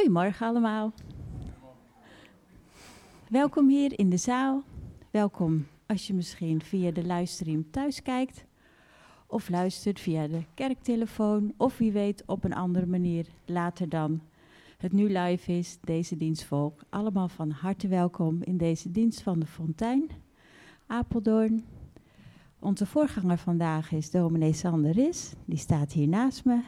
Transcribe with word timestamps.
Goedemorgen 0.00 0.46
allemaal. 0.46 0.92
Welkom 3.28 3.68
hier 3.68 3.98
in 3.98 4.10
de 4.10 4.16
zaal. 4.16 4.62
Welkom 5.10 5.66
als 5.86 6.06
je 6.06 6.14
misschien 6.14 6.62
via 6.62 6.90
de 6.90 7.04
livestream 7.04 7.70
thuis 7.70 8.02
kijkt. 8.02 8.44
Of 9.26 9.48
luistert 9.48 10.00
via 10.00 10.26
de 10.26 10.44
kerktelefoon. 10.54 11.54
Of 11.56 11.78
wie 11.78 11.92
weet 11.92 12.22
op 12.26 12.44
een 12.44 12.54
andere 12.54 12.86
manier 12.86 13.26
later 13.44 13.88
dan 13.88 14.20
het 14.76 14.92
nu 14.92 15.12
live 15.18 15.52
is, 15.52 15.78
deze 15.80 16.16
dienstvolk. 16.16 16.80
Allemaal 16.88 17.28
van 17.28 17.50
harte 17.50 17.88
welkom 17.88 18.42
in 18.42 18.56
deze 18.56 18.90
dienst 18.90 19.22
van 19.22 19.38
de 19.38 19.46
Fontein, 19.46 20.10
Apeldoorn. 20.86 21.64
Onze 22.58 22.86
voorganger 22.86 23.38
vandaag 23.38 23.92
is 23.92 24.10
dominee 24.10 24.52
Sander 24.52 24.92
Ris. 24.92 25.32
Die 25.44 25.58
staat 25.58 25.92
hier 25.92 26.08
naast 26.08 26.44
me. 26.44 26.62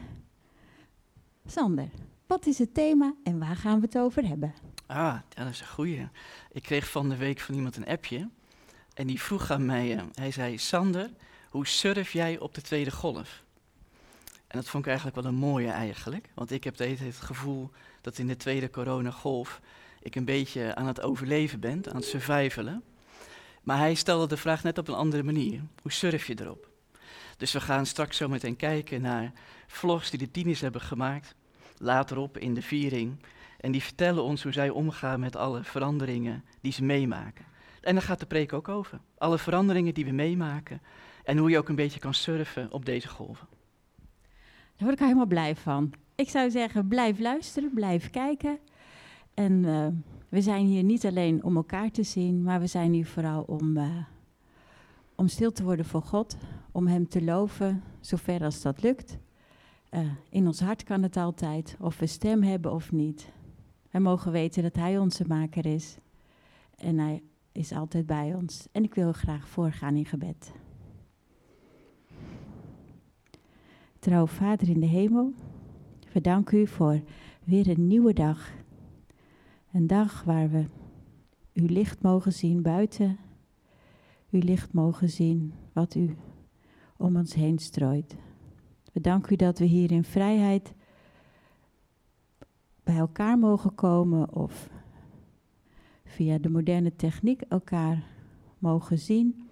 Sander, 1.46 1.88
wat 2.27 2.46
is 2.46 2.59
het 2.59 2.75
thema 2.75 3.14
en 3.25 3.39
waar 3.39 3.57
gaan 3.57 3.80
we 3.80 3.86
het 3.86 3.98
over 3.98 4.26
hebben? 4.26 4.54
Ah, 4.86 5.17
dat 5.29 5.49
is 5.49 5.61
een 5.61 5.67
goeie. 5.67 6.08
Ik 6.53 6.63
kreeg 6.63 6.90
van 6.90 7.08
de 7.08 7.17
week 7.17 7.40
van 7.40 7.54
iemand 7.54 7.76
een 7.76 7.86
appje. 7.86 8.29
En 8.94 9.07
die 9.07 9.21
vroeg 9.21 9.50
aan 9.50 9.67
mij, 9.67 9.94
uh, 9.94 10.03
hij 10.14 10.30
zei, 10.30 10.58
Sander, 10.58 11.11
hoe 11.49 11.66
surf 11.66 12.13
jij 12.13 12.39
op 12.39 12.54
de 12.54 12.61
tweede 12.61 12.90
golf? 12.90 13.43
En 14.46 14.58
dat 14.58 14.68
vond 14.68 14.82
ik 14.82 14.89
eigenlijk 14.89 15.21
wel 15.21 15.32
een 15.32 15.39
mooie 15.39 15.71
eigenlijk. 15.71 16.29
Want 16.35 16.50
ik 16.50 16.64
heb 16.64 16.79
het, 16.79 16.99
het 16.99 17.21
gevoel 17.21 17.71
dat 18.00 18.18
in 18.18 18.27
de 18.27 18.36
tweede 18.36 18.71
coronagolf 18.71 19.61
ik 20.02 20.14
een 20.14 20.25
beetje 20.25 20.75
aan 20.75 20.86
het 20.86 21.00
overleven 21.00 21.61
ben, 21.61 21.82
aan 21.89 21.96
het 21.96 22.04
survivalen. 22.04 22.82
Maar 23.63 23.79
hij 23.79 23.94
stelde 23.94 24.27
de 24.27 24.36
vraag 24.36 24.63
net 24.63 24.79
op 24.79 24.89
een 24.89 24.94
andere 24.94 25.22
manier. 25.22 25.61
Hoe 25.82 25.93
surf 25.93 26.27
je 26.27 26.41
erop? 26.41 26.68
Dus 27.36 27.52
we 27.52 27.61
gaan 27.61 27.86
straks 27.86 28.16
zo 28.16 28.29
meteen 28.29 28.57
kijken 28.57 29.00
naar 29.00 29.32
vlogs 29.66 30.11
die 30.11 30.18
de 30.18 30.30
tieners 30.30 30.61
hebben 30.61 30.80
gemaakt. 30.80 31.35
Laterop 31.82 32.39
in 32.39 32.55
de 32.55 32.62
viering. 32.62 33.17
En 33.61 33.72
die 33.72 33.83
vertellen 33.83 34.22
ons 34.22 34.42
hoe 34.42 34.53
zij 34.53 34.70
omgaan 34.70 35.20
met 35.20 35.36
alle 35.36 35.64
veranderingen 35.64 36.44
die 36.61 36.72
ze 36.72 36.84
meemaken. 36.84 37.44
En 37.80 37.94
daar 37.94 38.02
gaat 38.02 38.20
de 38.20 38.27
preek 38.27 38.52
ook 38.52 38.69
over. 38.69 39.00
Alle 39.19 39.39
veranderingen 39.39 39.94
die 39.94 40.05
we 40.05 40.11
meemaken. 40.11 40.80
En 41.24 41.36
hoe 41.39 41.50
je 41.50 41.58
ook 41.58 41.69
een 41.69 41.74
beetje 41.74 42.00
kan 42.00 42.14
surfen 42.14 42.72
op 42.72 42.84
deze 42.84 43.08
golven. 43.08 43.47
Daar 44.77 44.91
word 44.91 44.92
ik 44.92 44.98
helemaal 44.98 45.27
blij 45.27 45.56
van. 45.56 45.92
Ik 46.14 46.28
zou 46.28 46.50
zeggen, 46.50 46.89
blijf 46.89 47.19
luisteren, 47.19 47.70
blijf 47.74 48.11
kijken. 48.11 48.58
En 49.34 49.52
uh, 49.52 49.86
we 50.28 50.41
zijn 50.41 50.67
hier 50.67 50.83
niet 50.83 51.06
alleen 51.06 51.44
om 51.44 51.56
elkaar 51.56 51.91
te 51.91 52.02
zien, 52.02 52.42
maar 52.42 52.61
we 52.61 52.67
zijn 52.67 52.92
hier 52.92 53.06
vooral 53.06 53.42
om, 53.42 53.77
uh, 53.77 54.05
om 55.14 55.28
stil 55.28 55.52
te 55.52 55.62
worden 55.62 55.84
voor 55.84 56.02
God. 56.02 56.36
Om 56.72 56.86
Hem 56.86 57.08
te 57.08 57.22
loven, 57.22 57.83
zover 58.00 58.44
als 58.44 58.62
dat 58.62 58.83
lukt. 58.83 59.19
Uh, 59.94 60.00
in 60.28 60.46
ons 60.46 60.60
hart 60.60 60.82
kan 60.82 61.02
het 61.02 61.16
altijd, 61.16 61.76
of 61.80 61.98
we 61.98 62.06
stem 62.06 62.42
hebben 62.42 62.72
of 62.72 62.92
niet. 62.92 63.32
Wij 63.90 64.00
mogen 64.00 64.32
weten 64.32 64.62
dat 64.62 64.76
Hij 64.76 64.98
onze 64.98 65.24
maker 65.26 65.66
is. 65.66 65.96
En 66.76 66.98
Hij 66.98 67.22
is 67.52 67.72
altijd 67.72 68.06
bij 68.06 68.34
ons. 68.34 68.68
En 68.72 68.84
ik 68.84 68.94
wil 68.94 69.12
graag 69.12 69.48
voorgaan 69.48 69.96
in 69.96 70.04
gebed. 70.04 70.52
Trouw 73.98 74.26
Vader 74.26 74.68
in 74.68 74.80
de 74.80 74.86
hemel, 74.86 75.32
we 76.12 76.20
danken 76.20 76.58
u 76.58 76.66
voor 76.66 77.00
weer 77.44 77.68
een 77.68 77.86
nieuwe 77.86 78.12
dag. 78.12 78.50
Een 79.72 79.86
dag 79.86 80.24
waar 80.24 80.50
we 80.50 80.64
uw 81.52 81.66
licht 81.66 82.02
mogen 82.02 82.32
zien 82.32 82.62
buiten. 82.62 83.18
Uw 84.30 84.40
licht 84.40 84.72
mogen 84.72 85.08
zien 85.08 85.54
wat 85.72 85.94
u 85.94 86.16
om 86.96 87.16
ons 87.16 87.34
heen 87.34 87.58
strooit. 87.58 88.16
We 88.92 89.00
danken 89.00 89.32
u 89.32 89.36
dat 89.36 89.58
we 89.58 89.64
hier 89.64 89.90
in 89.90 90.04
vrijheid 90.04 90.74
bij 92.82 92.96
elkaar 92.96 93.38
mogen 93.38 93.74
komen 93.74 94.34
of 94.34 94.70
via 96.04 96.38
de 96.38 96.48
moderne 96.48 96.96
techniek 96.96 97.40
elkaar 97.40 98.04
mogen 98.58 98.98
zien. 98.98 99.48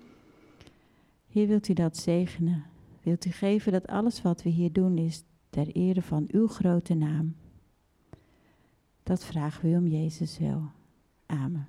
Heer, 1.28 1.46
wilt 1.46 1.68
u 1.68 1.72
dat 1.72 1.96
zegenen? 1.96 2.64
Wilt 3.02 3.24
u 3.24 3.30
geven 3.30 3.72
dat 3.72 3.86
alles 3.86 4.22
wat 4.22 4.42
we 4.42 4.50
hier 4.50 4.72
doen 4.72 4.98
is 4.98 5.24
ter 5.50 5.68
ere 5.68 6.02
van 6.02 6.24
uw 6.30 6.46
grote 6.46 6.94
naam? 6.94 7.36
Dat 9.02 9.24
vragen 9.24 9.70
we 9.70 9.76
om 9.76 9.86
Jezus 9.86 10.38
wil. 10.38 10.62
Amen. 11.26 11.68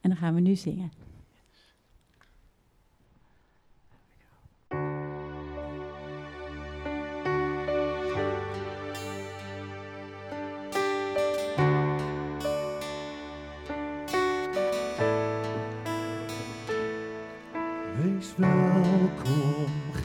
En 0.00 0.10
dan 0.10 0.16
gaan 0.16 0.34
we 0.34 0.40
nu 0.40 0.56
zingen. 0.56 0.90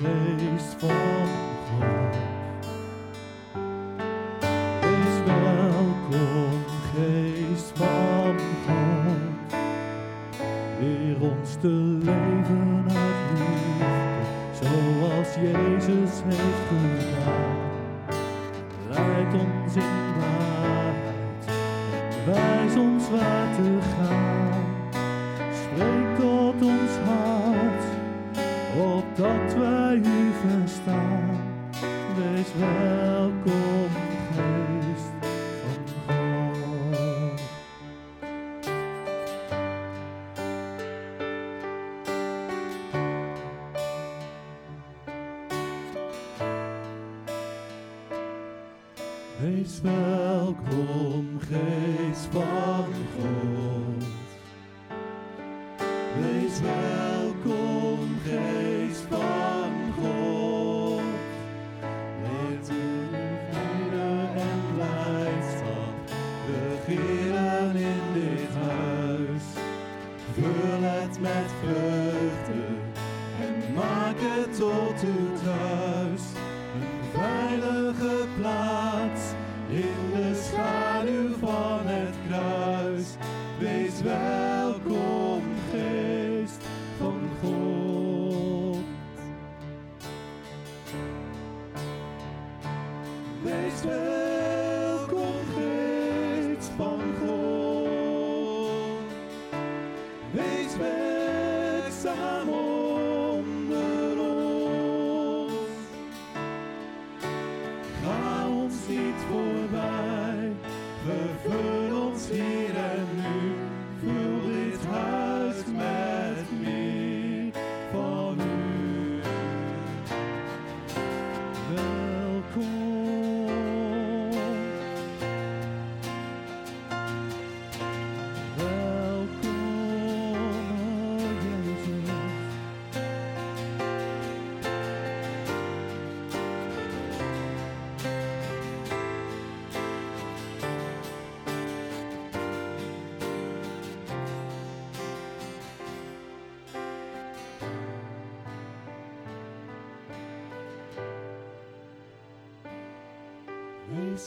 Welkom, 0.01 0.98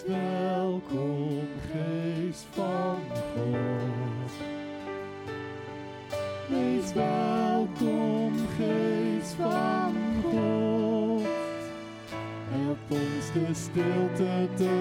Welkom, 0.06 1.48
geest 1.70 2.46
van 2.50 2.98
God. 3.14 4.32
Wees 6.48 6.92
welkom, 6.92 8.32
geest 8.56 9.34
van 9.34 9.94
God. 10.22 11.26
Help 12.50 12.78
ons 12.88 13.32
de 13.32 13.46
stilte 13.52 14.48
te 14.56 14.71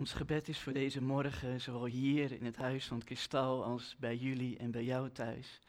Ons 0.00 0.12
gebed 0.12 0.48
is 0.48 0.58
voor 0.58 0.72
deze 0.72 1.02
morgen, 1.02 1.60
zowel 1.60 1.84
hier 1.84 2.32
in 2.32 2.44
het 2.44 2.56
huis 2.56 2.86
van 2.86 2.96
het 2.96 3.06
kristal 3.06 3.64
als 3.64 3.96
bij 3.98 4.16
jullie 4.16 4.58
en 4.58 4.70
bij 4.70 4.84
jou 4.84 5.10
thuis, 5.10 5.60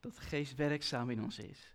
dat 0.00 0.14
de 0.14 0.20
geest 0.20 0.54
werkzaam 0.54 1.10
in 1.10 1.22
ons 1.22 1.38
is. 1.38 1.74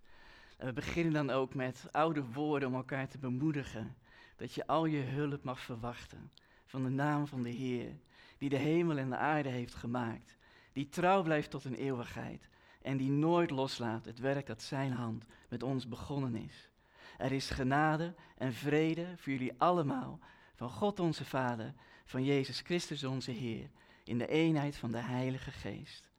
We 0.57 0.73
beginnen 0.73 1.13
dan 1.13 1.29
ook 1.29 1.53
met 1.53 1.85
oude 1.91 2.23
woorden 2.23 2.67
om 2.67 2.75
elkaar 2.75 3.07
te 3.07 3.17
bemoedigen, 3.17 3.95
dat 4.35 4.53
je 4.53 4.67
al 4.67 4.85
je 4.85 5.01
hulp 5.01 5.43
mag 5.43 5.59
verwachten 5.59 6.31
van 6.65 6.83
de 6.83 6.89
naam 6.89 7.27
van 7.27 7.43
de 7.43 7.49
Heer, 7.49 7.91
die 8.37 8.49
de 8.49 8.57
hemel 8.57 8.97
en 8.97 9.09
de 9.09 9.17
aarde 9.17 9.49
heeft 9.49 9.75
gemaakt, 9.75 10.37
die 10.73 10.89
trouw 10.89 11.23
blijft 11.23 11.49
tot 11.49 11.63
een 11.63 11.75
eeuwigheid 11.75 12.49
en 12.81 12.97
die 12.97 13.11
nooit 13.11 13.49
loslaat 13.49 14.05
het 14.05 14.19
werk 14.19 14.45
dat 14.45 14.61
Zijn 14.61 14.91
hand 14.91 15.25
met 15.49 15.63
ons 15.63 15.87
begonnen 15.87 16.35
is. 16.35 16.69
Er 17.17 17.31
is 17.31 17.49
genade 17.49 18.13
en 18.37 18.53
vrede 18.53 19.05
voor 19.17 19.31
jullie 19.31 19.53
allemaal, 19.57 20.19
van 20.57 20.69
God 20.69 20.99
onze 20.99 21.25
Vader, 21.25 21.73
van 22.07 22.23
Jezus 22.23 22.59
Christus 22.59 23.03
onze 23.03 23.31
Heer, 23.31 23.69
in 24.03 24.17
de 24.17 24.27
eenheid 24.27 24.75
van 24.75 24.91
de 24.91 24.97
Heilige 24.97 25.51
Geest. 25.51 26.09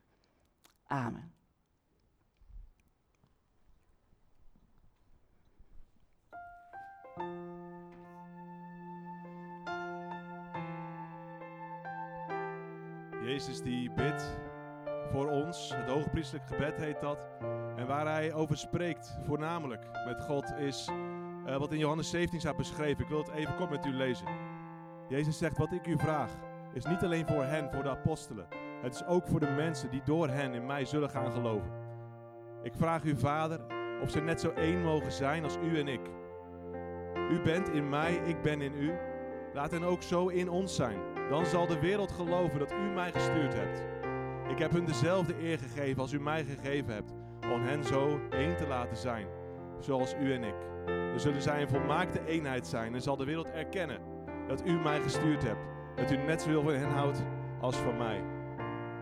Amen. 0.87 1.33
Jezus 13.23 13.63
die 13.63 13.91
bidt 13.91 14.37
voor 15.11 15.31
ons, 15.31 15.73
het 15.75 15.89
hoogpriestelijk 15.89 16.47
gebed 16.47 16.77
heet 16.77 17.01
dat. 17.01 17.19
En 17.77 17.87
waar 17.87 18.07
hij 18.07 18.33
over 18.33 18.57
spreekt, 18.57 19.19
voornamelijk 19.25 19.87
met 20.05 20.21
God, 20.21 20.53
is 20.59 20.89
eh, 21.47 21.57
wat 21.57 21.73
in 21.73 21.79
Johannes 21.79 22.11
17 22.11 22.41
staat 22.41 22.57
beschreven. 22.57 23.03
Ik 23.03 23.09
wil 23.09 23.19
het 23.19 23.31
even 23.31 23.57
kort 23.57 23.71
met 23.71 23.87
u 23.87 23.93
lezen. 23.93 24.27
Jezus 25.09 25.39
zegt, 25.39 25.59
wat 25.59 25.73
ik 25.73 25.87
u 25.87 25.99
vraag, 25.99 26.31
is 26.73 26.85
niet 26.85 27.03
alleen 27.03 27.27
voor 27.27 27.45
hen, 27.45 27.71
voor 27.73 27.83
de 27.83 27.91
apostelen. 27.91 28.47
Het 28.83 28.95
is 28.95 29.07
ook 29.07 29.27
voor 29.27 29.41
de 29.41 29.51
mensen 29.57 29.91
die 29.91 30.03
door 30.05 30.29
hen 30.29 30.53
in 30.53 30.67
mij 30.67 30.85
zullen 30.85 31.11
gaan 31.11 31.33
geloven. 31.33 31.71
Ik 32.63 32.73
vraag 32.75 33.05
u, 33.05 33.17
Vader, 33.17 33.61
of 34.03 34.11
ze 34.11 34.21
net 34.21 34.41
zo 34.41 34.51
één 34.51 34.83
mogen 34.83 35.13
zijn 35.13 35.45
als 35.45 35.57
u 35.63 35.79
en 35.79 35.89
ik. 35.89 36.11
U 37.31 37.41
bent 37.41 37.69
in 37.69 37.89
mij, 37.89 38.15
ik 38.15 38.43
ben 38.43 38.61
in 38.61 38.73
u. 38.75 38.93
Laat 39.55 39.71
hen 39.71 39.83
ook 39.83 40.03
zo 40.03 40.27
in 40.27 40.51
ons 40.51 40.75
zijn. 40.75 40.99
Dan 41.31 41.47
zal 41.47 41.67
de 41.67 41.81
wereld 41.81 42.13
geloven 42.13 42.59
dat 42.59 42.73
u 42.73 42.95
mij 42.95 43.13
gestuurd 43.13 43.55
hebt. 43.55 43.83
Ik 44.51 44.59
heb 44.59 44.73
hun 44.73 44.85
dezelfde 44.85 45.43
eer 45.43 45.59
gegeven 45.59 46.03
als 46.03 46.13
u 46.13 46.21
mij 46.21 46.45
gegeven 46.45 46.95
hebt, 46.95 47.15
om 47.53 47.63
hen 47.63 47.85
zo 47.85 48.21
één 48.31 48.57
te 48.57 48.67
laten 48.67 48.97
zijn, 48.97 49.27
zoals 49.79 50.15
u 50.15 50.33
en 50.33 50.45
ik. 50.45 50.55
Dan 50.87 51.21
zullen 51.21 51.43
zij 51.43 51.63
een 51.63 51.69
volmaakte 51.69 52.27
eenheid 52.27 52.67
zijn 52.67 52.95
en 52.95 53.03
zal 53.03 53.17
de 53.17 53.25
wereld 53.25 53.51
erkennen 53.51 54.18
dat 54.49 54.67
u 54.67 54.73
mij 54.73 55.01
gestuurd 55.01 55.43
hebt, 55.43 55.67
dat 55.95 56.11
u 56.11 56.17
net 56.17 56.43
zoveel 56.43 56.63
van 56.63 56.73
hen 56.73 56.91
houdt 56.91 57.23
als 57.61 57.77
van 57.77 57.97
mij. 57.97 58.23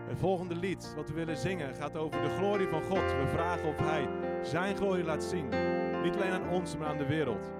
Het 0.07 0.19
volgende 0.19 0.55
lied 0.55 0.93
wat 0.95 1.09
we 1.09 1.13
willen 1.13 1.37
zingen 1.37 1.75
gaat 1.75 1.97
over 1.97 2.21
de 2.21 2.29
glorie 2.29 2.67
van 2.67 2.81
God. 2.81 2.99
We 2.99 3.27
vragen 3.33 3.69
of 3.69 3.77
Hij 3.77 4.07
Zijn 4.43 4.75
glorie 4.75 5.03
laat 5.03 5.23
zien. 5.23 5.45
Niet 6.03 6.15
alleen 6.15 6.31
aan 6.31 6.49
ons, 6.49 6.77
maar 6.77 6.87
aan 6.87 6.97
de 6.97 7.05
wereld. 7.05 7.51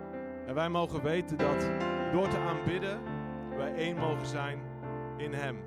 En 0.46 0.56
wij 0.56 0.70
mogen 0.70 1.04
weten 1.04 1.38
dat 1.38 1.70
door 2.12 2.28
te 2.28 2.38
aanbidden, 2.38 3.00
wij 3.58 3.74
één 3.74 3.98
mogen 3.98 4.26
zijn 4.26 4.60
in 5.18 5.34
Hem. 5.34 5.58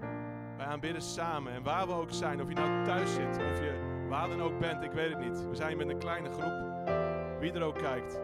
Wij 0.57 0.67
aanbidden 0.67 1.03
samen 1.03 1.53
en 1.53 1.63
waar 1.63 1.87
we 1.87 1.93
ook 1.93 2.11
zijn, 2.11 2.43
of 2.43 2.49
je 2.49 2.55
nou 2.55 2.85
thuis 2.85 3.15
zit, 3.15 3.37
of 3.37 3.61
je 3.61 3.89
waar 4.09 4.29
dan 4.29 4.43
ook 4.43 4.59
bent, 4.59 4.83
ik 4.83 4.93
weet 4.93 5.11
het 5.11 5.21
niet. 5.21 5.49
We 5.49 5.55
zijn 5.55 5.77
met 5.77 5.89
een 5.89 5.99
kleine 5.99 6.31
groep, 6.31 6.89
wie 7.41 7.53
er 7.53 7.63
ook 7.63 7.79
kijkt. 7.79 8.21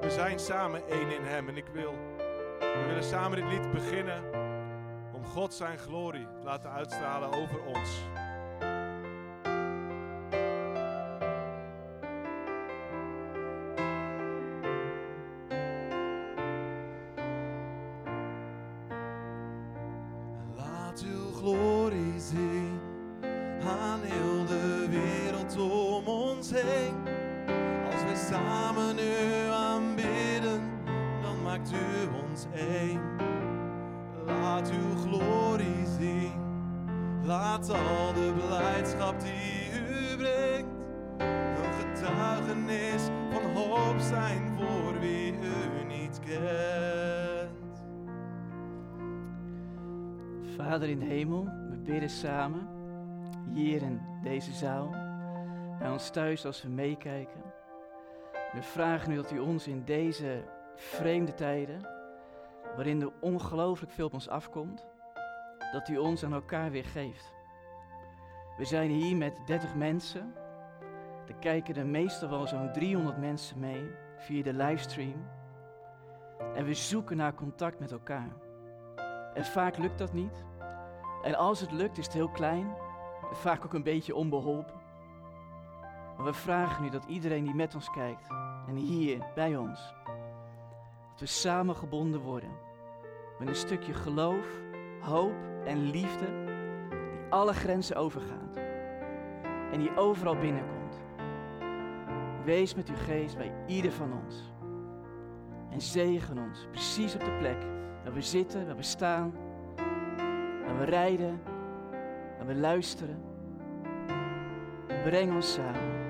We 0.00 0.10
zijn 0.10 0.38
samen 0.38 0.88
één 0.88 1.10
in 1.10 1.22
Hem 1.22 1.48
en 1.48 1.56
ik 1.56 1.66
wil, 1.72 1.94
we 2.62 2.84
willen 2.86 3.04
samen 3.04 3.40
dit 3.40 3.48
lied 3.48 3.70
beginnen 3.70 4.22
om 5.12 5.24
God 5.24 5.54
zijn 5.54 5.78
glorie 5.78 6.26
te 6.38 6.44
laten 6.44 6.70
uitstralen 6.70 7.32
over 7.32 7.62
ons. 7.64 8.02
Laat 20.56 21.02
uw 21.02 21.32
maakt 31.62 31.72
u 31.72 32.24
ons 32.26 32.46
één. 32.54 33.00
Laat 34.26 34.70
uw 34.70 34.96
glorie 34.96 35.86
zien, 35.98 36.32
laat 37.22 37.70
al 37.70 38.12
de 38.12 38.32
blijdschap 38.36 39.20
die 39.20 39.80
u 39.80 40.16
brengt, 40.16 40.68
een 41.18 41.72
getuigenis 41.72 43.02
van 43.30 43.50
hoop 43.54 44.00
zijn 44.00 44.52
voor 44.56 45.00
wie 45.00 45.32
u 45.32 45.84
niet 45.86 46.20
kent. 46.20 47.84
Vader 50.56 50.88
in 50.88 51.00
hemel, 51.00 51.44
we 51.44 51.76
bidden 51.76 52.10
samen, 52.10 52.68
hier 53.52 53.82
in 53.82 54.00
deze 54.22 54.52
zaal, 54.52 54.90
bij 55.78 55.90
ons 55.90 56.10
thuis 56.10 56.46
als 56.46 56.62
we 56.62 56.68
meekijken. 56.68 57.42
We 58.52 58.62
vragen 58.62 59.12
u 59.12 59.16
dat 59.16 59.32
u 59.32 59.38
ons 59.38 59.66
in 59.66 59.82
deze 59.84 60.42
vreemde 60.74 61.34
tijden, 61.34 61.88
waarin 62.76 63.00
er 63.00 63.12
ongelooflijk 63.20 63.92
veel 63.92 64.06
op 64.06 64.12
ons 64.12 64.28
afkomt, 64.28 64.86
dat 65.72 65.88
u 65.88 65.96
ons 65.96 66.24
aan 66.24 66.32
elkaar 66.32 66.70
weer 66.70 66.84
geeft. 66.84 67.32
We 68.56 68.64
zijn 68.64 68.90
hier 68.90 69.16
met 69.16 69.40
30 69.46 69.74
mensen. 69.74 70.34
Er 71.26 71.34
kijken 71.34 71.74
er 71.74 71.86
meestal 71.86 72.28
wel 72.28 72.46
zo'n 72.46 72.72
300 72.72 73.16
mensen 73.16 73.58
mee 73.58 73.90
via 74.16 74.42
de 74.42 74.52
livestream. 74.54 75.28
En 76.54 76.64
we 76.64 76.74
zoeken 76.74 77.16
naar 77.16 77.34
contact 77.34 77.78
met 77.78 77.92
elkaar. 77.92 78.32
En 79.34 79.44
vaak 79.44 79.76
lukt 79.76 79.98
dat 79.98 80.12
niet. 80.12 80.44
En 81.22 81.34
als 81.34 81.60
het 81.60 81.72
lukt, 81.72 81.98
is 81.98 82.04
het 82.04 82.14
heel 82.14 82.28
klein. 82.28 82.74
Vaak 83.32 83.64
ook 83.64 83.74
een 83.74 83.82
beetje 83.82 84.14
onbeholpen. 84.14 84.80
Maar 86.16 86.26
we 86.26 86.32
vragen 86.32 86.82
nu 86.82 86.90
dat 86.90 87.04
iedereen 87.04 87.44
die 87.44 87.54
met 87.54 87.74
ons 87.74 87.90
kijkt 87.90 88.26
en 88.68 88.76
hier 88.76 89.26
bij 89.34 89.56
ons 89.56 89.94
we 91.22 91.28
samengebonden 91.28 92.20
worden. 92.20 92.50
Met 93.38 93.48
een 93.48 93.54
stukje 93.54 93.94
geloof, 93.94 94.46
hoop 95.00 95.34
en 95.64 95.90
liefde 95.90 96.26
die 96.90 97.30
alle 97.30 97.52
grenzen 97.52 97.96
overgaat 97.96 98.56
en 99.72 99.78
die 99.78 99.96
overal 99.96 100.36
binnenkomt. 100.36 101.00
Wees 102.44 102.74
met 102.74 102.88
uw 102.88 102.96
geest 102.96 103.36
bij 103.36 103.52
ieder 103.66 103.92
van 103.92 104.12
ons. 104.24 104.52
En 105.70 105.80
zegen 105.80 106.38
ons 106.38 106.66
precies 106.70 107.14
op 107.14 107.20
de 107.20 107.36
plek 107.38 107.62
waar 108.04 108.12
we 108.12 108.22
zitten, 108.22 108.66
waar 108.66 108.76
we 108.76 108.82
staan, 108.82 109.32
waar 110.66 110.78
we 110.78 110.84
rijden, 110.84 111.42
waar 112.36 112.46
we 112.46 112.54
luisteren. 112.54 113.22
Breng 115.04 115.34
ons 115.34 115.52
samen. 115.52 116.00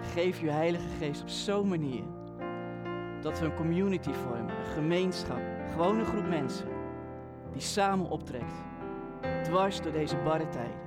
Geef 0.00 0.40
uw 0.40 0.50
Heilige 0.50 0.88
Geest 0.98 1.22
op 1.22 1.28
zo'n 1.28 1.68
manier 1.68 2.04
dat 3.24 3.38
we 3.38 3.44
een 3.44 3.54
community 3.54 4.12
vormen, 4.12 4.58
een 4.58 4.72
gemeenschap. 4.74 5.40
Gewoon 5.70 5.98
een 5.98 6.06
groep 6.06 6.28
mensen 6.28 6.68
die 7.52 7.60
samen 7.60 8.10
optrekt, 8.10 8.52
dwars 9.42 9.80
door 9.80 9.92
deze 9.92 10.16
barre 10.16 10.48
tijden. 10.48 10.78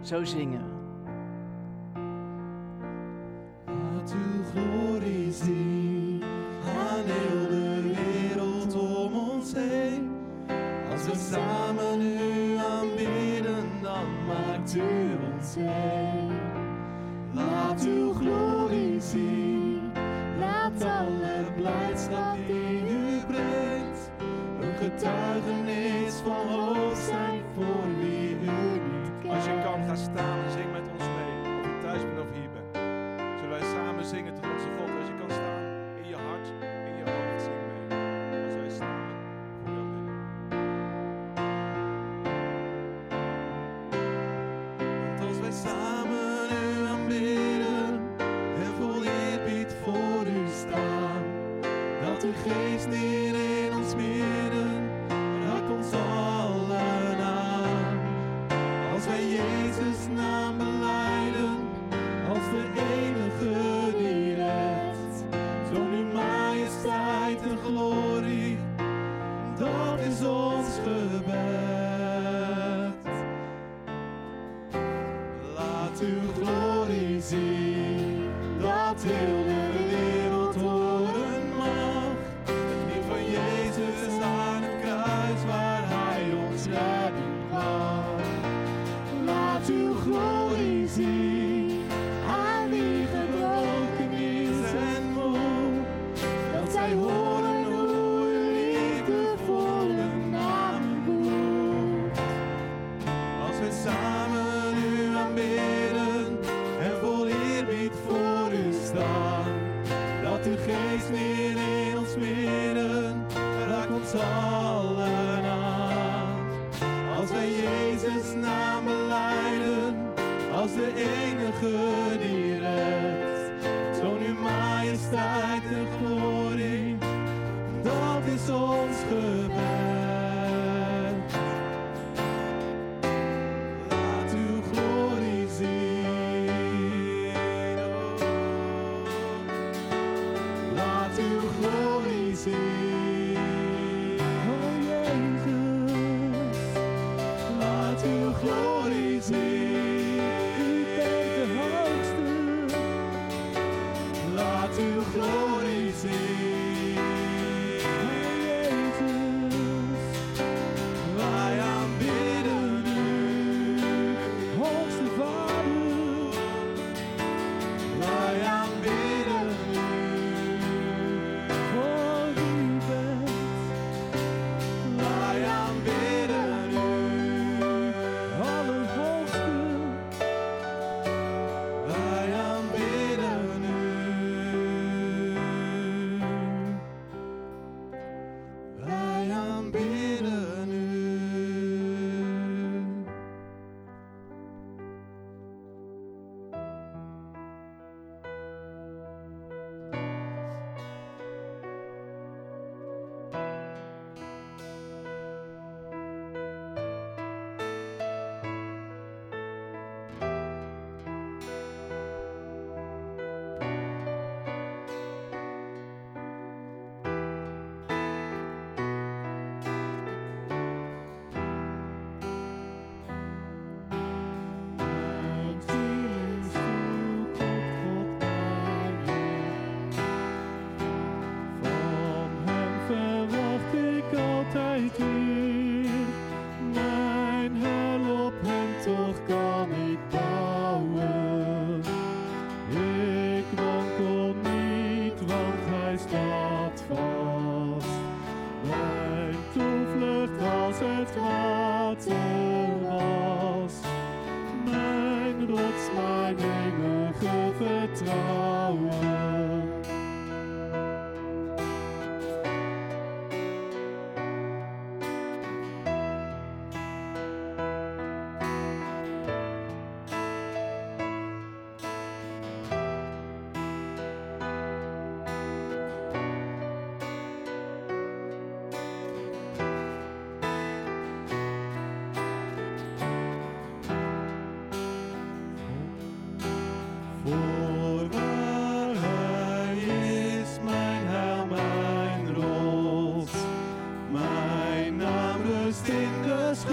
Zo 0.00 0.24
zingen 0.24 0.64
we. 0.64 0.79
blijdschap 21.60 22.36
die 22.46 22.80
u 22.90 23.20
brengt. 23.26 24.10
Een 24.60 24.76
getuigenis 24.76 26.14
van 26.24 26.48
hoofd 26.48 27.02
zijn 27.02 27.42
voor 27.54 27.89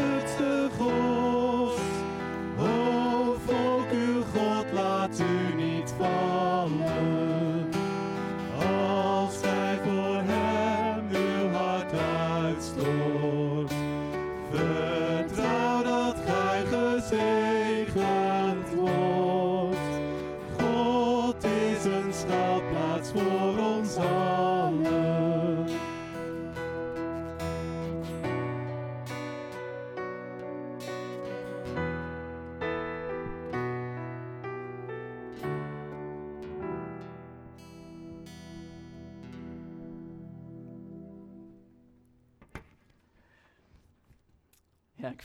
de 0.08 0.20
schuchtste 0.20 0.70
God. 0.78 1.27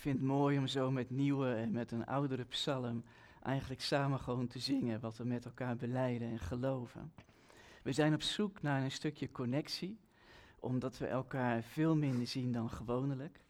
Vind 0.03 0.19
het 0.19 0.27
mooi 0.27 0.59
om 0.59 0.67
zo 0.67 0.91
met 0.91 1.11
nieuwe 1.11 1.55
en 1.55 1.73
met 1.73 1.93
een 1.93 2.07
oudere 2.07 2.45
psalm 2.45 3.05
eigenlijk 3.43 3.81
samen 3.81 4.19
gewoon 4.19 4.47
te 4.47 4.59
zingen 4.59 5.01
wat 5.01 5.17
we 5.17 5.25
met 5.25 5.45
elkaar 5.45 5.77
beleiden 5.77 6.29
en 6.29 6.39
geloven. 6.39 7.13
We 7.83 7.93
zijn 7.93 8.15
op 8.15 8.23
zoek 8.23 8.63
naar 8.63 8.83
een 8.83 8.91
stukje 8.91 9.31
connectie, 9.31 9.99
omdat 10.61 10.99
we 10.99 11.07
elkaar 11.07 11.63
veel 11.63 11.97
minder 11.97 12.27
zien 12.27 12.53
dan 12.53 12.71
gewoonlijk. 12.71 13.45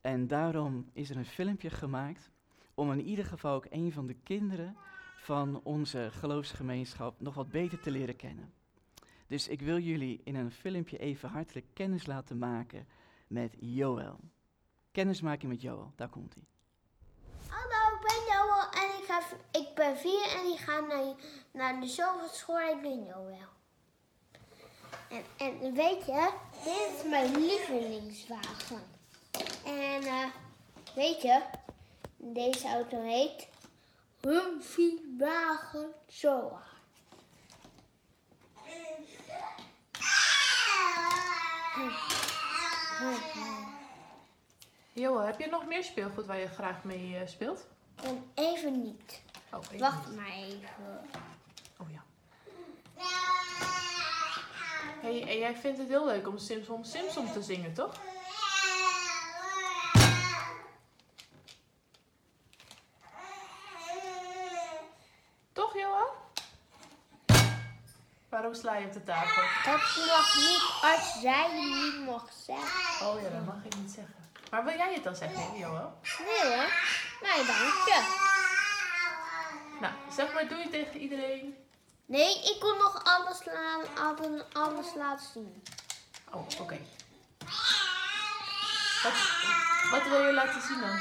En 0.00 0.26
daarom 0.26 0.90
is 0.92 1.10
er 1.10 1.16
een 1.16 1.24
filmpje 1.24 1.70
gemaakt 1.70 2.30
om 2.74 2.92
in 2.92 3.00
ieder 3.00 3.24
geval 3.24 3.54
ook 3.54 3.66
een 3.70 3.92
van 3.92 4.06
de 4.06 4.16
kinderen 4.22 4.76
van 5.16 5.60
onze 5.62 6.08
geloofsgemeenschap 6.10 7.20
nog 7.20 7.34
wat 7.34 7.50
beter 7.50 7.80
te 7.80 7.90
leren 7.90 8.16
kennen. 8.16 8.52
Dus 9.26 9.48
ik 9.48 9.60
wil 9.60 9.78
jullie 9.78 10.20
in 10.24 10.34
een 10.34 10.50
filmpje 10.50 10.98
even 10.98 11.28
hartelijk 11.28 11.66
kennis 11.72 12.06
laten 12.06 12.38
maken 12.38 12.86
met 13.26 13.56
Joël. 13.58 14.20
Kennismaking 14.92 15.52
met 15.52 15.62
Joël, 15.62 15.92
daar 15.96 16.08
komt 16.08 16.34
hij. 16.34 16.44
Hallo, 17.48 17.96
ik 17.96 18.00
ben 18.02 18.34
Joël 18.34 18.70
en 18.70 18.98
ik, 18.98 19.04
ga, 19.04 19.22
ik 19.50 19.74
ben 19.74 19.96
vier 19.96 20.38
en 20.38 20.52
ik 20.52 20.58
ga 20.58 20.80
naar, 20.80 21.14
naar 21.50 21.80
de 21.80 21.86
zorgschool. 21.86 22.58
Ik 22.58 22.82
ben 22.82 23.04
Joël. 23.04 23.48
En, 25.08 25.24
en 25.38 25.74
weet 25.74 26.06
je, 26.06 26.30
dit 26.64 26.94
is 26.96 27.10
mijn 27.10 27.36
lievelingswagen. 27.38 28.82
En 29.64 30.02
eh, 30.02 30.26
weet 30.94 31.22
je, 31.22 31.42
deze 32.16 32.68
auto 32.68 33.02
heet 33.02 33.48
Humphrey-wagen 34.20 35.92
Zoa. 36.06 36.68
Joel, 45.00 45.20
heb 45.20 45.40
je 45.40 45.46
nog 45.46 45.66
meer 45.66 45.84
speelgoed 45.84 46.26
waar 46.26 46.38
je 46.38 46.48
graag 46.48 46.84
mee 46.84 47.16
eh, 47.16 47.26
speelt? 47.26 47.66
En 48.02 48.30
even 48.34 48.82
niet. 48.82 49.22
Oh, 49.52 49.60
even 49.64 49.78
Wacht 49.78 50.06
niet. 50.06 50.16
maar 50.16 50.32
even. 50.32 51.08
Oh 51.76 51.90
ja. 51.90 52.02
Hey, 55.00 55.22
en 55.28 55.38
jij 55.38 55.56
vindt 55.56 55.78
het 55.78 55.88
heel 55.88 56.06
leuk 56.06 56.28
om 56.28 56.38
Simpson 56.38 56.84
Simpson 56.84 57.32
te 57.32 57.42
zingen, 57.42 57.74
toch? 57.74 57.94
Toch, 65.52 65.74
Joel? 65.74 66.12
Waarom 68.28 68.54
sla 68.54 68.76
je 68.76 68.86
op 68.86 68.92
de 68.92 69.04
tafel? 69.04 69.42
Dat 69.72 69.80
mag 70.06 70.36
niet 70.36 70.78
als 70.82 71.22
jij 71.22 71.48
niet 71.54 72.06
mag 72.06 72.32
zeggen. 72.46 73.06
Oh 73.06 73.22
ja, 73.22 73.28
dat 73.28 73.46
mag 73.46 73.64
ik 73.64 73.76
niet 73.76 73.90
zeggen. 73.90 74.19
Maar 74.50 74.64
wil 74.64 74.76
jij 74.76 74.94
het 74.94 75.04
dan 75.04 75.16
zeggen, 75.16 75.58
Joel? 75.58 75.92
Nee 76.18 76.42
hoor. 76.56 76.72
Nee, 77.22 77.46
dank 77.46 77.74
je. 77.86 78.26
Nou, 79.80 79.92
zeg 80.16 80.32
maar 80.32 80.48
doei 80.48 80.70
tegen 80.70 81.00
iedereen. 81.00 81.56
Nee, 82.06 82.34
ik 82.54 82.60
kon 82.60 82.76
nog 82.78 83.04
alles, 83.04 83.44
la- 83.44 84.02
alles, 84.02 84.42
alles 84.52 84.94
laten 84.94 85.26
zien. 85.32 85.62
Oh, 86.32 86.46
oké. 86.60 86.78
Wat, 89.02 89.12
wat 89.90 90.08
wil 90.08 90.22
je 90.26 90.32
laten 90.32 90.62
zien 90.62 90.80
dan? 90.80 90.98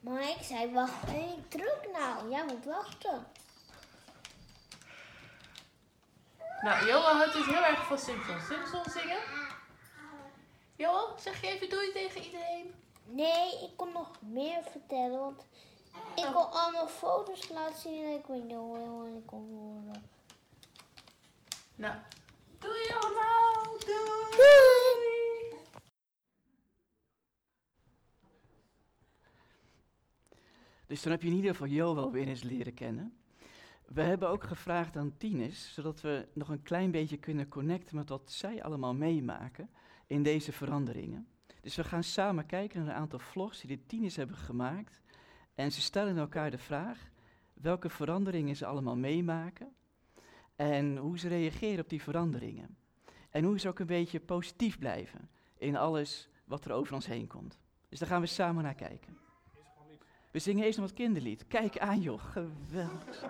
Maar 0.00 0.22
ik 0.22 0.36
zei, 0.42 0.72
wacht 0.72 0.92
even, 1.08 1.46
druk 1.48 1.88
nou. 1.92 2.30
Jij 2.30 2.44
moet 2.44 2.64
wachten. 2.64 3.26
Nou, 6.64 6.86
Johan 6.86 7.16
houdt 7.16 7.32
dus 7.32 7.46
heel 7.46 7.64
erg 7.64 7.86
van 7.86 7.98
Simpson. 7.98 8.40
Simpson 8.40 8.90
zingen? 8.90 9.18
Johan, 10.76 11.18
zeg 11.18 11.40
je 11.40 11.46
even 11.46 11.70
doei 11.70 11.92
tegen 11.92 12.22
iedereen? 12.22 12.74
Nee, 13.04 13.62
ik 13.62 13.76
kon 13.76 13.92
nog 13.92 14.10
meer 14.22 14.62
vertellen, 14.62 15.18
want 15.18 15.46
ik 16.14 16.24
kon 16.32 16.50
allemaal 16.50 16.88
foto's 16.88 17.48
laten 17.48 17.80
zien 17.80 18.04
en 18.04 18.18
ik 18.18 18.26
weet 18.26 18.44
niet 18.44 18.56
hoe 18.56 19.16
ik 19.16 19.26
kon 19.26 19.48
horen. 19.50 20.10
Nou, 21.74 21.96
doei 22.58 22.88
allemaal! 23.00 23.78
Doei! 23.78 24.30
Doei! 24.36 25.58
Dus 30.86 31.02
dan 31.02 31.12
heb 31.12 31.22
je 31.22 31.28
in 31.28 31.34
ieder 31.34 31.50
geval 31.50 31.68
Joël 31.68 32.10
weer 32.10 32.28
eens 32.28 32.42
leren 32.42 32.74
kennen. 32.74 33.23
We 33.94 34.02
hebben 34.02 34.28
ook 34.28 34.44
gevraagd 34.44 34.96
aan 34.96 35.16
tieners, 35.16 35.74
zodat 35.74 36.00
we 36.00 36.28
nog 36.32 36.48
een 36.48 36.62
klein 36.62 36.90
beetje 36.90 37.16
kunnen 37.16 37.48
connecten 37.48 37.96
met 37.96 38.08
wat 38.08 38.30
zij 38.30 38.62
allemaal 38.62 38.94
meemaken 38.94 39.70
in 40.06 40.22
deze 40.22 40.52
veranderingen. 40.52 41.26
Dus 41.60 41.76
we 41.76 41.84
gaan 41.84 42.02
samen 42.02 42.46
kijken 42.46 42.78
naar 42.78 42.94
een 42.94 43.00
aantal 43.00 43.18
vlogs 43.18 43.60
die 43.60 43.76
de 43.76 43.86
tieners 43.86 44.16
hebben 44.16 44.36
gemaakt. 44.36 45.00
En 45.54 45.72
ze 45.72 45.80
stellen 45.80 46.16
elkaar 46.16 46.50
de 46.50 46.58
vraag 46.58 47.10
welke 47.52 47.88
veranderingen 47.88 48.56
ze 48.56 48.66
allemaal 48.66 48.96
meemaken 48.96 49.72
en 50.56 50.96
hoe 50.96 51.18
ze 51.18 51.28
reageren 51.28 51.80
op 51.80 51.88
die 51.88 52.02
veranderingen. 52.02 52.76
En 53.30 53.44
hoe 53.44 53.58
ze 53.58 53.68
ook 53.68 53.78
een 53.78 53.86
beetje 53.86 54.20
positief 54.20 54.78
blijven 54.78 55.30
in 55.58 55.76
alles 55.76 56.28
wat 56.44 56.64
er 56.64 56.72
over 56.72 56.94
ons 56.94 57.06
heen 57.06 57.26
komt. 57.26 57.58
Dus 57.88 57.98
daar 57.98 58.08
gaan 58.08 58.20
we 58.20 58.26
samen 58.26 58.62
naar 58.62 58.74
kijken. 58.74 59.18
We 60.30 60.38
zingen 60.38 60.64
eerst 60.64 60.78
nog 60.78 60.86
wat 60.86 60.96
kinderlied. 60.96 61.46
Kijk 61.46 61.78
aan 61.78 62.00
joh, 62.00 62.20
geweldig. 62.22 63.24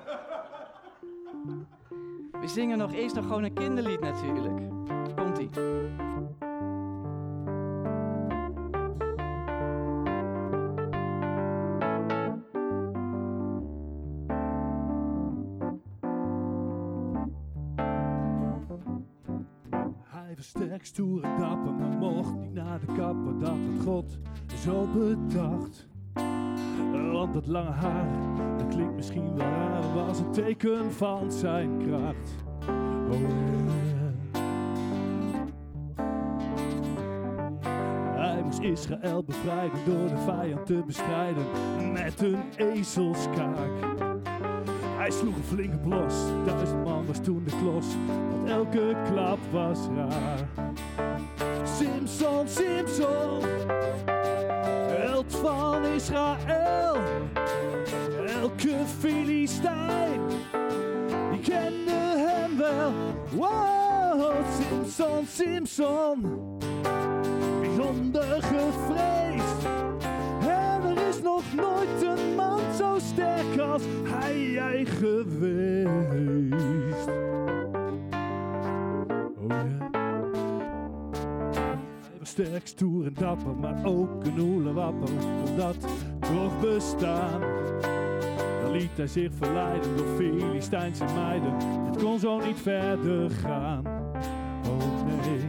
We 2.41 2.49
zingen 2.49 2.79
nog 2.79 2.93
eerst 2.93 3.15
nog 3.15 3.27
gewoon 3.27 3.43
een 3.43 3.53
kinderlied 3.53 4.01
natuurlijk. 4.01 4.61
Komt-ie. 5.17 5.49
Hij 20.03 20.35
was 20.37 20.47
sterk, 20.47 20.85
stoer 20.85 21.23
en 21.23 21.39
dapper, 21.39 21.73
maar 21.73 21.89
mocht 21.89 22.35
niet 22.35 22.55
naar 22.55 22.81
de 22.81 22.87
kapper. 22.87 23.39
Dat 23.39 23.49
had 23.49 23.85
God 23.85 24.19
zo 24.55 24.87
bedacht. 24.87 25.87
Want 27.13 27.35
dat 27.35 27.47
lange 27.47 27.71
haar, 27.71 28.09
dat 28.59 28.69
klinkt 28.69 28.95
misschien 28.95 29.35
wel 29.35 29.47
raar, 29.47 29.95
was 29.95 30.19
een 30.19 30.33
teken 30.33 30.93
van 30.93 31.33
zijn 31.33 31.79
kracht. 31.79 32.35
Oh 33.11 33.21
yeah. 33.21 33.65
Israël 38.65 39.25
bevrijden 39.25 39.79
door 39.85 40.09
de 40.09 40.19
vijand 40.19 40.67
te 40.67 40.83
bestrijden 40.87 41.47
met 41.93 42.21
een 42.21 42.43
ezelskaak. 42.57 43.69
Hij 44.97 45.11
sloeg 45.11 45.37
een 45.37 45.43
flinke 45.43 45.79
blos, 45.79 46.15
duizend 46.45 46.85
man 46.85 47.07
was 47.07 47.19
toen 47.23 47.45
de 47.45 47.57
klos, 47.61 47.87
want 48.31 48.49
elke 48.49 48.97
klap 49.11 49.39
was 49.51 49.79
raar. 49.97 50.49
Simpson, 51.65 52.49
Simpson, 52.49 53.41
held 54.87 55.35
van 55.35 55.85
Israël, 55.85 56.64
elke 58.65 58.87
Filistijn, 58.87 60.21
die 61.31 61.41
kende 61.41 62.15
hem 62.17 62.57
wel. 62.57 62.93
Wow, 63.33 64.45
Simpson, 64.61 65.27
Simpson, 65.27 66.41
bijzonder 67.61 68.43
gevreesd. 68.43 69.67
En 70.41 70.83
er 70.83 71.09
is 71.09 71.23
nog 71.23 71.43
nooit 71.55 72.03
een 72.03 72.35
man 72.35 72.61
zo 72.77 72.99
sterk 72.99 73.59
als 73.59 73.83
hij 74.03 74.51
jij 74.51 74.85
geweest. 74.85 76.55
Oh 79.39 79.49
ja. 79.49 79.93
Sterk, 82.23 82.67
stoer 82.67 83.07
en 83.07 83.15
dapper, 83.15 83.55
maar 83.55 83.85
ook 83.85 84.25
een 84.25 84.39
oelewapper 84.39 85.09
kon 85.45 85.57
dat 85.57 85.77
toch 86.21 86.61
bestaan. 86.61 87.43
Liet 88.75 88.97
hij 88.97 89.07
zich 89.07 89.31
verleiden 89.39 89.97
door 89.97 90.07
Filistijnse 90.17 91.05
meiden. 91.15 91.53
Het 91.87 92.03
kon 92.03 92.19
zo 92.19 92.39
niet 92.39 92.61
verder 92.63 93.31
gaan. 93.31 93.87
Oh 94.67 95.07
nee. 95.07 95.41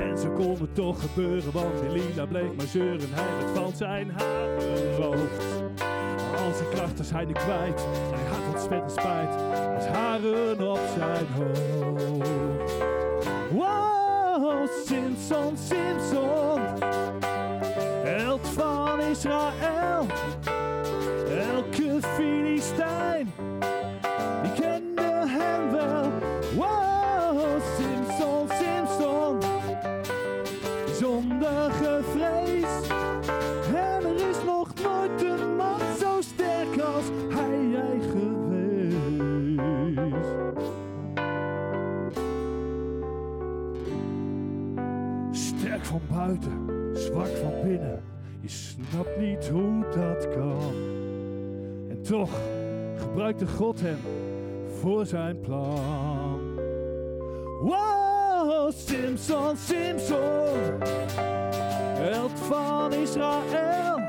En 0.00 0.18
zo 0.18 0.30
kon 0.30 0.56
het 0.60 0.74
toch 0.74 1.00
gebeuren, 1.00 1.52
want 1.52 1.80
Elila 1.80 2.26
bleef 2.26 2.54
maar 2.56 2.66
zeuren. 2.66 3.08
Hij 3.10 3.36
werd 3.38 3.58
van 3.58 3.76
zijn 3.76 4.10
haar 4.10 4.56
beroofd. 4.56 5.44
Al 6.36 6.52
zijn 6.54 6.68
kracht 6.70 6.98
was 6.98 7.10
hij 7.10 7.24
nu 7.24 7.32
kwijt. 7.32 7.86
Hij 8.14 8.24
had 8.28 8.54
ontzettend 8.54 8.90
spijt. 8.90 9.34
Als 9.74 9.86
haren 9.86 10.70
op 10.70 10.80
zijn 10.96 11.26
hoofd. 11.26 12.72
Wow, 13.50 14.68
Simpson, 14.84 15.56
Simpson. 15.56 16.91
Held 18.12 18.48
van 18.48 19.00
Israël. 19.00 20.06
Elke 21.28 21.98
Filistijn. 22.00 23.32
Die 24.42 24.52
kende 24.52 25.24
hem 25.26 25.70
wel. 25.70 26.10
Wow, 26.54 27.60
Simpson, 27.76 28.48
Simpson. 28.48 29.38
Zonder 31.00 31.70
gevrees. 31.70 32.88
En 33.74 34.04
er 34.04 34.28
is 34.28 34.36
nog 34.44 34.68
nooit 34.82 35.22
een 35.22 35.56
man 35.56 35.80
zo 36.00 36.20
sterk 36.20 36.80
als 36.80 37.04
hij 37.28 37.68
jij 37.70 38.00
geweest. 38.10 38.52
Sterk 45.30 45.84
van 45.84 46.00
buiten, 46.10 46.81
zwak 47.02 47.36
van 47.42 47.52
binnen. 47.62 48.02
Je 48.40 48.48
snapt 48.48 49.18
niet 49.18 49.48
hoe 49.48 49.84
dat 49.94 50.28
kan. 50.34 50.74
En 51.88 52.02
toch 52.02 52.30
gebruikte 52.96 53.46
God 53.46 53.80
hem 53.80 53.98
voor 54.80 55.06
zijn 55.06 55.40
plan. 55.40 56.40
Wow, 57.60 58.72
Simpson, 58.72 59.56
Simpson. 59.56 60.80
Held 61.98 62.40
van 62.40 62.92
Israël. 62.92 64.00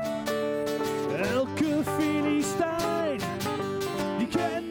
Elke 1.32 1.82
Filistijn. 1.98 3.20
Die 4.18 4.28
kende 4.28 4.63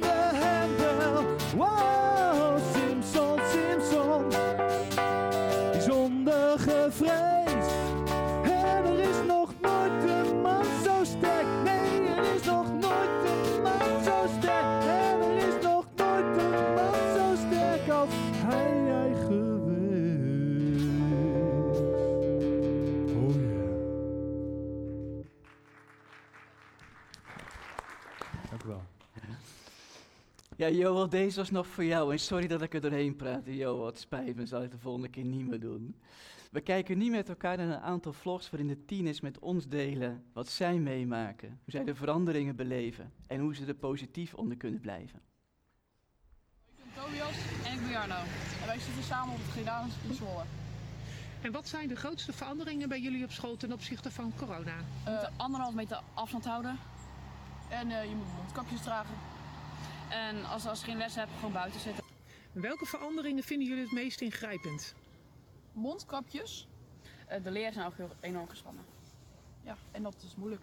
Dank 28.64 28.76
u 28.76 28.80
wel. 28.80 28.84
Ja, 30.56 30.70
Joel, 30.70 31.10
deze 31.10 31.40
was 31.40 31.52
nog 31.52 31.68
voor 31.68 31.84
jou. 31.84 32.12
En 32.12 32.20
sorry 32.20 32.48
dat 32.48 32.62
ik 32.62 32.74
er 32.74 32.82
doorheen 32.82 33.16
praatte, 33.16 33.56
Joel. 33.56 33.86
Het 33.86 34.00
spijt 34.00 34.36
me, 34.36 34.46
zal 34.46 34.64
ik 34.64 34.72
de 34.72 34.78
volgende 34.78 35.08
keer 35.08 35.24
niet 35.24 35.48
meer 35.48 35.60
doen. 35.60 35.96
We 36.52 36.62
kijken 36.62 36.98
nu 36.98 37.10
met 37.10 37.30
elkaar 37.30 37.58
naar 37.58 37.68
een 37.68 37.80
aantal 37.80 38.14
vlogs 38.14 38.50
waarin 38.50 38.68
de 38.68 38.86
tieners 38.86 39.22
met 39.22 39.40
ons 39.40 39.68
delen 39.68 40.24
wat 40.34 40.50
zij 40.50 40.80
meemaken, 40.80 41.48
hoe 41.48 41.72
zij 41.72 41.84
de 41.84 41.96
veranderingen 41.96 42.56
beleven 42.56 43.12
en 43.28 43.40
hoe 43.40 43.56
ze 43.56 43.66
er 43.66 43.74
positief 43.74 44.34
onder 44.34 44.58
kunnen 44.58 44.80
blijven. 44.80 45.22
Ik 46.66 46.84
ben 46.94 47.04
Tobias 47.04 47.36
en 47.66 47.74
ik 47.74 47.80
ben 47.80 47.90
Jarno. 47.90 48.20
En 48.62 48.66
wij 48.66 48.80
zitten 48.80 49.04
samen 49.04 49.34
op 49.34 49.40
het 49.42 49.52
Gedaans 49.52 49.94
in 50.08 50.14
Zwolle. 50.14 50.44
En 51.42 51.52
wat 51.52 51.68
zijn 51.68 51.88
de 51.88 51.96
grootste 51.96 52.34
veranderingen 52.34 52.90
bij 52.90 53.00
jullie 53.00 53.24
op 53.24 53.32
school 53.32 53.58
ten 53.58 53.72
opzichte 53.72 54.12
van 54.12 54.34
corona? 54.38 54.76
Uh, 55.08 55.28
anderhalf 55.38 55.74
meter 55.74 56.02
afstand 56.14 56.46
houden. 56.46 56.80
En 57.70 57.90
uh, 57.90 58.04
je 58.04 58.16
moet 58.16 58.36
mondkapjes 58.36 58.82
dragen. 58.82 59.16
En 60.10 60.46
als, 60.46 60.66
als 60.68 60.80
je 60.80 60.86
geen 60.86 60.98
les 60.98 61.16
hebt, 61.16 61.32
gewoon 61.36 61.52
buiten 61.52 61.80
zitten. 61.80 62.04
Welke 62.52 62.86
veranderingen 62.86 63.44
vinden 63.44 63.68
jullie 63.68 63.84
het 63.84 63.92
meest 63.92 64.22
ingrijpend? 64.22 64.96
Mondkapjes. 65.72 66.68
Uh, 67.32 67.44
de 67.44 67.52
leerlingen 67.52 67.74
zijn 67.74 67.86
ook 67.86 67.98
heel 67.98 68.12
enorm 68.20 68.50
gespannen. 68.50 68.84
Ja, 69.64 69.78
en 69.92 70.04
dat 70.04 70.16
is 70.26 70.36
moeilijk. 70.36 70.62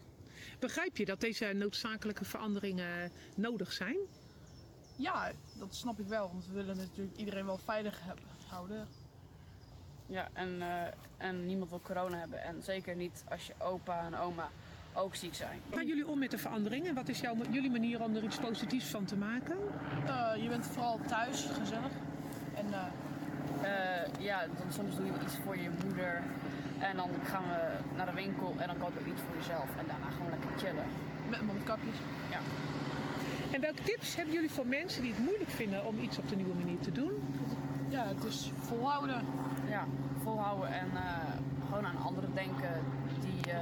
Begrijp 0.58 0.96
je 0.96 1.04
dat 1.04 1.20
deze 1.20 1.52
noodzakelijke 1.52 2.24
veranderingen 2.24 3.12
nodig 3.34 3.72
zijn? 3.72 3.96
Ja, 4.96 5.32
dat 5.58 5.74
snap 5.74 6.00
ik 6.00 6.06
wel. 6.06 6.30
Want 6.32 6.46
we 6.46 6.52
willen 6.52 6.76
natuurlijk 6.76 7.16
iedereen 7.16 7.46
wel 7.46 7.58
veilig 7.58 8.00
houden. 8.46 8.88
Ja, 10.06 10.28
en, 10.32 10.48
uh, 10.48 10.82
en 11.16 11.46
niemand 11.46 11.70
wil 11.70 11.80
corona 11.80 12.18
hebben. 12.18 12.42
En 12.42 12.62
zeker 12.62 12.96
niet 12.96 13.24
als 13.28 13.46
je 13.46 13.54
opa 13.58 14.04
en 14.04 14.16
oma 14.16 14.50
ook 15.00 15.14
ziek 15.14 15.34
zijn. 15.34 15.60
Gaan 15.70 15.86
jullie 15.86 16.06
om 16.06 16.18
met 16.18 16.30
de 16.30 16.38
veranderingen? 16.38 16.94
Wat 16.94 17.08
is 17.08 17.20
jouw, 17.20 17.34
jullie 17.50 17.70
manier 17.70 18.02
om 18.02 18.14
er 18.16 18.22
iets 18.22 18.36
positiefs 18.36 18.86
van 18.86 19.04
te 19.04 19.16
maken? 19.16 19.56
Uh, 20.06 20.42
je 20.42 20.48
bent 20.48 20.66
vooral 20.66 21.00
thuis, 21.06 21.48
gezellig. 21.60 21.92
En 22.54 22.66
uh, 22.66 24.24
ja, 24.24 24.38
dan 24.40 24.72
soms 24.72 24.96
doe 24.96 25.06
je 25.06 25.12
iets 25.24 25.36
voor 25.44 25.56
je 25.56 25.70
moeder. 25.84 26.22
En 26.78 26.96
dan 26.96 27.10
gaan 27.24 27.42
we 27.42 27.78
naar 27.96 28.06
de 28.06 28.12
winkel 28.12 28.54
en 28.58 28.66
dan 28.66 28.78
koop 28.78 28.92
je 29.04 29.10
iets 29.10 29.20
voor 29.20 29.36
jezelf. 29.36 29.68
En 29.78 29.84
daarna 29.86 30.10
gewoon 30.10 30.30
lekker 30.30 30.50
chillen. 30.58 30.84
Met 31.30 31.42
mondkapjes. 31.42 31.96
Ja. 32.30 32.38
En 33.52 33.60
welke 33.60 33.82
tips 33.82 34.16
hebben 34.16 34.34
jullie 34.34 34.50
voor 34.50 34.66
mensen 34.66 35.02
die 35.02 35.12
het 35.12 35.24
moeilijk 35.24 35.50
vinden 35.50 35.86
om 35.86 35.98
iets 35.98 36.18
op 36.18 36.28
de 36.28 36.36
nieuwe 36.36 36.54
manier 36.54 36.78
te 36.78 36.92
doen? 36.92 37.12
Ja, 37.88 38.06
het 38.06 38.24
is 38.24 38.52
volhouden. 38.58 39.24
Ja, 39.68 39.86
volhouden 40.22 40.68
en 40.68 40.86
uh, 40.94 41.00
gewoon 41.68 41.86
aan 41.86 42.02
anderen 42.02 42.34
denken 42.34 42.82
die, 43.20 43.52
uh, 43.52 43.58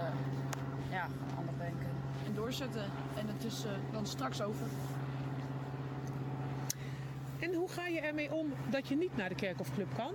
ja, 0.90 1.02
aan 1.02 1.36
anderen 1.36 1.58
denken. 1.58 1.88
En 2.26 2.34
doorzetten. 2.34 2.84
En 3.16 3.28
het 3.28 3.44
is 3.44 3.64
uh, 3.64 3.70
dan 3.92 4.06
straks 4.06 4.42
over. 4.42 4.66
En 7.38 7.54
hoe 7.54 7.68
ga 7.68 7.86
je 7.86 8.00
ermee 8.00 8.34
om 8.34 8.52
dat 8.70 8.88
je 8.88 8.96
niet 8.96 9.16
naar 9.16 9.28
de 9.28 9.34
kerk 9.34 9.60
of 9.60 9.74
club 9.74 9.94
kan? 9.96 10.14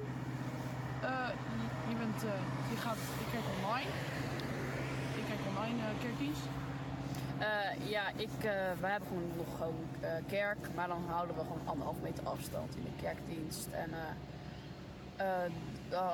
Uh, 1.03 1.27
je, 1.59 1.89
je, 1.89 1.95
bent, 1.95 2.21
je 2.69 2.77
gaat 2.77 2.97
je 3.19 3.31
kijkt 3.31 3.47
online. 3.57 3.89
Je 5.15 5.23
kijkt 5.27 5.47
online 5.47 5.77
kerkdienst. 6.01 6.47
Uh, 7.39 7.89
ja, 7.89 8.03
ik, 8.15 8.29
uh, 8.37 8.51
wij 8.79 8.91
hebben 8.91 9.07
gewoon 9.07 9.31
nog 9.35 9.57
gewoon 9.57 9.87
uh, 10.01 10.09
kerk, 10.27 10.57
maar 10.75 10.87
dan 10.87 11.03
houden 11.07 11.35
we 11.35 11.41
gewoon 11.41 11.61
anderhalf 11.65 11.97
meter 12.01 12.23
afstand 12.27 12.75
in 12.75 12.83
de 12.83 13.01
kerkdienst. 13.01 13.67
En 13.71 13.89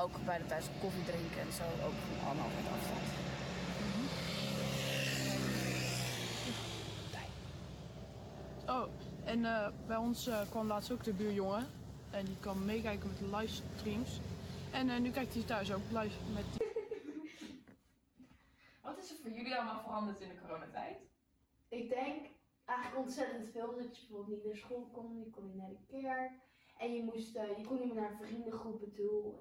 ook 0.04 0.26
bij 0.26 0.38
de 0.38 0.46
thuis 0.46 0.66
koffie 0.82 1.04
drinken 1.04 1.42
en 1.42 1.54
zo 1.60 1.64
ook 1.86 1.98
gewoon 2.04 2.30
anderhalf 2.30 2.54
meter 2.56 2.72
afstand. 2.78 3.06
Mm 3.80 3.92
-hmm. 3.94 4.08
Oh, 8.70 8.88
en 9.26 9.42
bij 9.88 9.98
ons 9.98 10.30
kwam 10.50 10.68
laatst 10.68 10.92
ook 10.92 11.04
de 11.04 11.14
buurjongen. 11.14 11.68
En 12.12 12.26
die 12.26 12.40
kan 12.40 12.66
meekijken 12.66 13.10
met 13.10 13.18
de 13.18 13.38
livestreams. 13.38 14.20
En 14.72 15.02
nu 15.02 15.12
kijkt 15.12 15.34
hij 15.34 15.44
thuis 15.44 15.74
ook 15.74 15.92
live 15.92 16.32
met 16.34 16.44
die... 16.54 16.68
Wat 18.84 18.98
is 18.98 19.10
er 19.10 19.18
voor 19.22 19.32
jullie 19.32 19.56
allemaal 19.56 19.82
veranderd 19.82 20.20
in 20.20 20.30
de 20.30 20.42
coronatijd? 20.42 20.98
Ik 21.68 21.90
denk 21.90 22.28
eigenlijk 22.66 23.02
ontzettend 23.02 23.48
veel. 23.48 23.76
Dat 23.76 23.98
je 23.98 24.08
bijvoorbeeld 24.08 24.38
niet 24.38 24.46
naar 24.46 24.56
school 24.56 24.90
kon, 24.92 25.20
je 25.20 25.30
kon 25.30 25.46
niet 25.46 25.56
naar 25.56 25.70
de 25.70 26.02
kerk. 26.02 26.32
En 26.78 26.94
je, 26.94 27.04
moest, 27.04 27.36
eh, 27.36 27.58
je 27.58 27.66
kon 27.66 27.80
niet 27.80 27.94
meer 27.94 28.02
naar 28.02 28.18
vriendengroepen 28.22 28.94
toe. 28.94 29.34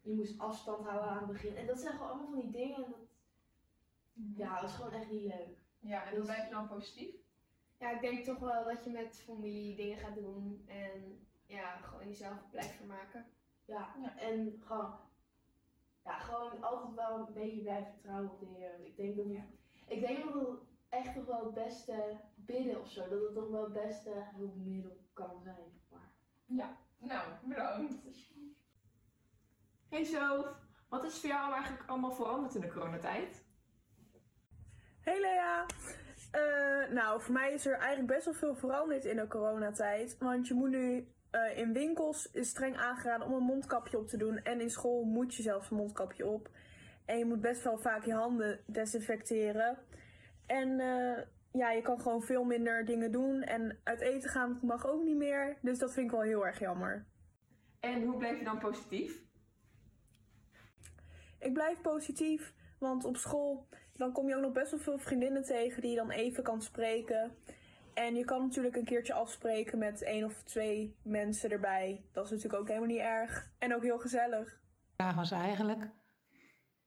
Je 0.00 0.14
moest 0.14 0.38
afstand 0.38 0.86
houden 0.86 1.08
aan 1.08 1.18
het 1.18 1.32
begin. 1.32 1.56
En 1.56 1.66
dat 1.66 1.80
zijn 1.80 1.92
gewoon 1.92 2.08
allemaal 2.08 2.30
van 2.30 2.40
die 2.40 2.50
dingen. 2.50 2.76
En 2.76 2.90
dat, 2.90 3.08
ja, 4.36 4.60
dat 4.60 4.70
is 4.70 4.76
gewoon 4.76 4.92
echt 4.92 5.10
niet 5.10 5.22
leuk. 5.22 5.58
Ja, 5.78 6.04
en 6.04 6.14
hoe 6.14 6.24
blijf 6.24 6.44
je 6.44 6.50
dan 6.50 6.68
positief? 6.68 7.23
Ja, 7.84 7.90
ik 7.90 8.00
denk 8.00 8.24
toch 8.24 8.38
wel 8.38 8.64
dat 8.64 8.84
je 8.84 8.90
met 8.90 9.22
familie 9.24 9.76
dingen 9.76 9.98
gaat 9.98 10.14
doen. 10.14 10.64
En 10.66 11.26
ja, 11.46 11.76
gewoon 11.76 12.08
jezelf 12.08 12.50
blijft 12.50 12.74
vermaken. 12.74 13.26
Ja, 13.64 13.94
Ja. 14.02 14.18
en 14.18 14.62
gewoon, 14.64 14.94
ja, 16.04 16.18
gewoon 16.18 16.62
altijd 16.62 16.94
wel 16.94 17.18
een 17.26 17.32
beetje 17.32 17.60
blijven 17.62 17.92
vertrouwen 17.92 18.30
op 18.30 18.40
de 18.40 18.46
Heer. 18.46 18.80
Ik 18.86 18.96
denk 18.96 19.16
dat, 19.16 19.24
het- 19.26 19.44
ik 19.86 20.00
denk 20.00 20.24
dat 20.24 20.34
het 20.34 20.58
echt 20.88 21.14
toch 21.14 21.24
wel 21.26 21.44
het 21.44 21.54
beste 21.54 22.20
bidden 22.34 22.80
of 22.80 22.88
zo. 22.90 23.08
Dat 23.08 23.20
het 23.22 23.34
toch 23.34 23.50
wel 23.50 23.62
het 23.64 23.72
beste 23.72 24.24
hulpmiddel 24.36 24.96
kan 25.12 25.40
zijn. 25.42 25.80
Maar 25.90 26.12
Ja, 26.46 26.76
nou, 26.98 27.28
bedankt. 27.44 27.94
Hey 29.88 30.04
Sof, 30.04 30.56
wat 30.88 31.04
is 31.04 31.20
voor 31.20 31.28
jou 31.28 31.52
eigenlijk 31.52 31.88
allemaal 31.90 32.12
veranderd 32.12 32.54
in 32.54 32.60
de 32.60 32.68
coronatijd? 32.72 33.44
Hey 35.00 35.20
Lea! 35.20 35.66
Eh, 36.34 36.90
nou, 36.90 37.20
voor 37.20 37.32
mij 37.32 37.52
is 37.52 37.66
er 37.66 37.76
eigenlijk 37.76 38.06
best 38.06 38.24
wel 38.24 38.34
veel 38.34 38.54
veranderd 38.54 39.04
in 39.04 39.16
de 39.16 39.26
coronatijd. 39.26 40.16
Want 40.18 40.46
je 40.46 40.54
moet 40.54 40.70
nu 40.70 41.08
eh, 41.30 41.58
in 41.58 41.72
winkels 41.72 42.30
is 42.30 42.48
streng 42.48 42.76
aangeraden 42.76 43.26
om 43.26 43.32
een 43.34 43.42
mondkapje 43.42 43.98
op 43.98 44.08
te 44.08 44.16
doen. 44.16 44.38
En 44.38 44.60
in 44.60 44.70
school 44.70 45.04
moet 45.04 45.34
je 45.34 45.42
zelfs 45.42 45.70
een 45.70 45.76
mondkapje 45.76 46.26
op. 46.26 46.48
En 47.04 47.18
je 47.18 47.24
moet 47.24 47.40
best 47.40 47.62
wel 47.62 47.78
vaak 47.78 48.04
je 48.04 48.12
handen 48.12 48.60
desinfecteren. 48.66 49.78
En 50.46 50.80
eh, 50.80 51.22
ja, 51.52 51.70
je 51.70 51.82
kan 51.82 52.00
gewoon 52.00 52.22
veel 52.22 52.44
minder 52.44 52.84
dingen 52.84 53.12
doen. 53.12 53.42
En 53.42 53.78
uit 53.84 54.00
eten 54.00 54.30
gaan 54.30 54.58
mag 54.62 54.86
ook 54.86 55.04
niet 55.04 55.16
meer. 55.16 55.56
Dus 55.60 55.78
dat 55.78 55.92
vind 55.92 56.06
ik 56.06 56.12
wel 56.12 56.22
heel 56.22 56.46
erg 56.46 56.58
jammer. 56.58 57.06
En 57.80 58.02
hoe 58.02 58.16
blijf 58.16 58.38
je 58.38 58.44
dan 58.44 58.58
positief? 58.58 59.22
Ik 61.38 61.52
blijf 61.52 61.80
positief, 61.80 62.54
want 62.78 63.04
op 63.04 63.16
school 63.16 63.68
dan 63.96 64.12
kom 64.12 64.28
je 64.28 64.34
ook 64.36 64.42
nog 64.42 64.52
best 64.52 64.70
wel 64.70 64.80
veel 64.80 64.98
vriendinnen 64.98 65.42
tegen 65.44 65.80
die 65.82 65.90
je 65.90 65.96
dan 65.96 66.10
even 66.10 66.42
kan 66.42 66.62
spreken. 66.62 67.32
En 67.94 68.14
je 68.14 68.24
kan 68.24 68.40
natuurlijk 68.42 68.76
een 68.76 68.84
keertje 68.84 69.12
afspreken 69.12 69.78
met 69.78 70.02
één 70.02 70.24
of 70.24 70.42
twee 70.42 70.96
mensen 71.02 71.50
erbij. 71.50 72.04
Dat 72.12 72.24
is 72.24 72.30
natuurlijk 72.30 72.60
ook 72.60 72.68
helemaal 72.68 72.88
niet 72.88 72.98
erg. 72.98 73.52
En 73.58 73.74
ook 73.74 73.82
heel 73.82 73.98
gezellig. 73.98 74.48
De 74.48 75.02
vraag 75.02 75.14
was 75.16 75.30
eigenlijk, 75.30 75.88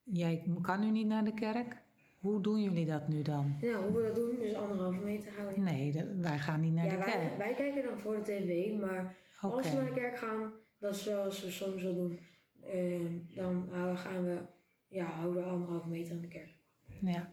jij 0.04 0.44
kan 0.62 0.80
nu 0.80 0.92
niet 0.92 1.08
naar 1.08 1.24
de 1.24 1.34
kerk. 1.34 1.86
Hoe 2.20 2.42
doen 2.42 2.62
jullie 2.62 2.86
dat 2.86 3.08
nu 3.08 3.22
dan? 3.22 3.58
Ja, 3.62 3.82
hoe 3.82 3.92
we 4.02 4.08
dat 4.08 4.16
doen, 4.16 4.36
dus 4.40 4.54
anderhalve 4.54 5.00
meter 5.00 5.32
houden. 5.38 5.64
Nee, 5.64 5.92
de- 5.92 6.16
wij 6.22 6.38
gaan 6.40 6.62
niet 6.62 6.74
naar 6.74 6.86
ja, 6.86 6.92
de 6.92 6.98
wij, 6.98 7.06
kerk. 7.12 7.38
wij 7.38 7.54
kijken 7.54 7.84
dan 7.84 8.00
voor 8.00 8.16
de 8.16 8.22
tv, 8.22 8.74
maar 8.80 9.16
als 9.42 9.70
we 9.70 9.76
naar 9.76 9.86
de 9.86 9.94
kerk 9.94 10.18
gaan, 10.18 10.52
dat 10.80 10.96
is 10.96 11.04
zoals 11.04 11.44
we 11.44 11.52
soms 11.52 11.84
wel 11.84 11.94
doen, 11.96 12.20
eh, 12.64 13.06
dan 13.36 13.68
houden- 13.72 13.98
gaan 13.98 14.24
we, 14.26 14.38
ja, 14.88 15.06
houden 15.06 15.44
we 15.44 15.50
anderhalve 15.50 15.88
meter 15.90 16.16
aan 16.16 16.22
de 16.22 16.28
kerk. 16.28 16.56
Ja, 17.02 17.32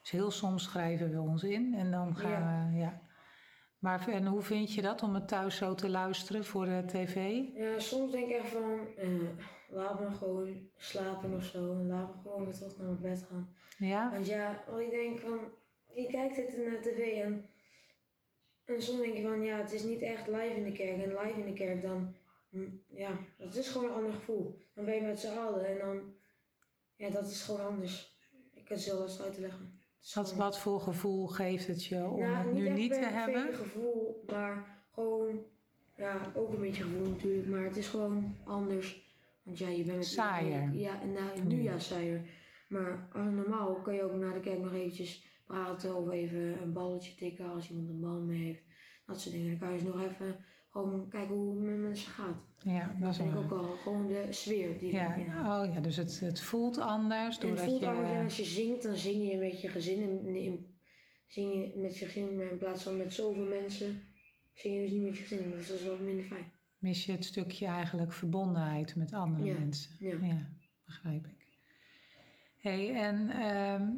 dus 0.00 0.10
heel 0.10 0.30
soms 0.30 0.62
schrijven 0.64 1.10
we 1.10 1.20
ons 1.20 1.42
in 1.44 1.74
en 1.74 1.90
dan 1.90 2.16
gaan 2.16 2.30
Ja. 2.30 2.68
we, 2.72 2.78
ja. 2.78 3.00
Maar 3.78 4.08
en 4.08 4.26
hoe 4.26 4.42
vind 4.42 4.72
je 4.74 4.82
dat 4.82 5.02
om 5.02 5.14
het 5.14 5.28
thuis 5.28 5.56
zo 5.56 5.74
te 5.74 5.88
luisteren 5.88 6.44
voor 6.44 6.64
de 6.64 6.82
tv? 6.86 7.40
Ja, 7.54 7.78
soms 7.78 8.12
denk 8.12 8.28
ik 8.28 8.36
echt 8.36 8.48
van, 8.48 8.80
eh, 8.96 9.08
laat 9.68 10.00
me 10.00 10.10
gewoon 10.10 10.68
slapen 10.76 11.34
of 11.34 11.44
zo. 11.44 11.72
En 11.72 11.86
laat 11.86 12.14
me 12.14 12.20
gewoon 12.22 12.44
weer 12.44 12.54
terug 12.54 12.76
naar 12.76 12.86
mijn 12.86 13.00
bed 13.00 13.26
gaan. 13.30 13.54
Ja? 13.78 14.10
Want 14.10 14.26
ja, 14.26 14.62
want 14.68 14.80
ik 14.80 14.90
denk 14.90 15.18
van, 15.18 15.38
je 15.94 16.06
kijkt 16.06 16.36
het 16.36 16.56
naar 16.66 16.80
tv 16.80 17.22
en, 17.22 17.46
en 18.64 18.82
soms 18.82 19.00
denk 19.00 19.16
je 19.16 19.22
van, 19.22 19.42
ja, 19.42 19.56
het 19.56 19.72
is 19.72 19.82
niet 19.82 20.02
echt 20.02 20.26
live 20.26 20.54
in 20.56 20.64
de 20.64 20.72
kerk. 20.72 21.02
En 21.02 21.08
live 21.08 21.38
in 21.40 21.46
de 21.46 21.52
kerk 21.52 21.82
dan, 21.82 22.14
hm, 22.50 22.68
ja, 22.88 23.10
dat 23.38 23.54
is 23.54 23.68
gewoon 23.68 23.88
een 23.88 23.96
ander 23.96 24.12
gevoel. 24.12 24.58
Dan 24.74 24.84
ben 24.84 24.94
je 24.94 25.02
met 25.02 25.20
z'n 25.20 25.36
allen 25.38 25.66
en 25.66 25.78
dan, 25.78 26.00
ja, 26.96 27.10
dat 27.10 27.26
is 27.26 27.42
gewoon 27.42 27.66
anders. 27.66 28.15
Ik 28.68 28.82
kan 28.84 28.98
lastig 28.98 29.24
uit 29.24 29.34
te 29.34 29.40
leggen. 29.40 29.80
Wat, 30.14 30.34
wat 30.34 30.58
voor 30.58 30.80
gevoel 30.80 31.26
geeft 31.26 31.66
het 31.66 31.84
je 31.84 32.08
om 32.08 32.18
Nou, 32.20 32.36
het 32.36 32.52
nu 32.52 32.68
niet 32.68 32.92
te 32.92 32.98
hebben? 33.06 33.46
een 33.48 33.54
gevoel, 33.54 34.24
maar 34.26 34.84
gewoon, 34.92 35.44
ja, 35.96 36.32
ook 36.34 36.52
een 36.52 36.60
beetje 36.60 36.82
gevoel 36.82 37.08
natuurlijk, 37.08 37.48
maar 37.48 37.64
het 37.64 37.76
is 37.76 37.88
gewoon 37.88 38.34
anders. 38.44 39.14
Want 39.42 39.58
ja, 39.58 39.68
je 39.68 39.84
bent 39.84 39.96
met 39.96 40.06
Saaier. 40.06 40.70
Ja, 40.72 41.00
en 41.02 41.12
nou, 41.12 41.42
Nu. 41.42 41.54
nu 41.54 41.62
ja, 41.62 41.78
saaier. 41.78 42.28
Maar 42.68 43.08
als 43.12 43.32
normaal 43.32 43.74
kan 43.74 43.94
je 43.94 44.02
ook 44.02 44.14
na 44.14 44.32
de 44.32 44.40
kerk 44.40 44.58
nog 44.58 44.72
eventjes 44.72 45.26
praten 45.46 45.94
of 45.96 46.10
even 46.10 46.62
een 46.62 46.72
balletje 46.72 47.14
tikken 47.14 47.50
als 47.50 47.70
iemand 47.70 47.88
een 47.88 48.00
bal 48.00 48.20
mee 48.20 48.44
heeft. 48.44 48.62
Dat 49.06 49.20
soort 49.20 49.34
dingen. 49.34 49.50
Dan 49.50 49.58
kan 49.58 49.68
je 49.76 49.82
dus 49.84 49.92
nog 49.92 50.02
even 50.02 50.36
gewoon 50.76 51.08
kijken 51.08 51.34
hoe 51.34 51.54
het 51.54 51.64
met 51.64 51.78
mensen 51.78 52.12
gaat. 52.12 52.44
Ja, 52.62 52.96
dat 53.00 53.14
is 53.14 53.20
ook 53.20 53.50
al 53.50 53.64
gewoon 53.64 54.06
de 54.06 54.26
sfeer 54.30 54.78
die 54.78 54.92
Ja, 54.92 55.16
erin 55.16 55.26
oh 55.28 55.74
ja, 55.74 55.80
dus 55.80 55.96
het, 55.96 56.20
het 56.20 56.40
voelt 56.40 56.78
anders 56.78 57.20
en 57.20 57.30
het 57.32 57.40
doordat 57.40 57.64
voelt 57.64 57.80
je... 57.80 57.86
anders 57.86 58.10
en 58.10 58.24
als 58.24 58.36
je 58.36 58.44
zingt, 58.44 58.82
dan 58.82 58.96
zing 58.96 59.30
je 59.30 59.36
met 59.36 59.60
je 59.60 59.68
gezin. 59.68 60.00
In, 60.02 60.34
in, 60.34 60.74
zing 61.26 61.52
je 61.54 61.72
met 61.76 61.98
je 61.98 62.04
gezin, 62.04 62.36
maar 62.36 62.50
in 62.50 62.58
plaats 62.58 62.82
van 62.82 62.96
met 62.96 63.12
zoveel 63.14 63.44
mensen, 63.46 64.02
zing 64.54 64.74
je 64.74 64.80
dus 64.80 64.90
niet 64.90 65.02
met 65.02 65.16
je 65.16 65.22
gezin. 65.22 65.50
Dus 65.50 65.68
dat 65.68 65.78
is 65.78 65.84
wel 65.84 65.98
minder 65.98 66.24
fijn. 66.24 66.52
mis 66.78 67.04
je 67.06 67.12
het 67.12 67.24
stukje 67.24 67.66
eigenlijk 67.66 68.12
verbondenheid 68.12 68.96
met 68.96 69.12
andere 69.12 69.44
Ja, 69.44 69.58
mensen. 69.58 69.90
ja. 70.26 70.50
begrijp 70.84 71.26
ik. 71.26 71.46
hey, 72.58 72.94
en 72.94 73.30
ehm, 73.30 73.88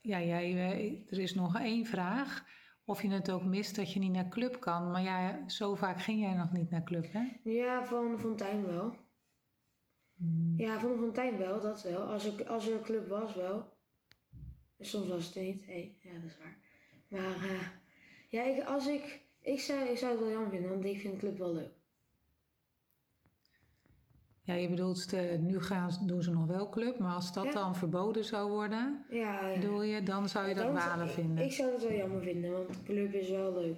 ja, 0.00 0.22
jij, 0.22 0.50
eh, 0.52 1.12
er 1.12 1.18
is 1.18 1.34
nog 1.34 1.58
één 1.58 1.86
vraag. 1.86 2.44
Of 2.88 3.02
je 3.02 3.08
het 3.08 3.30
ook 3.30 3.44
mist 3.44 3.76
dat 3.76 3.92
je 3.92 3.98
niet 3.98 4.12
naar 4.12 4.28
club 4.28 4.60
kan. 4.60 4.90
Maar 4.90 5.02
ja, 5.02 5.48
zo 5.48 5.74
vaak 5.74 6.00
ging 6.00 6.20
jij 6.20 6.34
nog 6.34 6.52
niet 6.52 6.70
naar 6.70 6.82
club, 6.82 7.12
hè? 7.12 7.24
Ja, 7.42 7.84
van 7.84 8.10
de 8.10 8.18
fontein 8.18 8.66
wel. 8.66 8.96
Ja, 10.56 10.80
van 10.80 10.90
de 10.92 10.98
fontein 10.98 11.38
wel, 11.38 11.60
dat 11.60 11.82
wel. 11.82 12.02
Als 12.02 12.24
er, 12.24 12.48
als 12.48 12.66
er 12.66 12.74
een 12.74 12.82
club 12.82 13.08
was, 13.08 13.34
wel. 13.34 13.76
Soms 14.78 15.08
was 15.08 15.26
het 15.26 15.34
er 15.34 15.42
niet. 15.42 15.66
Hey, 15.66 15.96
ja, 16.00 16.12
dat 16.12 16.30
is 16.30 16.38
waar. 16.38 16.58
Maar 17.08 17.50
eh, 17.50 17.68
ja, 18.28 18.42
ik, 18.42 18.64
als 18.64 18.86
ik, 18.86 19.20
ik, 19.40 19.60
zou, 19.60 19.88
ik 19.88 19.98
zou 19.98 20.12
het 20.12 20.20
wel 20.20 20.30
jammer 20.30 20.50
vinden, 20.50 20.70
want 20.70 20.84
ik 20.84 21.00
vind 21.00 21.12
de 21.12 21.18
club 21.18 21.38
wel 21.38 21.54
leuk. 21.54 21.75
Ja, 24.46 24.54
je 24.54 24.68
bedoelt, 24.68 25.12
eh, 25.12 25.38
nu 25.38 25.60
gaan, 25.60 25.90
doen 26.06 26.22
ze 26.22 26.30
nog 26.30 26.46
wel 26.46 26.68
club. 26.68 26.98
Maar 26.98 27.14
als 27.14 27.32
dat 27.32 27.44
Ja. 27.44 27.52
dan 27.52 27.76
verboden 27.76 28.24
zou 28.24 28.50
worden, 28.50 29.04
Ja, 29.10 29.48
ja. 29.50 29.54
bedoel 29.60 29.82
je, 29.82 30.02
dan 30.02 30.28
zou 30.28 30.48
je 30.48 30.54
dat 30.54 30.72
balen 30.74 31.08
vinden. 31.08 31.44
Ik 31.44 31.52
zou 31.52 31.72
het 31.72 31.82
wel 31.82 31.92
jammer 31.92 32.22
vinden, 32.22 32.52
want 32.52 32.82
club 32.82 33.12
is 33.14 33.30
wel 33.30 33.52
leuk. 33.52 33.76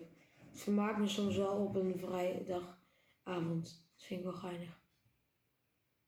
Het 0.51 0.61
vermaakt 0.61 0.99
me 0.99 1.09
soms 1.09 1.37
wel 1.37 1.57
op 1.57 1.75
een 1.77 1.99
vrijdagavond. 1.99 3.63
Dat 3.97 4.07
vind 4.07 4.21
ik 4.21 4.27
wel 4.27 4.35
geinig. 4.35 4.81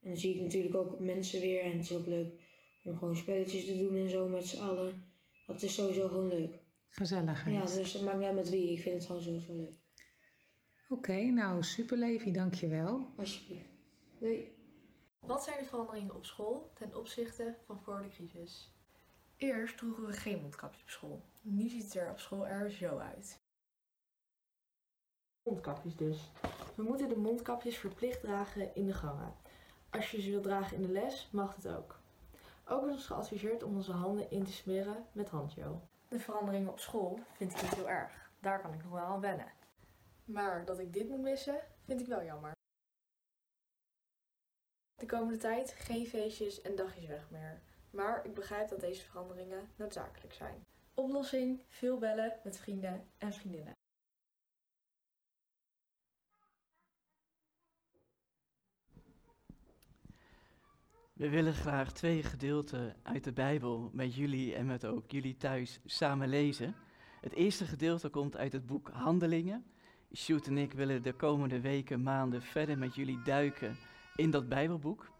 En 0.01 0.09
dan 0.09 0.17
zie 0.17 0.35
ik 0.35 0.41
natuurlijk 0.43 0.75
ook 0.75 0.99
mensen 1.01 1.41
weer 1.41 1.61
en 1.63 1.73
het 1.73 1.81
is 1.81 1.93
ook 1.97 2.07
leuk 2.07 2.33
om 2.85 2.97
gewoon 2.99 3.17
spelletjes 3.17 3.65
te 3.67 3.79
doen 3.79 3.97
en 3.97 4.11
zo 4.11 4.29
met 4.29 4.47
z'n 4.47 4.61
allen. 4.63 5.05
Dat 5.47 5.63
is 5.63 5.75
sowieso 5.75 6.09
gewoon 6.09 6.29
leuk. 6.29 6.59
Gezelligheid. 6.89 7.55
Ja, 7.57 7.77
dus 7.77 7.93
het 7.93 8.03
maakt 8.03 8.17
niet 8.19 8.27
uit 8.27 8.35
met 8.35 8.51
wie. 8.51 8.73
Ik 8.73 8.81
vind 8.81 8.95
het 8.95 9.07
gewoon 9.07 9.23
sowieso 9.23 9.57
leuk. 9.57 9.79
Oké, 10.89 11.15
nou 11.23 11.63
super 11.63 11.97
Levi, 11.99 12.33
dankjewel. 12.33 13.07
Alsjeblieft. 13.17 13.70
Doei. 14.21 14.57
Wat 15.21 15.43
zijn 15.43 15.59
de 15.59 15.65
veranderingen 15.65 16.15
op 16.15 16.25
school 16.25 16.71
ten 16.75 16.95
opzichte 16.95 17.57
van 17.67 17.81
voor 17.81 18.03
de 18.03 18.09
crisis? 18.09 18.75
Eerst 19.37 19.77
droegen 19.77 20.07
we 20.07 20.13
geen 20.13 20.41
mondkapjes 20.41 20.83
op 20.83 20.89
school. 20.89 21.23
Nu 21.41 21.69
ziet 21.69 21.83
het 21.83 21.95
er 21.95 22.11
op 22.11 22.19
school 22.19 22.47
er 22.47 22.71
zo 22.71 22.99
uit. 22.99 23.41
Mondkapjes 25.43 25.97
dus. 25.97 26.31
We 26.75 26.83
moeten 26.83 27.09
de 27.09 27.17
mondkapjes 27.17 27.79
verplicht 27.79 28.21
dragen 28.21 28.75
in 28.75 28.87
de 28.87 28.95
gangen. 28.95 29.35
Als 29.91 30.11
je 30.11 30.21
ze 30.21 30.31
wilt 30.31 30.43
dragen 30.43 30.77
in 30.77 30.83
de 30.83 30.93
les, 30.93 31.29
mag 31.33 31.57
het 31.57 31.69
ook. 31.69 32.01
Ook 32.65 32.81
wordt 32.81 32.95
ons 32.95 33.07
geadviseerd 33.07 33.63
om 33.63 33.75
onze 33.75 33.93
handen 33.93 34.31
in 34.31 34.45
te 34.45 34.53
smeren 34.53 35.07
met 35.13 35.31
handgel. 35.31 35.89
De 36.09 36.21
veranderingen 36.21 36.71
op 36.71 36.81
school 36.81 37.19
vind 37.33 37.53
ik 37.53 37.63
niet 37.63 37.75
heel 37.75 37.89
erg. 37.89 38.31
Daar 38.41 38.61
kan 38.61 38.73
ik 38.73 38.83
nog 38.83 38.93
wel 38.93 39.05
aan 39.05 39.21
wennen. 39.21 39.53
Maar 40.25 40.65
dat 40.65 40.79
ik 40.79 40.93
dit 40.93 41.09
moet 41.09 41.21
missen, 41.21 41.61
vind 41.85 42.01
ik 42.01 42.07
wel 42.07 42.25
jammer. 42.25 42.59
De 45.01 45.07
komende 45.07 45.37
tijd 45.37 45.75
geen 45.79 46.07
feestjes 46.07 46.61
en 46.61 46.77
dagjes 46.77 47.07
weg 47.07 47.31
meer. 47.31 47.61
Maar 47.91 48.27
ik 48.27 48.35
begrijp 48.35 48.69
dat 48.69 48.81
deze 48.81 49.05
veranderingen 49.05 49.69
noodzakelijk 49.77 50.35
zijn. 50.35 50.65
Oplossing: 50.95 51.63
veel 51.69 51.99
bellen 51.99 52.39
met 52.45 52.59
vrienden 52.59 53.07
en 53.19 53.33
vriendinnen. 53.33 53.73
We 61.13 61.29
willen 61.29 61.55
graag 61.55 61.93
twee 61.93 62.23
gedeelten 62.23 62.97
uit 63.03 63.25
de 63.25 63.33
Bijbel 63.33 63.91
met 63.93 64.15
jullie 64.15 64.55
en 64.55 64.67
met 64.67 64.85
ook 64.85 65.11
jullie 65.11 65.37
thuis 65.37 65.81
samen 65.85 66.29
lezen. 66.29 66.75
Het 67.21 67.33
eerste 67.33 67.65
gedeelte 67.65 68.09
komt 68.09 68.37
uit 68.37 68.53
het 68.53 68.67
boek 68.67 68.89
Handelingen. 68.89 69.65
Sjoerd 70.15 70.47
en 70.47 70.59
ik 70.59 70.73
willen 70.73 71.03
de 71.03 71.13
komende 71.13 71.61
weken, 71.61 72.03
maanden 72.03 72.43
verder 72.43 72.79
met 72.79 72.95
jullie 72.95 73.23
duiken 73.23 73.77
in 74.21 74.31
dat 74.31 74.49
Bijbelboek. 74.49 75.11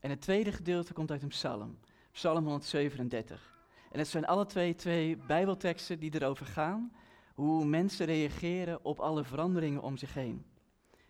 En 0.00 0.10
het 0.10 0.20
tweede 0.20 0.52
gedeelte 0.52 0.92
komt 0.92 1.10
uit 1.10 1.22
een 1.22 1.28
psalm, 1.28 1.78
Psalm 2.12 2.44
137. 2.44 3.54
En 3.90 3.98
het 3.98 4.08
zijn 4.08 4.26
alle 4.26 4.46
twee 4.46 4.74
twee 4.74 5.16
Bijbelteksten 5.16 5.98
die 5.98 6.14
erover 6.14 6.46
gaan 6.46 6.92
hoe 7.34 7.64
mensen 7.64 8.06
reageren 8.06 8.84
op 8.84 9.00
alle 9.00 9.24
veranderingen 9.24 9.82
om 9.82 9.96
zich 9.96 10.14
heen. 10.14 10.44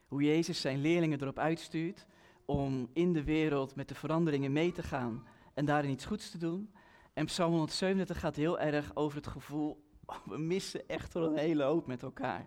Hoe 0.07 0.23
Jezus 0.23 0.61
zijn 0.61 0.81
leerlingen 0.81 1.21
erop 1.21 1.39
uitstuurt 1.39 2.07
om 2.45 2.91
in 2.93 3.13
de 3.13 3.25
wereld 3.25 3.75
met 3.75 3.89
de 3.89 3.95
veranderingen 3.95 4.53
mee 4.53 4.73
te 4.73 4.83
gaan 4.83 5.27
en 5.55 5.65
daarin 5.65 5.91
iets 5.91 6.05
goeds 6.05 6.31
te 6.31 6.39
doen. 6.39 6.71
En 7.13 7.25
Psalm 7.25 7.51
137 7.51 8.21
gaat 8.21 8.37
heel 8.37 8.59
erg 8.59 8.97
over 8.97 9.17
het 9.17 9.27
gevoel, 9.27 9.85
we 10.25 10.39
missen 10.39 10.89
echt 10.89 11.15
wel 11.15 11.27
een 11.27 11.39
hele 11.39 11.63
hoop 11.63 11.87
met 11.87 12.03
elkaar. 12.03 12.47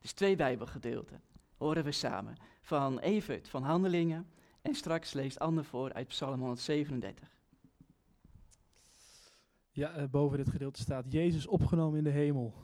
Dus 0.00 0.12
twee 0.12 0.36
Bijbelgedeelten 0.36 1.22
horen 1.56 1.84
we 1.84 1.92
samen. 1.92 2.36
Van 2.60 2.98
Evert 2.98 3.48
van 3.48 3.62
Handelingen 3.62 4.26
en 4.66 4.74
straks 4.74 5.12
leest 5.12 5.38
Anne 5.38 5.64
voor 5.64 5.92
uit 5.92 6.06
Psalm 6.06 6.40
137. 6.40 7.34
Ja, 9.70 9.92
eh, 9.92 10.04
boven 10.10 10.38
dit 10.38 10.50
gedeelte 10.50 10.80
staat 10.80 11.12
Jezus 11.12 11.46
opgenomen 11.46 11.98
in 11.98 12.04
de 12.04 12.10
hemel. 12.10 12.54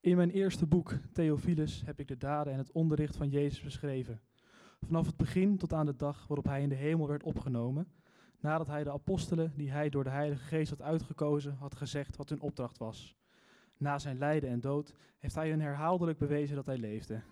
In 0.00 0.16
mijn 0.16 0.30
eerste 0.30 0.66
boek, 0.66 0.92
Theophilus, 1.12 1.82
heb 1.84 2.00
ik 2.00 2.08
de 2.08 2.16
daden 2.16 2.52
en 2.52 2.58
het 2.58 2.72
onderricht 2.72 3.16
van 3.16 3.28
Jezus 3.28 3.60
beschreven. 3.60 4.20
Vanaf 4.80 5.06
het 5.06 5.16
begin 5.16 5.56
tot 5.56 5.72
aan 5.72 5.86
de 5.86 5.96
dag 5.96 6.26
waarop 6.26 6.44
hij 6.44 6.62
in 6.62 6.68
de 6.68 6.74
hemel 6.74 7.08
werd 7.08 7.22
opgenomen, 7.22 7.88
nadat 8.40 8.66
hij 8.66 8.84
de 8.84 8.92
apostelen 8.92 9.52
die 9.56 9.70
hij 9.70 9.88
door 9.88 10.04
de 10.04 10.10
Heilige 10.10 10.44
Geest 10.44 10.70
had 10.70 10.82
uitgekozen, 10.82 11.54
had 11.54 11.76
gezegd 11.76 12.16
wat 12.16 12.28
hun 12.28 12.40
opdracht 12.40 12.78
was. 12.78 13.16
Na 13.76 13.98
zijn 13.98 14.18
lijden 14.18 14.50
en 14.50 14.60
dood 14.60 14.94
heeft 15.18 15.34
hij 15.34 15.50
hun 15.50 15.60
herhaaldelijk 15.60 16.18
bewezen 16.18 16.56
dat 16.56 16.66
hij 16.66 16.78
leefde. 16.78 17.22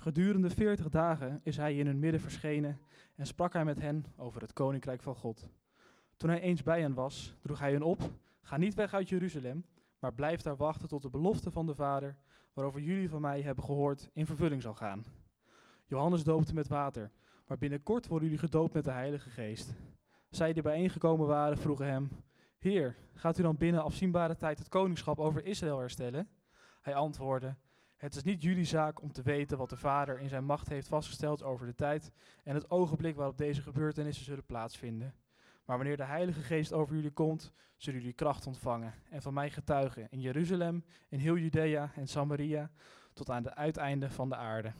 Gedurende 0.00 0.50
veertig 0.50 0.88
dagen 0.88 1.40
is 1.42 1.56
hij 1.56 1.76
in 1.76 1.86
hun 1.86 1.98
midden 1.98 2.20
verschenen 2.20 2.80
en 3.14 3.26
sprak 3.26 3.52
hij 3.52 3.64
met 3.64 3.80
hen 3.80 4.04
over 4.16 4.40
het 4.40 4.52
koninkrijk 4.52 5.02
van 5.02 5.14
God. 5.14 5.48
Toen 6.16 6.30
hij 6.30 6.40
eens 6.40 6.62
bij 6.62 6.80
hen 6.80 6.94
was, 6.94 7.36
droeg 7.42 7.58
hij 7.58 7.72
hen 7.72 7.82
op: 7.82 8.10
Ga 8.40 8.56
niet 8.56 8.74
weg 8.74 8.94
uit 8.94 9.08
Jeruzalem, 9.08 9.64
maar 9.98 10.14
blijf 10.14 10.42
daar 10.42 10.56
wachten 10.56 10.88
tot 10.88 11.02
de 11.02 11.10
belofte 11.10 11.50
van 11.50 11.66
de 11.66 11.74
Vader, 11.74 12.16
waarover 12.52 12.80
jullie 12.80 13.08
van 13.08 13.20
mij 13.20 13.42
hebben 13.42 13.64
gehoord, 13.64 14.10
in 14.12 14.26
vervulling 14.26 14.62
zal 14.62 14.74
gaan. 14.74 15.04
Johannes 15.86 16.24
doopte 16.24 16.54
met 16.54 16.68
water, 16.68 17.10
maar 17.46 17.58
binnenkort 17.58 18.06
worden 18.06 18.28
jullie 18.28 18.44
gedoopt 18.44 18.74
met 18.74 18.84
de 18.84 18.90
Heilige 18.90 19.30
Geest. 19.30 19.74
Zij 20.30 20.52
die 20.52 20.62
bijeengekomen 20.62 21.26
waren, 21.26 21.58
vroegen 21.58 21.86
hem: 21.86 22.10
Heer, 22.58 22.96
gaat 23.14 23.38
u 23.38 23.42
dan 23.42 23.56
binnen 23.56 23.82
afzienbare 23.82 24.36
tijd 24.36 24.58
het 24.58 24.68
koningschap 24.68 25.18
over 25.18 25.44
Israël 25.44 25.78
herstellen? 25.78 26.28
Hij 26.80 26.94
antwoordde: 26.94 27.56
Het 27.96 28.14
is 28.14 28.22
niet 28.22 28.42
jullie 28.42 28.64
zaak 28.64 29.02
om 29.02 29.12
te 29.12 29.22
weten 29.22 29.58
wat 29.58 29.70
de 29.70 29.76
Vader 29.76 30.20
in 30.20 30.28
zijn 30.28 30.44
macht 30.44 30.68
heeft 30.68 30.88
vastgesteld 30.88 31.42
over 31.42 31.66
de 31.66 31.74
tijd 31.74 32.12
en 32.44 32.54
het 32.54 32.70
ogenblik 32.70 33.16
waarop 33.16 33.38
deze 33.38 33.62
gebeurtenissen 33.62 34.24
zullen 34.24 34.46
plaatsvinden. 34.46 35.14
Maar 35.64 35.76
wanneer 35.76 35.96
de 35.96 36.04
Heilige 36.04 36.40
Geest 36.40 36.72
over 36.72 36.94
jullie 36.94 37.10
komt, 37.10 37.52
zullen 37.76 38.00
jullie 38.00 38.14
kracht 38.14 38.46
ontvangen 38.46 38.94
en 39.10 39.22
van 39.22 39.34
mij 39.34 39.50
getuigen 39.50 40.06
in 40.10 40.20
Jeruzalem, 40.20 40.84
in 41.08 41.18
heel 41.18 41.36
Judea 41.36 41.92
en 41.94 42.06
Samaria, 42.06 42.70
tot 43.12 43.30
aan 43.30 43.42
de 43.42 43.54
uiteinden 43.54 44.10
van 44.10 44.28
de 44.28 44.36
aarde. 44.36 44.72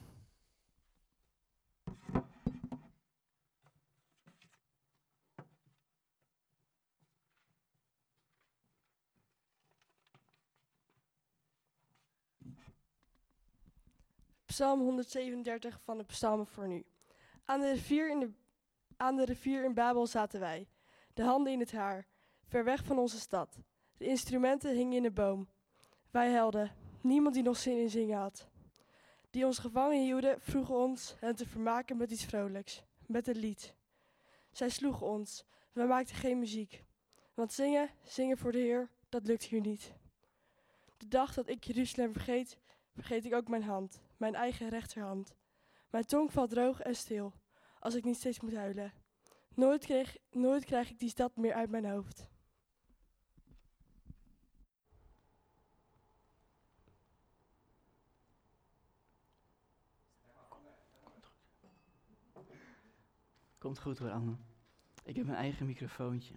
Psalm 14.56 14.80
137 14.80 15.80
van 15.84 15.98
de 15.98 16.04
Psalmen 16.04 16.46
voor 16.46 16.68
nu. 16.68 16.84
Aan 17.44 17.60
de, 17.60 17.70
rivier 17.70 18.10
in 18.10 18.20
de, 18.20 18.30
aan 18.96 19.16
de 19.16 19.24
rivier 19.24 19.64
in 19.64 19.74
Babel 19.74 20.06
zaten 20.06 20.40
wij, 20.40 20.68
de 21.14 21.22
handen 21.22 21.52
in 21.52 21.60
het 21.60 21.72
haar, 21.72 22.06
ver 22.46 22.64
weg 22.64 22.84
van 22.84 22.98
onze 22.98 23.20
stad. 23.20 23.58
De 23.96 24.06
instrumenten 24.06 24.76
hingen 24.76 24.96
in 24.96 25.02
de 25.02 25.10
boom. 25.10 25.48
Wij 26.10 26.30
helden, 26.30 26.72
niemand 27.00 27.34
die 27.34 27.42
nog 27.42 27.56
zin 27.56 27.78
in 27.78 27.90
zingen 27.90 28.18
had. 28.18 28.48
Die 29.30 29.46
ons 29.46 29.58
gevangen 29.58 30.02
hielden, 30.02 30.40
vroegen 30.40 30.74
ons 30.74 31.16
hen 31.18 31.36
te 31.36 31.46
vermaken 31.46 31.96
met 31.96 32.10
iets 32.10 32.24
vrolijks, 32.24 32.82
met 33.06 33.28
een 33.28 33.38
lied. 33.38 33.74
Zij 34.50 34.68
sloegen 34.68 35.06
ons, 35.06 35.44
we 35.72 35.84
maakten 35.84 36.16
geen 36.16 36.38
muziek. 36.38 36.84
Want 37.34 37.52
zingen, 37.52 37.90
zingen 38.04 38.38
voor 38.38 38.52
de 38.52 38.58
Heer, 38.58 38.90
dat 39.08 39.26
lukt 39.26 39.44
hier 39.44 39.60
niet. 39.60 39.92
De 40.96 41.08
dag 41.08 41.34
dat 41.34 41.48
ik 41.48 41.64
Jeruzalem 41.64 42.12
vergeet, 42.12 42.58
vergeet 42.92 43.24
ik 43.24 43.34
ook 43.34 43.48
mijn 43.48 43.62
hand, 43.62 44.04
mijn 44.16 44.34
eigen 44.34 44.68
rechterhand. 44.68 45.34
Mijn 45.90 46.06
tong 46.06 46.32
valt 46.32 46.50
droog 46.50 46.80
en 46.80 46.96
stil, 46.96 47.32
als 47.78 47.94
ik 47.94 48.04
niet 48.04 48.16
steeds 48.16 48.40
moet 48.40 48.54
huilen. 48.54 48.92
Nooit, 49.54 49.84
kreeg, 49.84 50.16
nooit 50.30 50.64
krijg 50.64 50.90
ik 50.90 50.98
die 50.98 51.08
stad 51.08 51.36
meer 51.36 51.54
uit 51.54 51.70
mijn 51.70 51.90
hoofd. 51.90 52.28
Komt 63.58 63.78
goed 63.78 63.98
hoor, 63.98 64.10
Anne. 64.10 64.36
Ik 65.04 65.16
heb 65.16 65.26
mijn 65.26 65.38
eigen 65.38 65.66
microfoontje. 65.66 66.34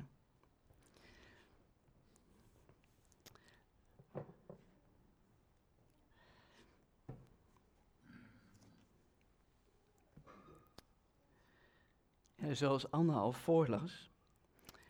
Zoals 12.56 12.92
Anne 12.92 13.14
al 13.14 13.32
voorlas, 13.32 14.12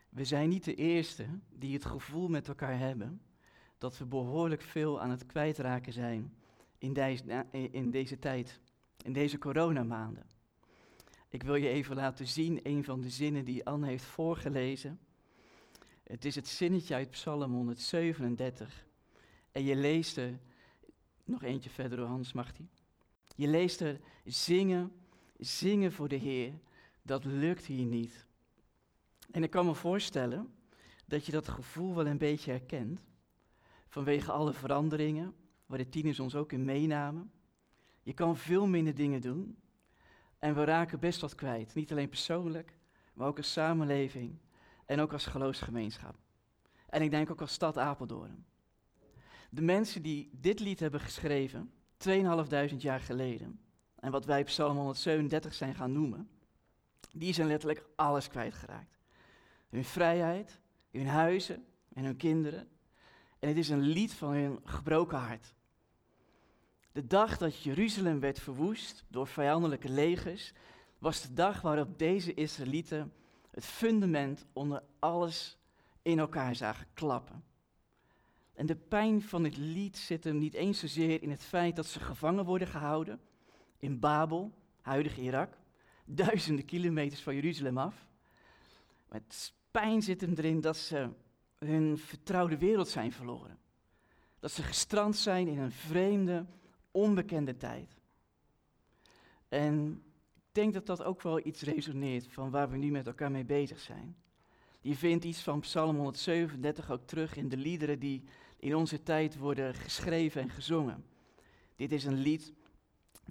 we 0.09 0.25
zijn 0.25 0.49
niet 0.49 0.63
de 0.63 0.75
eerste 0.75 1.25
die 1.49 1.73
het 1.73 1.85
gevoel 1.85 2.27
met 2.27 2.47
elkaar 2.47 2.77
hebben 2.77 3.21
dat 3.77 3.97
we 3.97 4.05
behoorlijk 4.05 4.61
veel 4.61 5.01
aan 5.01 5.09
het 5.09 5.25
kwijtraken 5.25 5.93
zijn 5.93 6.33
in 6.77 6.93
deze, 6.93 7.45
in 7.71 7.91
deze 7.91 8.19
tijd, 8.19 8.59
in 9.03 9.13
deze 9.13 9.37
coronamaanden. 9.37 10.25
Ik 11.29 11.43
wil 11.43 11.55
je 11.55 11.69
even 11.69 11.95
laten 11.95 12.27
zien 12.27 12.59
een 12.63 12.83
van 12.83 13.01
de 13.01 13.09
zinnen 13.09 13.45
die 13.45 13.65
Anne 13.65 13.87
heeft 13.87 14.03
voorgelezen. 14.03 14.99
Het 16.03 16.25
is 16.25 16.35
het 16.35 16.47
zinnetje 16.47 16.95
uit 16.95 17.09
Psalm 17.09 17.53
137. 17.53 18.85
En 19.51 19.63
je 19.63 19.75
leest 19.75 20.17
er, 20.17 20.39
nog 21.23 21.43
eentje 21.43 21.69
verder, 21.69 21.99
Hans 21.99 22.33
mag 22.33 22.53
die. 22.53 22.69
Je 23.35 23.47
leest 23.47 23.81
er, 23.81 23.99
zingen, 24.25 24.91
zingen 25.37 25.91
voor 25.91 26.07
de 26.07 26.15
Heer. 26.15 26.53
Dat 27.09 27.25
lukt 27.25 27.65
hier 27.65 27.85
niet. 27.85 28.25
En 29.31 29.43
ik 29.43 29.49
kan 29.49 29.65
me 29.65 29.73
voorstellen 29.73 30.53
dat 31.05 31.25
je 31.25 31.31
dat 31.31 31.47
gevoel 31.47 31.95
wel 31.95 32.07
een 32.07 32.17
beetje 32.17 32.51
herkent. 32.51 32.99
Vanwege 33.87 34.31
alle 34.31 34.53
veranderingen, 34.53 35.35
waar 35.65 35.77
de 35.77 35.89
tieners 35.89 36.19
ons 36.19 36.35
ook 36.35 36.51
in 36.51 36.65
meenamen. 36.65 37.31
Je 38.03 38.13
kan 38.13 38.37
veel 38.37 38.67
minder 38.67 38.95
dingen 38.95 39.21
doen. 39.21 39.57
En 40.39 40.55
we 40.55 40.63
raken 40.63 40.99
best 40.99 41.21
wat 41.21 41.35
kwijt. 41.35 41.73
Niet 41.73 41.91
alleen 41.91 42.09
persoonlijk, 42.09 42.77
maar 43.13 43.27
ook 43.27 43.37
als 43.37 43.51
samenleving 43.51 44.37
en 44.85 44.99
ook 44.99 45.13
als 45.13 45.25
geloofsgemeenschap. 45.25 46.15
En 46.89 47.01
ik 47.01 47.11
denk 47.11 47.31
ook 47.31 47.41
als 47.41 47.53
stad 47.53 47.77
Apeldoorn. 47.77 48.45
De 49.49 49.61
mensen 49.61 50.01
die 50.01 50.29
dit 50.33 50.59
lied 50.59 50.79
hebben 50.79 50.99
geschreven, 50.99 51.71
2.500 52.07 52.75
jaar 52.77 52.99
geleden, 52.99 53.59
en 53.95 54.11
wat 54.11 54.25
wij 54.25 54.43
Psalm 54.43 54.77
137 54.77 55.53
zijn 55.53 55.75
gaan 55.75 55.91
noemen, 55.91 56.29
die 57.13 57.33
zijn 57.33 57.47
letterlijk 57.47 57.85
alles 57.95 58.27
kwijtgeraakt. 58.27 58.99
Hun 59.69 59.85
vrijheid, 59.85 60.59
hun 60.91 61.07
huizen 61.07 61.65
en 61.93 62.03
hun 62.03 62.17
kinderen. 62.17 62.67
En 63.39 63.47
het 63.47 63.57
is 63.57 63.69
een 63.69 63.81
lied 63.81 64.13
van 64.13 64.31
hun 64.31 64.59
gebroken 64.63 65.17
hart. 65.17 65.53
De 66.91 67.07
dag 67.07 67.37
dat 67.37 67.61
Jeruzalem 67.61 68.19
werd 68.19 68.39
verwoest 68.39 69.05
door 69.07 69.27
vijandelijke 69.27 69.89
legers, 69.89 70.53
was 70.97 71.21
de 71.21 71.33
dag 71.33 71.61
waarop 71.61 71.99
deze 71.99 72.33
Israëlieten 72.33 73.13
het 73.51 73.65
fundament 73.65 74.45
onder 74.53 74.83
alles 74.99 75.57
in 76.01 76.19
elkaar 76.19 76.55
zagen 76.55 76.87
klappen. 76.93 77.43
En 78.53 78.65
de 78.65 78.75
pijn 78.75 79.21
van 79.21 79.43
dit 79.43 79.57
lied 79.57 79.97
zit 79.97 80.23
hem 80.23 80.37
niet 80.37 80.53
eens 80.53 80.79
zozeer 80.79 81.21
in 81.21 81.29
het 81.29 81.43
feit 81.43 81.75
dat 81.75 81.85
ze 81.85 81.99
gevangen 81.99 82.45
worden 82.45 82.67
gehouden 82.67 83.21
in 83.77 83.99
Babel, 83.99 84.53
huidig 84.81 85.17
Irak, 85.17 85.57
duizenden 86.15 86.65
kilometers 86.65 87.21
van 87.21 87.35
Jeruzalem 87.35 87.77
af. 87.77 88.07
Het 89.09 89.53
pijn 89.71 90.01
zit 90.01 90.21
hem 90.21 90.33
erin 90.33 90.61
dat 90.61 90.77
ze 90.77 91.09
hun 91.57 91.97
vertrouwde 91.97 92.57
wereld 92.57 92.87
zijn 92.87 93.11
verloren. 93.11 93.59
Dat 94.39 94.51
ze 94.51 94.63
gestrand 94.63 95.15
zijn 95.15 95.47
in 95.47 95.57
een 95.57 95.71
vreemde, 95.71 96.45
onbekende 96.91 97.57
tijd. 97.57 97.97
En 99.47 100.03
ik 100.35 100.51
denk 100.51 100.73
dat 100.73 100.85
dat 100.85 101.03
ook 101.03 101.21
wel 101.21 101.45
iets 101.45 101.61
resoneert 101.61 102.27
van 102.27 102.49
waar 102.49 102.69
we 102.69 102.77
nu 102.77 102.91
met 102.91 103.07
elkaar 103.07 103.31
mee 103.31 103.45
bezig 103.45 103.79
zijn. 103.79 104.15
Je 104.81 104.95
vindt 104.95 105.25
iets 105.25 105.41
van 105.41 105.59
Psalm 105.59 105.95
137 105.95 106.91
ook 106.91 107.07
terug 107.07 107.35
in 107.35 107.49
de 107.49 107.57
liederen 107.57 107.99
die 107.99 108.23
in 108.59 108.75
onze 108.75 109.03
tijd 109.03 109.37
worden 109.37 109.73
geschreven 109.73 110.41
en 110.41 110.49
gezongen. 110.49 111.05
Dit 111.75 111.91
is 111.91 112.05
een 112.05 112.17
lied 112.17 112.53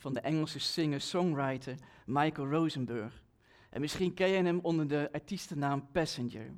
van 0.00 0.14
de 0.14 0.20
Engelse 0.20 0.58
singer-songwriter 0.58 1.74
Michael 2.06 2.48
Rosenberg. 2.48 3.22
En 3.70 3.80
misschien 3.80 4.14
ken 4.14 4.28
je 4.28 4.42
hem 4.42 4.58
onder 4.62 4.88
de 4.88 5.08
artiestennaam 5.12 5.88
Passenger. 5.92 6.56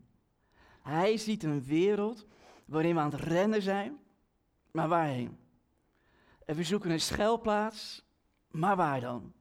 Hij 0.82 1.16
ziet 1.16 1.43
een 1.43 1.64
wereld 1.64 2.26
waarin 2.64 2.95
we 2.95 3.01
aan 3.01 3.11
het 3.11 3.20
rennen 3.20 3.62
zijn, 3.62 3.99
maar 4.70 4.88
waarheen? 4.88 5.38
En 6.45 6.57
we 6.57 6.62
zoeken 6.62 6.91
een 6.91 7.01
schuilplaats, 7.01 8.05
maar 8.51 8.76
waar 8.76 9.01
dan? 9.01 9.32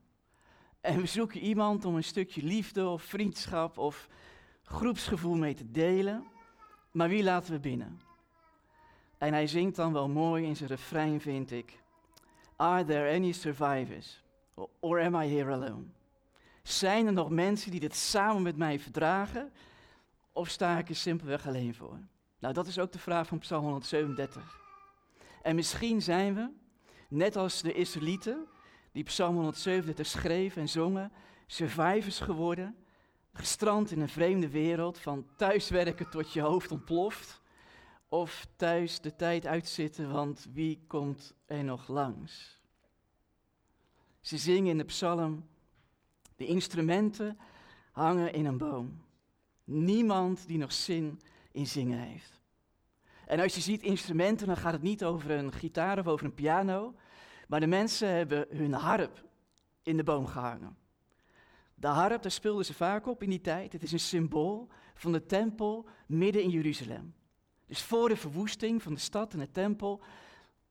En 0.80 1.00
we 1.00 1.06
zoeken 1.06 1.40
iemand 1.40 1.84
om 1.84 1.96
een 1.96 2.04
stukje 2.04 2.42
liefde 2.42 2.88
of 2.88 3.02
vriendschap 3.02 3.78
of 3.78 4.08
groepsgevoel 4.62 5.36
mee 5.36 5.54
te 5.54 5.70
delen. 5.70 6.26
Maar 6.90 7.08
wie 7.08 7.22
laten 7.22 7.52
we 7.52 7.60
binnen? 7.60 8.00
En 9.18 9.32
hij 9.32 9.46
zingt 9.46 9.76
dan 9.76 9.92
wel 9.92 10.08
mooi 10.08 10.44
in 10.44 10.56
zijn 10.56 10.68
refrein, 10.68 11.20
vind 11.20 11.50
ik. 11.50 11.79
Are 12.60 12.84
there 12.84 13.14
any 13.14 13.32
survivors? 13.32 14.22
Or 14.80 15.00
am 15.00 15.14
I 15.14 15.26
here 15.26 15.52
alone? 15.52 15.84
Zijn 16.62 17.06
er 17.06 17.12
nog 17.12 17.30
mensen 17.30 17.70
die 17.70 17.80
dit 17.80 17.96
samen 17.96 18.42
met 18.42 18.56
mij 18.56 18.78
verdragen? 18.78 19.52
Of 20.32 20.48
sta 20.48 20.78
ik 20.78 20.88
er 20.88 20.96
simpelweg 20.96 21.46
alleen 21.46 21.74
voor? 21.74 21.98
Nou, 22.38 22.54
dat 22.54 22.66
is 22.66 22.78
ook 22.78 22.92
de 22.92 22.98
vraag 22.98 23.26
van 23.26 23.38
Psalm 23.38 23.62
137. 23.62 24.60
En 25.42 25.54
misschien 25.54 26.02
zijn 26.02 26.34
we, 26.34 26.50
net 27.08 27.36
als 27.36 27.62
de 27.62 27.72
Israëlieten, 27.72 28.46
die 28.92 29.04
Psalm 29.04 29.34
137 29.34 30.06
schreven 30.06 30.60
en 30.60 30.68
zongen, 30.68 31.12
survivors 31.46 32.20
geworden, 32.20 32.76
gestrand 33.32 33.90
in 33.90 34.00
een 34.00 34.08
vreemde 34.08 34.48
wereld, 34.48 34.98
van 34.98 35.26
thuiswerken 35.36 36.10
tot 36.10 36.32
je 36.32 36.40
hoofd 36.40 36.70
ontploft, 36.70 37.39
of 38.10 38.46
thuis 38.56 39.00
de 39.00 39.16
tijd 39.16 39.46
uitzitten, 39.46 40.12
want 40.12 40.46
wie 40.52 40.84
komt 40.86 41.34
er 41.46 41.64
nog 41.64 41.88
langs? 41.88 42.60
Ze 44.20 44.38
zingen 44.38 44.70
in 44.70 44.78
de 44.78 44.84
psalm, 44.84 45.48
de 46.36 46.46
instrumenten 46.46 47.38
hangen 47.92 48.32
in 48.32 48.44
een 48.44 48.58
boom. 48.58 49.02
Niemand 49.64 50.46
die 50.46 50.58
nog 50.58 50.72
zin 50.72 51.20
in 51.52 51.66
zingen 51.66 51.98
heeft. 51.98 52.40
En 53.26 53.40
als 53.40 53.54
je 53.54 53.60
ziet 53.60 53.82
instrumenten, 53.82 54.46
dan 54.46 54.56
gaat 54.56 54.72
het 54.72 54.82
niet 54.82 55.04
over 55.04 55.30
een 55.30 55.52
gitaar 55.52 55.98
of 55.98 56.06
over 56.06 56.26
een 56.26 56.34
piano, 56.34 56.94
maar 57.48 57.60
de 57.60 57.66
mensen 57.66 58.08
hebben 58.08 58.46
hun 58.50 58.72
harp 58.72 59.24
in 59.82 59.96
de 59.96 60.04
boom 60.04 60.26
gehangen. 60.26 60.76
De 61.74 61.86
harp, 61.86 62.22
daar 62.22 62.30
speelden 62.30 62.64
ze 62.64 62.74
vaak 62.74 63.06
op 63.06 63.22
in 63.22 63.30
die 63.30 63.40
tijd. 63.40 63.72
Het 63.72 63.82
is 63.82 63.92
een 63.92 64.00
symbool 64.00 64.68
van 64.94 65.12
de 65.12 65.26
tempel 65.26 65.88
midden 66.06 66.42
in 66.42 66.50
Jeruzalem. 66.50 67.14
Dus 67.70 67.82
voor 67.82 68.08
de 68.08 68.16
verwoesting 68.16 68.82
van 68.82 68.94
de 68.94 69.00
stad 69.00 69.32
en 69.32 69.38
de 69.38 69.50
tempel 69.50 70.00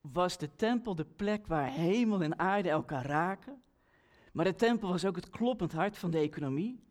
was 0.02 0.38
de 0.38 0.56
tempel 0.56 0.96
de 0.96 1.06
plek 1.06 1.48
waar 1.48 1.72
hemel 1.72 2.22
en 2.22 2.40
aarde 2.40 2.70
elkaar 2.70 3.06
raken. 3.06 3.62
Maar 4.32 4.46
de 4.46 4.56
tempel 4.56 4.90
was 4.90 5.06
ook 5.06 5.16
het 5.16 5.30
kloppend 5.30 5.72
hart 5.72 5.98
van 5.98 6.12
de 6.12 6.18
economie. 6.18 6.84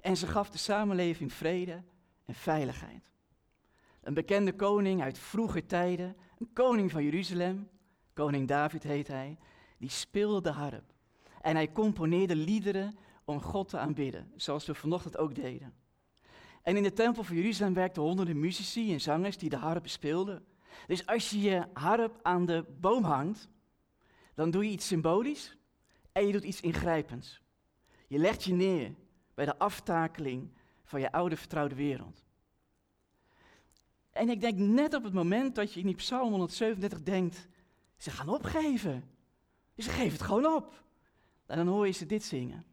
En 0.00 0.16
ze 0.16 0.26
gaf 0.26 0.50
de 0.50 0.58
samenleving 0.58 1.32
vrede 1.32 1.82
en 2.24 2.34
veiligheid. 2.34 3.10
Een 4.02 4.14
bekende 4.14 4.52
koning 4.52 5.02
uit 5.02 5.18
vroege 5.18 5.66
tijden, 5.66 6.16
een 6.38 6.52
koning 6.52 6.90
van 6.90 7.04
Jeruzalem, 7.04 7.68
koning 8.12 8.48
David 8.48 8.82
heet 8.82 9.08
hij, 9.08 9.38
die 9.78 9.90
speelde 9.90 10.40
de 10.40 10.50
harp. 10.50 10.92
En 11.40 11.54
hij 11.54 11.72
componeerde 11.72 12.36
liederen 12.36 12.98
om 13.24 13.40
God 13.40 13.68
te 13.68 13.78
aanbidden, 13.78 14.32
zoals 14.36 14.66
we 14.66 14.74
vanochtend 14.74 15.16
ook 15.16 15.34
deden. 15.34 15.74
En 16.66 16.76
in 16.76 16.82
de 16.82 16.92
tempel 16.92 17.24
van 17.24 17.36
Jeruzalem 17.36 17.74
werkten 17.74 18.02
honderden 18.02 18.40
muzici 18.40 18.92
en 18.92 19.00
zangers 19.00 19.36
die 19.36 19.48
de 19.48 19.56
harp 19.56 19.88
speelden. 19.88 20.44
Dus 20.86 21.06
als 21.06 21.30
je 21.30 21.40
je 21.40 21.66
harp 21.72 22.18
aan 22.22 22.46
de 22.46 22.64
boom 22.80 23.04
hangt, 23.04 23.48
dan 24.34 24.50
doe 24.50 24.64
je 24.64 24.70
iets 24.70 24.86
symbolisch 24.86 25.56
en 26.12 26.26
je 26.26 26.32
doet 26.32 26.44
iets 26.44 26.60
ingrijpends. 26.60 27.42
Je 28.06 28.18
legt 28.18 28.44
je 28.44 28.52
neer 28.52 28.94
bij 29.34 29.44
de 29.44 29.58
aftakeling 29.58 30.50
van 30.84 31.00
je 31.00 31.12
oude 31.12 31.36
vertrouwde 31.36 31.74
wereld. 31.74 32.24
En 34.10 34.28
ik 34.28 34.40
denk 34.40 34.58
net 34.58 34.94
op 34.94 35.04
het 35.04 35.14
moment 35.14 35.54
dat 35.54 35.72
je 35.72 35.80
in 35.80 35.86
die 35.86 35.94
Psalm 35.94 36.30
137 36.30 37.02
denkt, 37.02 37.48
ze 37.96 38.10
gaan 38.10 38.28
opgeven. 38.28 39.10
Ze 39.76 39.90
geven 39.90 40.12
het 40.12 40.22
gewoon 40.22 40.54
op. 40.54 40.84
En 41.46 41.56
dan 41.56 41.66
hoor 41.66 41.86
je 41.86 41.92
ze 41.92 42.06
dit 42.06 42.24
zingen. 42.24 42.64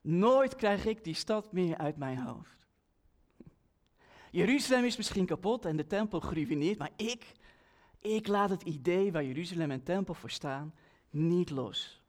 Nooit 0.00 0.56
krijg 0.56 0.84
ik 0.84 1.04
die 1.04 1.14
stad 1.14 1.52
meer 1.52 1.76
uit 1.76 1.96
mijn 1.96 2.18
hoofd. 2.18 2.56
Jeruzalem 4.36 4.84
is 4.84 4.96
misschien 4.96 5.26
kapot 5.26 5.64
en 5.64 5.76
de 5.76 5.86
tempel 5.86 6.20
geruineerd, 6.20 6.78
maar 6.78 6.90
ik, 6.96 7.32
ik 8.00 8.26
laat 8.26 8.50
het 8.50 8.62
idee 8.62 9.12
waar 9.12 9.24
Jeruzalem 9.24 9.70
en 9.70 9.82
tempel 9.82 10.14
voor 10.14 10.30
staan 10.30 10.74
niet 11.10 11.50
los. 11.50 12.02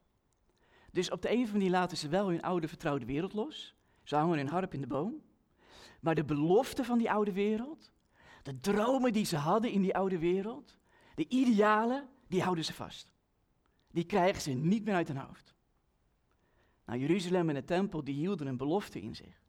Dus 0.92 1.12
op 1.12 1.22
de 1.22 1.28
een 1.28 1.34
of 1.34 1.40
andere 1.40 1.58
manier 1.58 1.72
laten 1.72 1.98
ze 1.98 2.08
wel 2.08 2.30
hun 2.30 2.42
oude 2.42 2.68
vertrouwde 2.68 3.06
wereld 3.06 3.34
los. 3.34 3.76
Ze 4.04 4.16
hangen 4.16 4.38
hun 4.38 4.48
harp 4.48 4.74
in 4.74 4.82
de 4.82 4.88
boom. 4.88 5.22
Maar 6.00 6.16
de 6.16 6.26
belofte 6.26 6.84
van 6.84 6.98
die 6.98 7.12
oude 7.12 7.32
wereld, 7.32 7.92
de 8.44 8.60
dromen 8.60 9.14
die 9.14 9.26
ze 9.26 9.38
hadden 9.38 9.72
in 9.72 9.82
die 9.82 9.96
oude 9.96 10.20
wereld, 10.20 10.78
de 11.16 11.28
idealen, 11.28 12.10
die 12.28 12.42
houden 12.42 12.66
ze 12.66 12.74
vast. 12.74 13.12
Die 13.92 14.06
krijgen 14.06 14.42
ze 14.42 14.52
niet 14.52 14.86
meer 14.86 14.96
uit 14.96 15.08
hun 15.08 15.18
hoofd. 15.18 15.56
Nou, 16.86 17.00
Jeruzalem 17.00 17.50
en 17.50 17.56
de 17.56 17.64
tempel, 17.64 18.04
die 18.04 18.16
hielden 18.16 18.48
een 18.48 18.58
belofte 18.58 19.02
in 19.02 19.16
zich. 19.16 19.46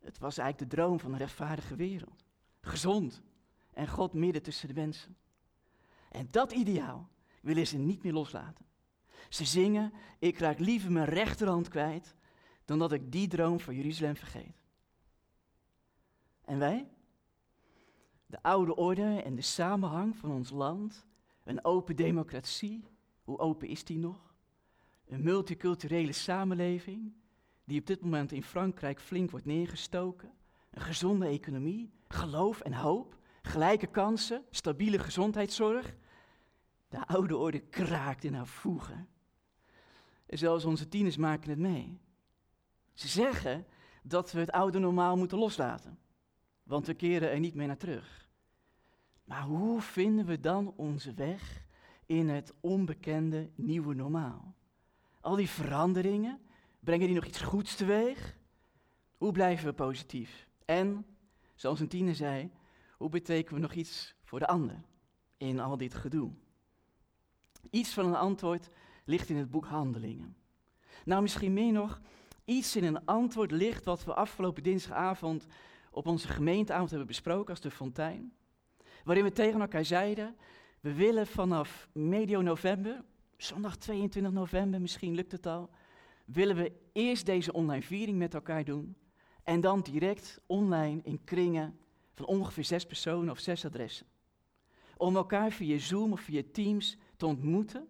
Het 0.00 0.18
was 0.18 0.38
eigenlijk 0.38 0.70
de 0.70 0.76
droom 0.76 1.00
van 1.00 1.12
een 1.12 1.18
rechtvaardige 1.18 1.76
wereld. 1.76 2.24
Gezond 2.60 3.22
en 3.72 3.88
God 3.88 4.12
midden 4.12 4.42
tussen 4.42 4.68
de 4.68 4.74
mensen. 4.74 5.16
En 6.10 6.28
dat 6.30 6.52
ideaal 6.52 7.08
willen 7.42 7.66
ze 7.66 7.78
niet 7.78 8.02
meer 8.02 8.12
loslaten. 8.12 8.64
Ze 9.28 9.44
zingen, 9.44 9.92
ik 10.18 10.38
raak 10.38 10.58
liever 10.58 10.92
mijn 10.92 11.08
rechterhand 11.08 11.68
kwijt 11.68 12.14
dan 12.64 12.78
dat 12.78 12.92
ik 12.92 13.12
die 13.12 13.28
droom 13.28 13.60
van 13.60 13.74
Jeruzalem 13.74 14.16
vergeet. 14.16 14.64
En 16.44 16.58
wij? 16.58 16.88
De 18.26 18.42
oude 18.42 18.76
orde 18.76 19.22
en 19.22 19.34
de 19.34 19.42
samenhang 19.42 20.16
van 20.16 20.30
ons 20.30 20.50
land, 20.50 21.06
een 21.44 21.64
open 21.64 21.96
democratie, 21.96 22.84
hoe 23.22 23.38
open 23.38 23.68
is 23.68 23.84
die 23.84 23.98
nog? 23.98 24.34
Een 25.06 25.22
multiculturele 25.22 26.12
samenleving, 26.12 27.12
die 27.70 27.80
op 27.80 27.86
dit 27.86 28.00
moment 28.00 28.32
in 28.32 28.42
Frankrijk 28.42 29.00
flink 29.00 29.30
wordt 29.30 29.46
neergestoken. 29.46 30.32
Een 30.70 30.80
gezonde 30.80 31.26
economie, 31.26 31.92
geloof 32.08 32.60
en 32.60 32.72
hoop, 32.72 33.18
gelijke 33.42 33.86
kansen, 33.86 34.44
stabiele 34.50 34.98
gezondheidszorg. 34.98 35.96
De 36.88 37.06
oude 37.06 37.36
orde 37.36 37.60
kraakt 37.60 38.24
in 38.24 38.34
haar 38.34 38.46
voegen. 38.46 39.08
En 40.26 40.38
zelfs 40.38 40.64
onze 40.64 40.88
tieners 40.88 41.16
maken 41.16 41.50
het 41.50 41.58
mee. 41.58 42.00
Ze 42.94 43.08
zeggen 43.08 43.66
dat 44.02 44.32
we 44.32 44.40
het 44.40 44.50
oude 44.50 44.78
normaal 44.78 45.16
moeten 45.16 45.38
loslaten, 45.38 45.98
want 46.62 46.86
we 46.86 46.94
keren 46.94 47.30
er 47.30 47.40
niet 47.40 47.54
meer 47.54 47.66
naar 47.66 47.76
terug. 47.76 48.28
Maar 49.24 49.42
hoe 49.42 49.80
vinden 49.80 50.26
we 50.26 50.40
dan 50.40 50.72
onze 50.76 51.14
weg 51.14 51.64
in 52.06 52.28
het 52.28 52.54
onbekende 52.60 53.50
nieuwe 53.54 53.94
normaal? 53.94 54.54
Al 55.20 55.36
die 55.36 55.50
veranderingen, 55.50 56.40
brengen 56.80 57.06
die 57.06 57.14
nog 57.14 57.26
iets 57.26 57.40
goeds 57.40 57.74
teweeg? 57.74 58.36
Hoe 59.16 59.32
blijven 59.32 59.66
we 59.66 59.72
positief? 59.72 60.48
En, 60.64 61.06
zoals 61.54 61.80
een 61.80 61.88
tiener 61.88 62.14
zei, 62.14 62.50
hoe 62.96 63.08
betekenen 63.08 63.54
we 63.54 63.66
nog 63.66 63.72
iets 63.72 64.14
voor 64.22 64.38
de 64.38 64.46
ander 64.46 64.80
in 65.36 65.60
al 65.60 65.76
dit 65.76 65.94
gedoe? 65.94 66.30
Iets 67.70 67.92
van 67.92 68.06
een 68.06 68.14
antwoord 68.14 68.68
ligt 69.04 69.28
in 69.28 69.36
het 69.36 69.50
boek 69.50 69.66
Handelingen. 69.66 70.36
Nou, 71.04 71.22
misschien 71.22 71.52
meer 71.52 71.72
nog, 71.72 72.00
iets 72.44 72.76
in 72.76 72.84
een 72.84 73.04
antwoord 73.04 73.50
ligt 73.50 73.84
wat 73.84 74.04
we 74.04 74.14
afgelopen 74.14 74.62
dinsdagavond 74.62 75.46
op 75.90 76.06
onze 76.06 76.28
gemeenteavond 76.28 76.90
hebben 76.90 77.08
besproken 77.08 77.50
als 77.50 77.60
de 77.60 77.70
fontein. 77.70 78.32
Waarin 79.04 79.24
we 79.24 79.32
tegen 79.32 79.60
elkaar 79.60 79.84
zeiden, 79.84 80.36
we 80.80 80.94
willen 80.94 81.26
vanaf 81.26 81.88
medio 81.92 82.40
november, 82.40 83.04
zondag 83.36 83.76
22 83.76 84.32
november, 84.32 84.80
misschien 84.80 85.14
lukt 85.14 85.32
het 85.32 85.46
al, 85.46 85.70
willen 86.32 86.56
we 86.56 86.72
eerst 86.92 87.26
deze 87.26 87.52
online 87.52 87.82
viering 87.82 88.18
met 88.18 88.34
elkaar 88.34 88.64
doen 88.64 88.96
en 89.44 89.60
dan 89.60 89.80
direct 89.80 90.40
online 90.46 91.00
in 91.02 91.24
kringen 91.24 91.78
van 92.14 92.26
ongeveer 92.26 92.64
zes 92.64 92.86
personen 92.86 93.30
of 93.30 93.38
zes 93.38 93.64
adressen. 93.64 94.06
Om 94.96 95.16
elkaar 95.16 95.50
via 95.50 95.78
Zoom 95.78 96.12
of 96.12 96.20
via 96.20 96.42
Teams 96.52 96.96
te 97.16 97.26
ontmoeten, 97.26 97.88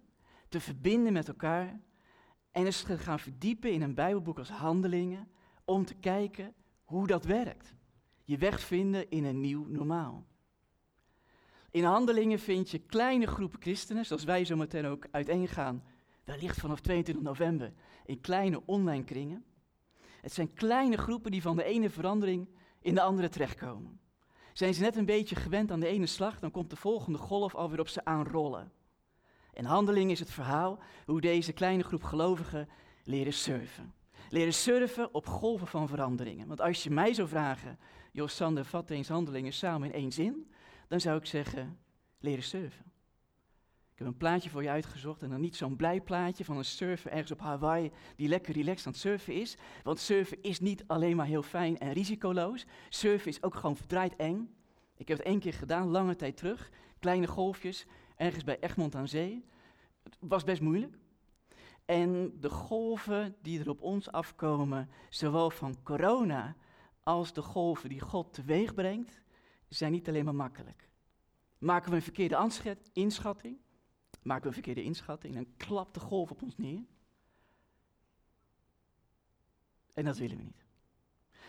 te 0.49 0.61
verbinden 0.61 1.12
met 1.12 1.28
elkaar 1.28 1.80
en 2.51 2.64
eens 2.64 2.82
te 2.82 2.99
gaan 2.99 3.18
verdiepen 3.18 3.72
in 3.72 3.82
een 3.82 3.95
Bijbelboek 3.95 4.38
als 4.38 4.51
Handelingen 4.51 5.28
om 5.64 5.84
te 5.84 5.95
kijken 5.95 6.55
hoe 6.84 7.07
dat 7.07 7.24
werkt. 7.24 7.74
Je 8.24 8.38
weg 8.38 8.61
vinden 8.61 9.11
in 9.11 9.24
een 9.24 9.41
nieuw 9.41 9.66
normaal. 9.66 10.26
In 11.70 11.84
handelingen 11.84 12.38
vind 12.38 12.70
je 12.70 12.78
kleine 12.78 13.26
groepen 13.26 13.61
christenen, 13.61 14.07
zoals 14.07 14.24
wij 14.24 14.45
zo 14.45 14.57
meteen 14.57 14.86
ook 14.86 15.07
uiteen 15.11 15.49
gaan, 15.49 15.84
wellicht 16.24 16.61
vanaf 16.61 16.80
22 16.80 17.24
november, 17.24 17.72
in 18.11 18.20
kleine 18.20 18.62
online 18.66 19.04
kringen. 19.04 19.44
Het 20.20 20.32
zijn 20.32 20.54
kleine 20.54 20.96
groepen 20.96 21.30
die 21.30 21.42
van 21.42 21.56
de 21.56 21.64
ene 21.64 21.90
verandering 21.90 22.48
in 22.80 22.94
de 22.94 23.02
andere 23.02 23.28
terechtkomen. 23.28 24.00
Zijn 24.52 24.74
ze 24.74 24.80
net 24.80 24.96
een 24.96 25.04
beetje 25.04 25.34
gewend 25.34 25.70
aan 25.70 25.80
de 25.80 25.86
ene 25.86 26.06
slag, 26.06 26.38
dan 26.38 26.50
komt 26.50 26.70
de 26.70 26.76
volgende 26.76 27.18
golf 27.18 27.54
alweer 27.54 27.80
op 27.80 27.88
ze 27.88 28.04
aanrollen. 28.04 28.72
In 29.52 29.64
handeling 29.64 30.11
is 30.11 30.18
het 30.18 30.30
verhaal 30.30 30.78
hoe 31.06 31.20
deze 31.20 31.52
kleine 31.52 31.82
groep 31.82 32.02
gelovigen 32.02 32.68
leren 33.04 33.32
surfen. 33.32 33.94
Leren 34.28 34.54
surfen 34.54 35.14
op 35.14 35.26
golven 35.26 35.66
van 35.66 35.88
veranderingen. 35.88 36.48
Want 36.48 36.61
als 36.61 36.82
je 36.82 36.90
mij 36.90 37.14
zou 37.14 37.28
vragen, 37.28 37.78
Jos 38.12 38.36
Sander, 38.36 38.64
vat 38.64 38.90
eens 38.90 39.08
handelingen 39.08 39.52
samen 39.52 39.88
in 39.88 39.94
één 39.94 40.12
zin, 40.12 40.52
dan 40.88 41.00
zou 41.00 41.18
ik 41.18 41.26
zeggen, 41.26 41.78
leren 42.18 42.44
surfen. 42.44 42.89
Ik 44.01 44.07
heb 44.07 44.14
een 44.14 44.20
plaatje 44.20 44.51
voor 44.51 44.62
je 44.62 44.70
uitgezocht 44.70 45.22
en 45.22 45.30
dan 45.30 45.40
niet 45.40 45.57
zo'n 45.57 45.76
blij 45.76 46.01
plaatje 46.01 46.44
van 46.44 46.57
een 46.57 46.64
surfer 46.64 47.11
ergens 47.11 47.30
op 47.30 47.40
Hawaii 47.40 47.90
die 48.16 48.28
lekker 48.28 48.55
relaxed 48.55 48.86
aan 48.86 48.92
het 48.92 49.01
surfen 49.01 49.34
is. 49.34 49.57
Want 49.82 49.98
surfen 49.98 50.42
is 50.42 50.61
niet 50.61 50.84
alleen 50.86 51.16
maar 51.16 51.26
heel 51.26 51.42
fijn 51.42 51.78
en 51.78 51.92
risicoloos. 51.92 52.66
Surfen 52.88 53.30
is 53.30 53.42
ook 53.42 53.55
gewoon 53.55 53.76
verdraaid 53.76 54.16
eng. 54.16 54.55
Ik 54.96 55.09
heb 55.09 55.18
het 55.18 55.26
één 55.26 55.38
keer 55.38 55.53
gedaan, 55.53 55.88
lange 55.88 56.16
tijd 56.16 56.36
terug. 56.36 56.70
Kleine 56.98 57.26
golfjes, 57.26 57.86
ergens 58.16 58.44
bij 58.44 58.61
Egmond 58.61 58.94
aan 58.94 59.09
Zee. 59.09 59.44
Het 60.03 60.16
was 60.20 60.44
best 60.44 60.61
moeilijk. 60.61 60.98
En 61.84 62.32
de 62.40 62.51
golven 62.51 63.36
die 63.42 63.61
er 63.61 63.68
op 63.68 63.82
ons 63.82 64.12
afkomen, 64.12 64.90
zowel 65.09 65.51
van 65.51 65.82
corona 65.82 66.57
als 67.03 67.32
de 67.32 67.42
golven 67.42 67.88
die 67.88 68.01
God 68.01 68.32
teweeg 68.32 68.74
brengt, 68.74 69.22
zijn 69.68 69.92
niet 69.92 70.09
alleen 70.09 70.24
maar 70.24 70.34
makkelijk. 70.34 70.88
Maken 71.59 71.90
we 71.90 71.96
een 71.96 72.03
verkeerde 72.03 72.48
inschatting, 72.92 73.59
maken 74.22 74.42
we 74.42 74.48
een 74.48 74.54
verkeerde 74.54 74.82
inschatting, 74.82 75.34
dan 75.34 75.56
klapt 75.56 75.94
de 75.94 76.00
golf 76.00 76.30
op 76.30 76.42
ons 76.42 76.56
neer. 76.56 76.84
En 79.94 80.04
dat 80.04 80.18
willen 80.18 80.36
we 80.36 80.42
niet. 80.42 80.64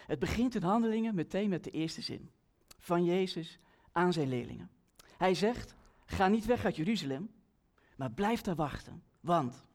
Het 0.05 0.19
begint 0.19 0.55
in 0.55 0.63
handelingen 0.63 1.15
meteen 1.15 1.49
met 1.49 1.63
de 1.63 1.72
eerste 1.72 2.01
zin 2.01 2.32
van 2.78 3.03
Jezus 3.03 3.59
aan 3.91 4.13
zijn 4.13 4.28
leerlingen. 4.28 4.69
Hij 5.17 5.34
zegt, 5.34 5.76
ga 6.05 6.28
niet 6.28 6.45
weg 6.45 6.65
uit 6.65 6.76
Jeruzalem, 6.76 7.32
maar 7.95 8.11
blijf 8.11 8.41
daar 8.41 8.55
wachten, 8.55 9.03
want 9.19 9.65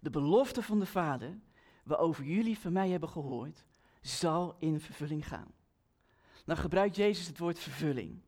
de 0.00 0.10
belofte 0.10 0.62
van 0.62 0.78
de 0.78 0.86
Vader, 0.86 1.38
waarover 1.84 2.24
jullie 2.24 2.58
van 2.58 2.72
mij 2.72 2.88
hebben 2.88 3.08
gehoord, 3.08 3.64
zal 4.00 4.56
in 4.58 4.80
vervulling 4.80 5.28
gaan. 5.28 5.54
Dan 6.44 6.56
gebruikt 6.56 6.96
Jezus 6.96 7.26
het 7.26 7.38
woord 7.38 7.58
vervulling. 7.58 8.20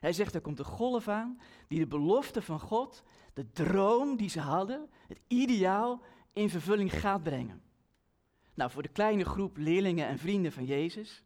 Hij 0.00 0.12
zegt, 0.12 0.34
er 0.34 0.40
komt 0.40 0.58
een 0.58 0.64
golf 0.64 1.08
aan 1.08 1.40
die 1.68 1.78
de 1.78 1.86
belofte 1.86 2.42
van 2.42 2.60
God, 2.60 3.02
de 3.34 3.50
droom 3.50 4.16
die 4.16 4.28
ze 4.28 4.40
hadden, 4.40 4.90
het 5.08 5.20
ideaal, 5.26 6.02
in 6.32 6.50
vervulling 6.50 6.92
gaat 6.92 7.22
brengen. 7.22 7.62
Nou, 8.54 8.70
voor 8.70 8.82
de 8.82 8.88
kleine 8.88 9.24
groep 9.24 9.56
leerlingen 9.56 10.06
en 10.06 10.18
vrienden 10.18 10.52
van 10.52 10.64
Jezus 10.64 11.24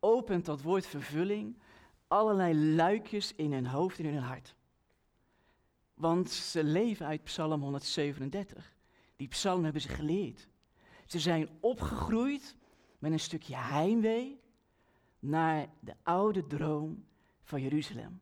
opent 0.00 0.44
dat 0.44 0.62
woord 0.62 0.86
vervulling 0.86 1.58
allerlei 2.08 2.74
luikjes 2.74 3.34
in 3.34 3.52
hun 3.52 3.66
hoofd 3.66 3.98
en 3.98 4.04
in 4.04 4.12
hun 4.12 4.22
hart. 4.22 4.54
Want 5.94 6.30
ze 6.30 6.64
leven 6.64 7.06
uit 7.06 7.24
Psalm 7.24 7.62
137. 7.62 8.76
Die 9.16 9.28
psalm 9.28 9.64
hebben 9.64 9.82
ze 9.82 9.88
geleerd. 9.88 10.48
Ze 11.06 11.18
zijn 11.18 11.48
opgegroeid 11.60 12.56
met 12.98 13.12
een 13.12 13.20
stukje 13.20 13.56
heimwee 13.56 14.40
naar 15.18 15.68
de 15.80 15.94
oude 16.02 16.46
droom 16.46 17.04
van 17.42 17.62
Jeruzalem. 17.62 18.20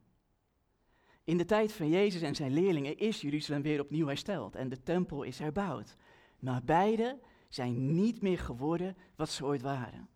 In 1.30 1.36
de 1.36 1.44
tijd 1.44 1.72
van 1.72 1.88
Jezus 1.88 2.22
en 2.22 2.34
zijn 2.34 2.52
leerlingen 2.52 2.98
is 2.98 3.20
Jeruzalem 3.20 3.62
weer 3.62 3.80
opnieuw 3.80 4.06
hersteld 4.06 4.56
en 4.56 4.68
de 4.68 4.82
tempel 4.82 5.22
is 5.22 5.38
herbouwd. 5.38 5.96
Maar 6.38 6.62
beide 6.64 7.18
zijn 7.48 7.94
niet 7.94 8.22
meer 8.22 8.38
geworden 8.38 8.96
wat 9.16 9.28
ze 9.28 9.44
ooit 9.44 9.62
waren, 9.62 10.08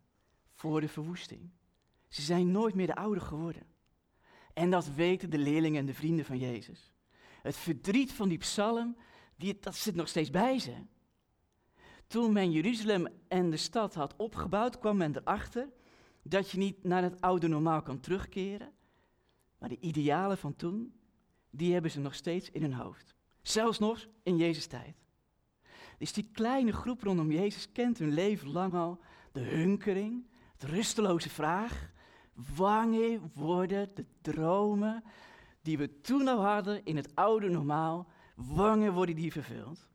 voor 0.53 0.81
de 0.81 0.89
verwoesting. 0.89 1.51
Ze 2.09 2.23
zijn 2.23 2.51
nooit 2.51 2.75
meer 2.75 2.87
de 2.87 2.95
oude 2.95 3.21
geworden. 3.21 3.63
En 4.55 4.71
dat 4.71 4.95
weten 4.95 5.31
de 5.31 5.39
leerlingen 5.39 5.81
en 5.81 5.87
de 5.87 5.95
vrienden 5.95 6.25
van 6.25 6.39
Jezus. 6.39 6.93
Het 7.43 7.57
verdriet 7.57 8.13
van 8.13 8.29
die 8.29 8.39
psalm, 8.39 8.97
die, 9.37 9.59
dat 9.61 9.75
zit 9.75 9.95
nog 9.95 10.09
steeds 10.09 10.31
bij 10.31 10.59
ze. 10.59 10.75
Toen 12.07 12.33
men 12.33 12.51
Jeruzalem 12.51 13.09
en 13.29 13.51
de 13.51 13.57
stad 13.57 13.95
had 13.95 14.17
opgebouwd, 14.17 14.79
kwam 14.79 14.97
men 14.97 15.17
erachter 15.17 15.69
dat 16.23 16.51
je 16.51 16.59
niet 16.59 16.85
naar 16.85 17.03
het 17.03 17.21
oude 17.21 17.49
normaal 17.49 17.83
kan 17.83 18.01
terugkeren. 18.01 18.73
Maar 19.59 19.69
de 19.69 19.81
idealen 19.81 20.39
van 20.39 20.57
toen, 20.57 20.95
die 21.57 21.73
hebben 21.73 21.91
ze 21.91 22.01
nog 22.01 22.15
steeds 22.15 22.51
in 22.51 22.63
hun 22.63 22.75
hoofd. 22.75 23.15
Zelfs 23.43 23.79
nog 23.79 24.07
in 24.23 24.37
Jezus' 24.37 24.67
tijd. 24.67 25.05
Dus 25.99 26.13
die 26.13 26.29
kleine 26.33 26.73
groep 26.73 27.03
rondom 27.03 27.31
Jezus 27.31 27.73
kent 27.73 27.99
hun 27.99 28.13
leven 28.13 28.51
lang 28.51 28.75
al 28.75 29.01
de 29.33 29.41
hunkering, 29.41 30.27
het 30.53 30.63
rusteloze 30.63 31.31
vraag. 31.31 31.93
Wanneer 32.57 33.21
worden 33.35 33.91
de 33.95 34.07
dromen 34.21 35.05
die 35.63 35.79
we 35.79 36.01
toen 36.01 36.29
al 36.29 36.45
hadden 36.45 36.85
in 36.85 36.97
het 36.97 37.15
oude 37.15 37.49
normaal, 37.49 38.09
wanneer 38.35 38.93
worden 38.93 39.15
die 39.15 39.33
vervuld? 39.33 39.89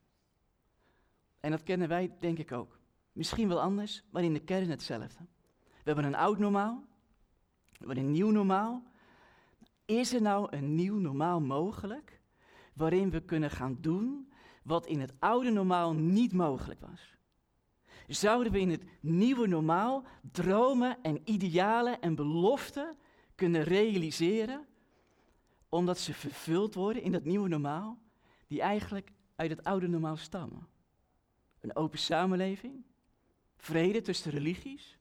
En 1.40 1.52
dat 1.52 1.64
kennen 1.64 1.88
wij 1.88 2.16
denk 2.20 2.38
ik 2.38 2.52
ook. 2.52 2.80
Misschien 3.12 3.48
wel 3.48 3.62
anders, 3.62 4.04
maar 4.10 4.24
in 4.24 4.34
de 4.34 4.40
kern 4.40 4.70
hetzelfde. 4.70 5.24
We 5.58 5.96
hebben 5.96 6.06
een 6.06 6.16
oud 6.16 6.38
normaal, 6.38 6.84
we 7.72 7.78
hebben 7.78 7.98
een 7.98 8.12
nieuw 8.12 8.32
normaal. 8.32 8.84
Is 9.90 10.14
er 10.14 10.22
nou 10.22 10.56
een 10.56 10.76
nieuw 10.76 10.98
normaal 10.98 11.42
mogelijk 11.42 12.22
waarin 12.74 13.10
we 13.10 13.22
kunnen 13.22 13.52
gaan 13.52 13.78
doen 13.82 14.32
wat 14.64 14.86
in 14.86 15.00
het 15.00 15.14
oude 15.20 15.50
normaal 15.50 15.94
niet 15.94 16.34
mogelijk 16.34 16.80
was? 16.80 17.18
Zouden 18.08 18.52
we 18.52 18.60
in 18.60 18.70
het 18.70 18.84
nieuwe 19.00 19.48
normaal 19.48 20.06
dromen 20.32 21.02
en 21.02 21.22
idealen 21.24 22.02
en 22.02 22.16
beloften 22.16 22.98
kunnen 23.36 23.64
realiseren, 23.64 24.68
omdat 25.70 26.00
ze 26.00 26.14
vervuld 26.14 26.74
worden 26.74 27.02
in 27.02 27.12
dat 27.12 27.24
nieuwe 27.24 27.48
normaal, 27.48 28.00
die 28.48 28.62
eigenlijk 28.62 29.12
uit 29.36 29.50
het 29.50 29.64
oude 29.64 29.88
normaal 29.88 30.18
stammen? 30.18 30.68
Een 31.60 31.76
open 31.76 32.00
samenleving, 32.00 32.84
vrede 33.58 34.02
tussen 34.02 34.32
religies, 34.32 34.98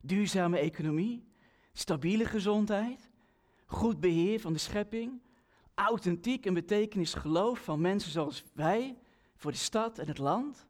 duurzame 0.00 0.58
economie, 0.58 1.24
stabiele 1.72 2.24
gezondheid, 2.24 3.12
goed 3.66 4.00
beheer 4.00 4.40
van 4.40 4.52
de 4.52 4.58
schepping, 4.58 5.22
authentiek 5.74 6.46
en 6.46 6.54
betekenis 6.54 7.14
geloof 7.14 7.58
van 7.58 7.80
mensen 7.80 8.10
zoals 8.10 8.44
wij 8.52 8.98
voor 9.34 9.50
de 9.50 9.56
stad 9.56 9.98
en 9.98 10.06
het 10.06 10.18
land. 10.18 10.66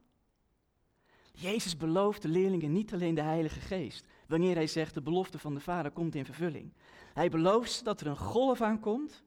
Jezus 1.32 1.76
belooft 1.76 2.22
de 2.22 2.28
leerlingen 2.28 2.72
niet 2.72 2.92
alleen 2.92 3.14
de 3.14 3.22
Heilige 3.22 3.60
Geest, 3.60 4.06
wanneer 4.26 4.54
hij 4.54 4.66
zegt 4.66 4.94
de 4.94 5.02
belofte 5.02 5.38
van 5.38 5.54
de 5.54 5.60
Vader 5.60 5.90
komt 5.90 6.14
in 6.14 6.24
vervulling. 6.24 6.72
Hij 7.14 7.28
belooft 7.28 7.84
dat 7.84 8.00
er 8.00 8.06
een 8.06 8.16
golf 8.16 8.60
aankomt 8.60 9.22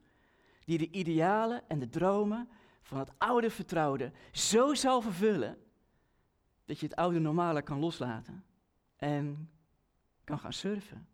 die 0.64 0.78
de 0.78 0.90
idealen 0.90 1.68
en 1.68 1.78
de 1.78 1.88
dromen 1.88 2.48
van 2.82 2.98
het 2.98 3.12
oude 3.18 3.50
vertrouwde 3.50 4.12
zo 4.32 4.74
zal 4.74 5.00
vervullen 5.00 5.58
dat 6.64 6.80
je 6.80 6.86
het 6.86 6.96
oude 6.96 7.18
normale 7.18 7.62
kan 7.62 7.78
loslaten 7.78 8.44
en 8.96 9.50
kan 10.24 10.38
gaan 10.38 10.52
surfen. 10.52 11.08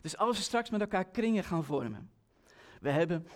Dus 0.00 0.16
als 0.16 0.36
we 0.36 0.42
straks 0.42 0.70
met 0.70 0.80
elkaar 0.80 1.04
kringen 1.04 1.44
gaan 1.44 1.64
vormen. 1.64 2.10
We 2.80 2.90
hebben, 2.90 3.26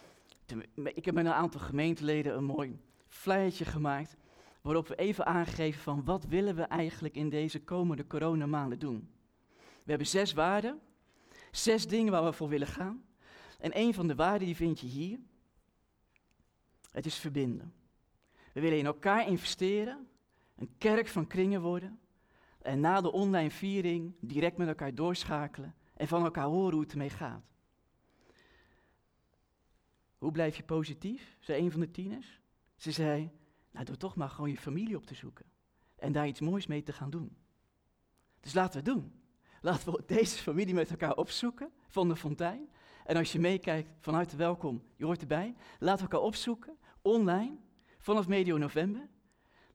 ik 0.94 1.04
heb 1.04 1.14
met 1.14 1.26
een 1.26 1.32
aantal 1.32 1.60
gemeenteleden 1.60 2.36
een 2.36 2.44
mooi 2.44 2.80
flyertje 3.08 3.64
gemaakt 3.64 4.16
waarop 4.60 4.88
we 4.88 4.96
even 4.96 5.26
aangeven 5.26 5.80
van 5.80 6.04
wat 6.04 6.24
willen 6.24 6.54
we 6.54 6.62
eigenlijk 6.62 7.14
in 7.14 7.28
deze 7.28 7.62
komende 7.62 8.06
coronamaanden 8.06 8.78
doen. 8.78 9.10
We 9.58 9.88
hebben 9.90 10.06
zes 10.06 10.32
waarden, 10.32 10.80
zes 11.50 11.86
dingen 11.86 12.12
waar 12.12 12.24
we 12.24 12.32
voor 12.32 12.48
willen 12.48 12.66
gaan. 12.66 13.04
En 13.58 13.78
een 13.78 13.94
van 13.94 14.06
de 14.06 14.14
waarden 14.14 14.46
die 14.46 14.56
vind 14.56 14.80
je 14.80 14.86
hier. 14.86 15.18
Het 16.90 17.06
is 17.06 17.16
verbinden. 17.16 17.74
We 18.52 18.60
willen 18.60 18.78
in 18.78 18.86
elkaar 18.86 19.26
investeren, 19.26 20.08
een 20.56 20.74
kerk 20.78 21.08
van 21.08 21.26
kringen 21.26 21.60
worden 21.60 22.00
en 22.58 22.80
na 22.80 23.00
de 23.00 23.12
online 23.12 23.50
viering 23.50 24.14
direct 24.20 24.56
met 24.56 24.68
elkaar 24.68 24.94
doorschakelen 24.94 25.74
en 25.94 26.08
van 26.08 26.24
elkaar 26.24 26.46
horen 26.46 26.72
hoe 26.72 26.82
het 26.82 26.92
ermee 26.92 27.10
gaat. 27.10 27.44
Hoe 30.18 30.32
blijf 30.32 30.56
je 30.56 30.62
positief? 30.62 31.36
zei 31.40 31.62
een 31.62 31.70
van 31.70 31.80
de 31.80 31.90
tieners. 31.90 32.40
Ze 32.76 32.92
zei, 32.92 33.30
nou 33.70 33.84
door 33.84 33.96
toch 33.96 34.16
maar 34.16 34.28
gewoon 34.28 34.50
je 34.50 34.58
familie 34.58 34.96
op 34.96 35.06
te 35.06 35.14
zoeken 35.14 35.46
en 36.02 36.12
daar 36.12 36.26
iets 36.26 36.40
moois 36.40 36.66
mee 36.66 36.82
te 36.82 36.92
gaan 36.92 37.10
doen. 37.10 37.36
Dus 38.40 38.54
laten 38.54 38.84
we 38.84 38.90
het 38.90 38.98
doen. 38.98 39.12
Laten 39.60 39.92
we 39.92 40.02
deze 40.06 40.38
familie 40.38 40.74
met 40.74 40.90
elkaar 40.90 41.16
opzoeken 41.16 41.72
van 41.88 42.08
de 42.08 42.16
fontein. 42.16 42.68
En 43.04 43.16
als 43.16 43.32
je 43.32 43.38
meekijkt, 43.38 43.90
van 44.00 44.14
harte 44.14 44.36
welkom, 44.36 44.82
je 44.96 45.04
hoort 45.04 45.20
erbij. 45.20 45.54
Laten 45.78 46.04
we 46.04 46.10
elkaar 46.10 46.26
opzoeken, 46.26 46.76
online, 47.02 47.56
vanaf 47.98 48.28
medio 48.28 48.56
november. 48.56 49.08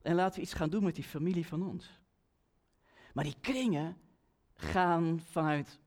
En 0.01 0.15
laten 0.15 0.35
we 0.35 0.41
iets 0.41 0.53
gaan 0.53 0.69
doen 0.69 0.83
met 0.83 0.95
die 0.95 1.03
familie 1.03 1.47
van 1.47 1.67
ons. 1.67 1.99
Maar 3.13 3.23
die 3.23 3.37
kringen 3.41 3.97
gaan 4.55 5.19
vanuit 5.19 5.79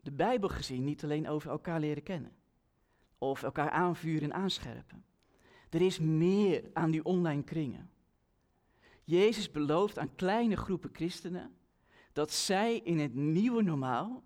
de 0.00 0.12
Bijbel 0.12 0.48
gezien 0.48 0.84
niet 0.84 1.04
alleen 1.04 1.28
over 1.28 1.50
elkaar 1.50 1.80
leren 1.80 2.02
kennen. 2.02 2.32
Of 3.18 3.42
elkaar 3.42 3.70
aanvuren 3.70 4.32
en 4.32 4.38
aanscherpen. 4.38 5.04
Er 5.70 5.80
is 5.82 5.98
meer 5.98 6.70
aan 6.72 6.90
die 6.90 7.04
online 7.04 7.42
kringen. 7.42 7.90
Jezus 9.04 9.50
belooft 9.50 9.98
aan 9.98 10.14
kleine 10.14 10.56
groepen 10.56 10.90
christenen 10.92 11.54
dat 12.12 12.32
zij 12.32 12.76
in 12.76 12.98
het 12.98 13.14
nieuwe 13.14 13.62
normaal 13.62 14.22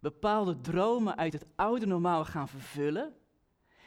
bepaalde 0.00 0.60
dromen 0.60 1.16
uit 1.16 1.32
het 1.32 1.46
oude 1.54 1.86
normaal 1.86 2.24
gaan 2.24 2.48
vervullen, 2.48 3.14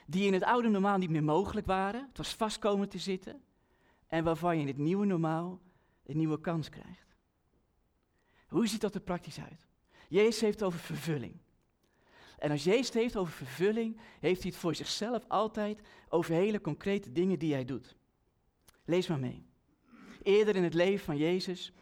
die 0.08 0.26
in 0.26 0.34
het 0.34 0.44
oude 0.44 0.68
normaal 0.68 0.98
niet 0.98 1.10
meer 1.10 1.24
mogelijk 1.24 1.68
waren, 1.68 2.06
het 2.08 2.18
was 2.18 2.36
vast 2.36 2.60
komen 2.60 2.90
te 2.90 2.98
zitten, 2.98 3.44
en 4.08 4.24
waarvan 4.24 4.56
je 4.56 4.62
in 4.62 4.68
het 4.68 4.78
nieuwe 4.78 5.06
normaal 5.06 5.62
een 6.06 6.18
nieuwe 6.18 6.42
kans 6.42 6.70
krijgt. 6.70 7.16
Hoe 8.48 8.68
ziet 8.68 8.82
dat 8.82 8.96
er 8.96 9.02
praktisch 9.02 9.40
uit? 9.40 9.65
Jezus 10.08 10.42
heeft 10.42 10.64
over 10.64 10.80
vervulling. 10.80 11.38
En 12.38 12.52
als 12.52 12.64
Jezus 12.64 12.94
heeft 12.94 13.18
over 13.18 13.34
vervulling, 13.34 14.00
heeft 14.20 14.42
hij 14.42 14.52
het 14.52 14.60
voor 14.60 14.76
zichzelf 14.76 15.24
altijd 15.28 15.82
over 16.10 16.34
hele 16.34 16.62
concrete 16.62 17.12
dingen 17.12 17.40
die 17.40 17.54
hij 17.54 17.66
doet. 17.66 17.96
Lees 18.86 19.08
maar 19.08 19.20
mee. 19.20 19.46
Eerder 20.22 20.56
in 20.56 20.64
het 20.64 20.74
leven 20.74 21.06
van 21.06 21.18
Jezus 21.18 21.74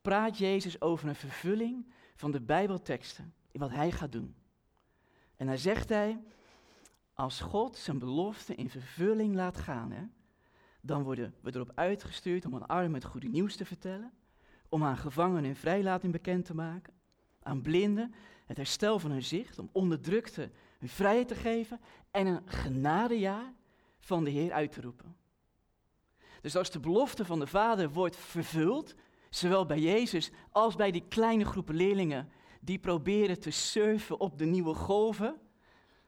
praat 0.00 0.38
Jezus 0.38 0.80
over 0.80 1.08
een 1.08 1.14
vervulling 1.14 1.92
van 2.14 2.30
de 2.30 2.40
Bijbelteksten, 2.40 3.34
in 3.50 3.60
wat 3.60 3.70
hij 3.70 3.90
gaat 3.90 4.12
doen. 4.12 4.34
En 5.36 5.46
daar 5.46 5.58
zegt 5.58 5.88
hij, 5.88 6.20
als 7.12 7.40
God 7.40 7.76
zijn 7.76 7.98
belofte 7.98 8.54
in 8.54 8.70
vervulling 8.70 9.34
laat 9.34 9.56
gaan, 9.56 10.12
dan 10.80 11.02
worden 11.02 11.34
we 11.40 11.54
erop 11.54 11.72
uitgestuurd 11.74 12.46
om 12.46 12.54
aan 12.54 12.66
armen 12.66 12.94
het 12.94 13.04
goede 13.04 13.28
nieuws 13.28 13.56
te 13.56 13.64
vertellen, 13.64 14.12
om 14.68 14.84
aan 14.84 14.96
gevangenen 14.96 15.56
vrijlating 15.56 16.12
bekend 16.12 16.44
te 16.44 16.54
maken, 16.54 16.94
aan 17.48 17.62
blinden 17.62 18.14
het 18.46 18.56
herstel 18.56 18.98
van 18.98 19.10
hun 19.10 19.22
zicht, 19.22 19.58
om 19.58 19.68
onderdrukten 19.72 20.52
hun 20.78 20.88
vrijheid 20.88 21.28
te 21.28 21.34
geven 21.34 21.80
en 22.10 22.26
een 22.26 22.42
genadejaar 22.44 23.54
van 23.98 24.24
de 24.24 24.30
Heer 24.30 24.52
uit 24.52 24.72
te 24.72 24.80
roepen. 24.80 25.16
Dus 26.40 26.56
als 26.56 26.70
de 26.70 26.80
belofte 26.80 27.24
van 27.24 27.38
de 27.38 27.46
Vader 27.46 27.90
wordt 27.90 28.16
vervuld, 28.16 28.94
zowel 29.30 29.66
bij 29.66 29.78
Jezus 29.78 30.30
als 30.50 30.74
bij 30.74 30.90
die 30.90 31.04
kleine 31.08 31.44
groepen 31.44 31.74
leerlingen 31.74 32.28
die 32.60 32.78
proberen 32.78 33.40
te 33.40 33.50
surfen 33.50 34.20
op 34.20 34.38
de 34.38 34.44
nieuwe 34.44 34.74
golven, 34.74 35.40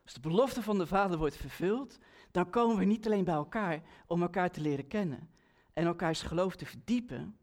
als 0.05 0.15
de 0.15 0.21
belofte 0.21 0.63
van 0.63 0.79
de 0.79 0.87
Vader 0.87 1.19
wordt 1.19 1.37
vervuld, 1.37 1.99
dan 2.31 2.51
komen 2.51 2.77
we 2.77 2.85
niet 2.85 3.07
alleen 3.07 3.25
bij 3.25 3.35
elkaar 3.35 3.83
om 4.07 4.23
elkaar 4.23 4.51
te 4.51 4.61
leren 4.61 4.87
kennen 4.87 5.31
en 5.73 5.87
elkaars 5.87 6.23
geloof 6.23 6.57
te 6.57 6.67
verdiepen, 6.67 7.37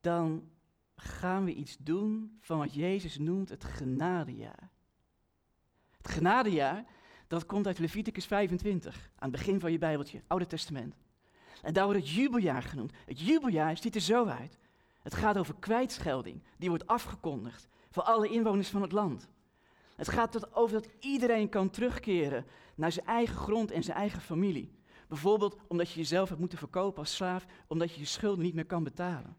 dan 0.00 0.48
gaan 0.96 1.44
we 1.44 1.54
iets 1.54 1.76
doen 1.78 2.38
van 2.40 2.58
wat 2.58 2.74
Jezus 2.74 3.18
noemt 3.18 3.48
het 3.48 3.64
genadejaar. 3.64 4.70
Het 5.96 6.08
genadejaar, 6.08 6.84
dat 7.26 7.46
komt 7.46 7.66
uit 7.66 7.78
Leviticus 7.78 8.26
25, 8.26 9.10
aan 9.18 9.30
het 9.30 9.38
begin 9.38 9.60
van 9.60 9.72
je 9.72 9.78
Bijbeltje, 9.78 10.22
Oude 10.26 10.46
Testament. 10.46 10.96
En 11.62 11.72
daar 11.72 11.84
wordt 11.84 12.00
het 12.00 12.10
jubeljaar 12.10 12.62
genoemd. 12.62 12.92
Het 13.06 13.20
jubeljaar 13.20 13.76
ziet 13.76 13.94
er 13.94 14.00
zo 14.00 14.26
uit. 14.26 14.58
Het 15.02 15.14
gaat 15.14 15.38
over 15.38 15.54
kwijtschelding, 15.58 16.42
die 16.58 16.68
wordt 16.68 16.86
afgekondigd 16.86 17.68
voor 17.90 18.02
alle 18.02 18.28
inwoners 18.28 18.68
van 18.68 18.82
het 18.82 18.92
land. 18.92 19.28
Het 19.96 20.08
gaat 20.08 20.54
over 20.54 20.80
dat 20.82 20.92
iedereen 21.00 21.48
kan 21.48 21.70
terugkeren 21.70 22.46
naar 22.74 22.92
zijn 22.92 23.06
eigen 23.06 23.36
grond 23.36 23.70
en 23.70 23.82
zijn 23.82 23.96
eigen 23.96 24.20
familie. 24.20 24.78
Bijvoorbeeld 25.08 25.56
omdat 25.68 25.90
je 25.90 25.98
jezelf 25.98 26.28
hebt 26.28 26.40
moeten 26.40 26.58
verkopen 26.58 26.98
als 26.98 27.14
slaaf, 27.14 27.46
omdat 27.66 27.94
je 27.94 28.00
je 28.00 28.06
schulden 28.06 28.44
niet 28.44 28.54
meer 28.54 28.66
kan 28.66 28.84
betalen. 28.84 29.36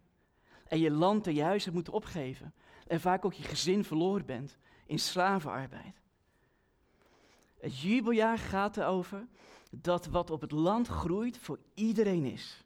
En 0.68 0.80
je 0.80 0.92
land 0.92 1.28
en 1.28 1.34
je 1.34 1.44
huis 1.44 1.70
moeten 1.70 1.94
opgeven. 1.94 2.54
En 2.88 3.00
vaak 3.00 3.26
ook 3.26 3.34
je 3.34 3.44
gezin 3.44 3.84
verloren 3.84 4.26
bent 4.26 4.58
in 4.86 5.00
slavenarbeid. 5.00 6.02
Het 7.60 7.80
jubeljaar 7.80 8.38
gaat 8.38 8.78
erover 8.78 9.28
dat 9.72 10.06
wat 10.06 10.30
op 10.30 10.42
het 10.42 10.52
land 10.52 10.88
groeit 10.88 11.38
voor 11.38 11.60
iedereen 11.74 12.26
is. 12.26 12.64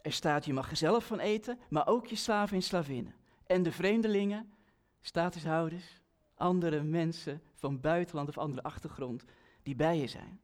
Er 0.00 0.12
staat, 0.12 0.44
je 0.44 0.52
mag 0.52 0.70
er 0.70 0.76
zelf 0.76 1.06
van 1.06 1.18
eten, 1.18 1.58
maar 1.68 1.86
ook 1.86 2.06
je 2.06 2.16
slaven 2.16 2.56
en 2.56 2.62
slavinnen. 2.62 3.14
En 3.46 3.62
de 3.62 3.72
vreemdelingen, 3.72 4.52
statushouders, 5.00 6.00
andere 6.34 6.82
mensen 6.82 7.42
van 7.54 7.80
buitenland 7.80 8.28
of 8.28 8.38
andere 8.38 8.62
achtergrond 8.62 9.24
die 9.62 9.74
bij 9.74 9.98
je 9.98 10.06
zijn. 10.06 10.40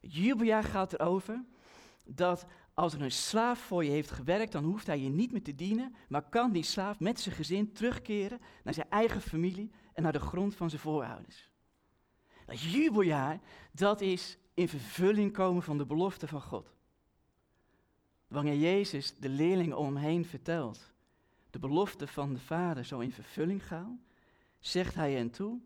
Het 0.00 0.14
jubeljaar 0.14 0.64
gaat 0.64 0.92
erover 0.92 1.44
dat 2.04 2.46
als 2.74 2.94
er 2.94 3.02
een 3.02 3.10
slaaf 3.10 3.58
voor 3.58 3.84
je 3.84 3.90
heeft 3.90 4.10
gewerkt, 4.10 4.52
dan 4.52 4.64
hoeft 4.64 4.86
hij 4.86 5.00
je 5.00 5.08
niet 5.08 5.32
meer 5.32 5.42
te 5.42 5.54
dienen, 5.54 5.94
maar 6.08 6.28
kan 6.28 6.52
die 6.52 6.62
slaaf 6.62 7.00
met 7.00 7.20
zijn 7.20 7.34
gezin 7.34 7.72
terugkeren 7.72 8.40
naar 8.64 8.74
zijn 8.74 8.90
eigen 8.90 9.20
familie 9.20 9.70
en 9.92 10.02
naar 10.02 10.12
de 10.12 10.20
grond 10.20 10.54
van 10.54 10.70
zijn 10.70 10.82
voorouders. 10.82 11.50
Dat 12.46 12.60
jubeljaar, 12.60 13.40
dat 13.72 14.00
is 14.00 14.38
in 14.54 14.68
vervulling 14.68 15.32
komen 15.32 15.62
van 15.62 15.78
de 15.78 15.86
belofte 15.86 16.28
van 16.28 16.42
God. 16.42 16.74
Wanneer 18.28 18.56
Jezus 18.56 19.14
de 19.18 19.28
leerlingen 19.28 19.76
om 19.76 19.84
hem 19.84 20.04
heen 20.04 20.24
vertelt, 20.24 20.92
de 21.50 21.58
belofte 21.58 22.06
van 22.06 22.32
de 22.32 22.40
Vader 22.40 22.84
zal 22.84 23.00
in 23.00 23.12
vervulling 23.12 23.66
gaan, 23.66 24.04
zegt 24.58 24.94
hij 24.94 25.12
hen 25.12 25.30
toe, 25.30 25.60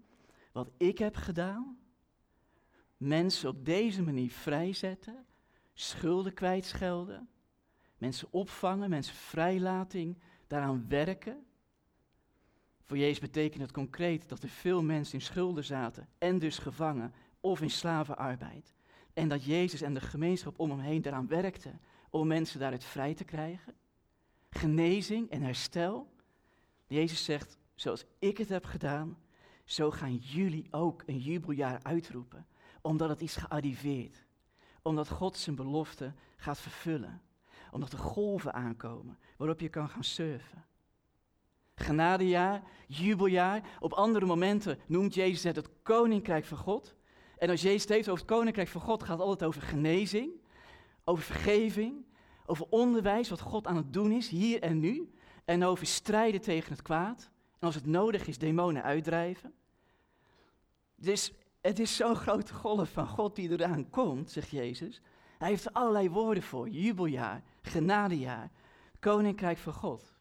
wat 0.53 0.71
ik 0.77 0.99
heb 0.99 1.17
gedaan, 1.17 1.79
mensen 2.97 3.49
op 3.49 3.65
deze 3.65 4.03
manier 4.03 4.31
vrijzetten, 4.31 5.27
schulden 5.75 6.35
kwijtschelden, 6.35 7.29
mensen 7.99 8.29
opvangen, 8.31 8.91
mensen 8.91 9.15
vrijlating, 9.15 10.19
daaraan 10.47 10.89
werken. 10.89 11.47
Voor 12.85 12.99
Jezus 12.99 13.19
betekent 13.19 13.63
het 13.63 13.73
concreet 13.73 14.29
dat 14.29 14.43
er 14.43 14.49
veel 14.49 14.83
mensen 14.83 15.15
in 15.15 15.25
schulden 15.25 15.65
zaten 15.65 16.09
en 16.19 16.39
dus 16.39 16.59
gevangen 16.59 17.15
of 17.41 17.61
in 17.61 17.71
slavenarbeid. 17.71 18.75
En 19.13 19.29
dat 19.29 19.45
Jezus 19.45 19.81
en 19.81 19.95
de 19.95 20.01
gemeenschap 20.01 20.59
om 20.59 20.71
hem 20.71 20.79
heen 20.79 21.03
daaraan 21.03 21.27
werkten 21.27 21.81
om 22.11 22.27
mensen 22.27 22.61
daaruit 22.61 22.85
vrij 22.85 23.15
te 23.15 23.25
krijgen. 23.25 23.75
Genezing 24.51 25.31
en 25.31 25.43
herstel. 25.43 26.13
Jezus 26.87 27.25
zegt, 27.25 27.59
zoals 27.75 28.05
ik 28.19 28.39
het 28.39 28.49
heb 28.49 28.65
gedaan, 28.65 29.19
zo 29.65 29.91
gaan 29.91 30.17
jullie 30.17 30.67
ook 30.71 31.03
een 31.07 31.19
jubeljaar 31.19 31.83
uitroepen, 31.83 32.47
omdat 32.81 33.09
het 33.09 33.21
is 33.21 33.37
gearriveerd. 33.37 34.24
Omdat 34.85 35.09
God 35.09 35.37
zijn 35.37 35.57
belofte 35.57 36.13
gaat 36.37 36.59
vervullen. 36.59 37.23
Omdat 37.71 37.93
er 37.93 37.99
golven 37.99 38.55
aankomen 38.55 39.19
waarop 39.37 39.61
je 39.61 39.69
kan 39.69 39.89
gaan 39.89 40.05
surfen. 40.05 40.65
Genadejaar, 41.75 42.63
jubeljaar. 42.87 43.63
Op 43.81 43.93
andere 43.93 44.27
momenten 44.27 44.79
noemt 44.87 45.15
Jezus 45.15 45.43
het 45.43 45.57
het 45.57 45.69
koninkrijk 45.83 46.45
van 46.45 46.59
God. 46.59 46.95
En 47.39 47.51
als 47.51 47.63
Jezus 47.63 47.83
het 47.83 47.91
heeft 47.91 48.09
over 48.09 48.25
het 48.25 48.35
koninkrijk 48.35 48.69
van 48.69 48.81
God, 48.81 49.03
gaat 49.03 49.19
het 49.19 49.27
altijd 49.27 49.49
over 49.49 49.63
genezing, 49.63 50.31
over 51.05 51.25
vergeving, 51.25 52.05
over 52.47 52.67
onderwijs, 52.71 53.29
wat 53.29 53.41
God 53.41 53.67
aan 53.67 53.77
het 53.77 53.93
doen 53.93 54.13
is, 54.13 54.29
hier 54.29 54.63
en 54.63 54.81
nu. 54.81 55.13
En 55.45 55.65
over 55.65 55.87
strijden 55.87 56.41
tegen 56.41 56.73
het 56.73 56.83
kwaad. 56.83 57.31
En 57.59 57.67
als 57.67 57.75
het 57.75 57.87
nodig 57.87 58.27
is, 58.27 58.39
demonen 58.39 58.83
uitdrijven. 58.83 59.55
Dus 60.97 61.33
het 61.65 61.79
is 61.79 61.97
zo'n 61.97 62.17
grote 62.17 62.55
golf 62.55 62.91
van 62.91 63.07
God 63.07 63.37
die 63.37 63.51
eraan 63.51 63.91
komt, 63.91 64.31
zegt 64.31 64.51
Jezus. 64.51 65.01
Hij 65.39 65.49
heeft 65.49 65.65
er 65.65 65.73
allerlei 65.73 66.11
woorden 66.11 66.43
voor. 66.43 66.69
Jubeljaar, 66.69 67.43
genadejaar, 67.63 68.51
koninkrijk 68.99 69.59
van 69.59 69.73
God. 69.73 70.15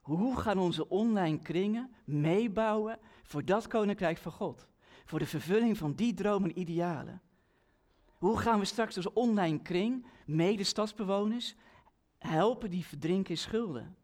Hoe 0.00 0.36
gaan 0.36 0.58
onze 0.58 0.88
online 0.88 1.38
kringen 1.38 1.90
meebouwen 2.04 2.98
voor 3.22 3.44
dat 3.44 3.66
koninkrijk 3.66 4.18
van 4.18 4.32
God? 4.32 4.66
Voor 5.04 5.18
de 5.18 5.26
vervulling 5.26 5.78
van 5.78 5.94
die 5.94 6.14
dromen 6.14 6.50
en 6.50 6.58
idealen. 6.58 7.22
Hoe 8.06 8.38
gaan 8.38 8.58
we 8.58 8.64
straks 8.64 8.96
als 8.96 9.12
online 9.12 9.62
kring, 9.62 10.06
mede 10.26 10.64
stadsbewoners, 10.64 11.54
helpen 12.18 12.70
die 12.70 12.86
verdrinken 12.86 13.30
in 13.30 13.38
schulden? 13.38 13.96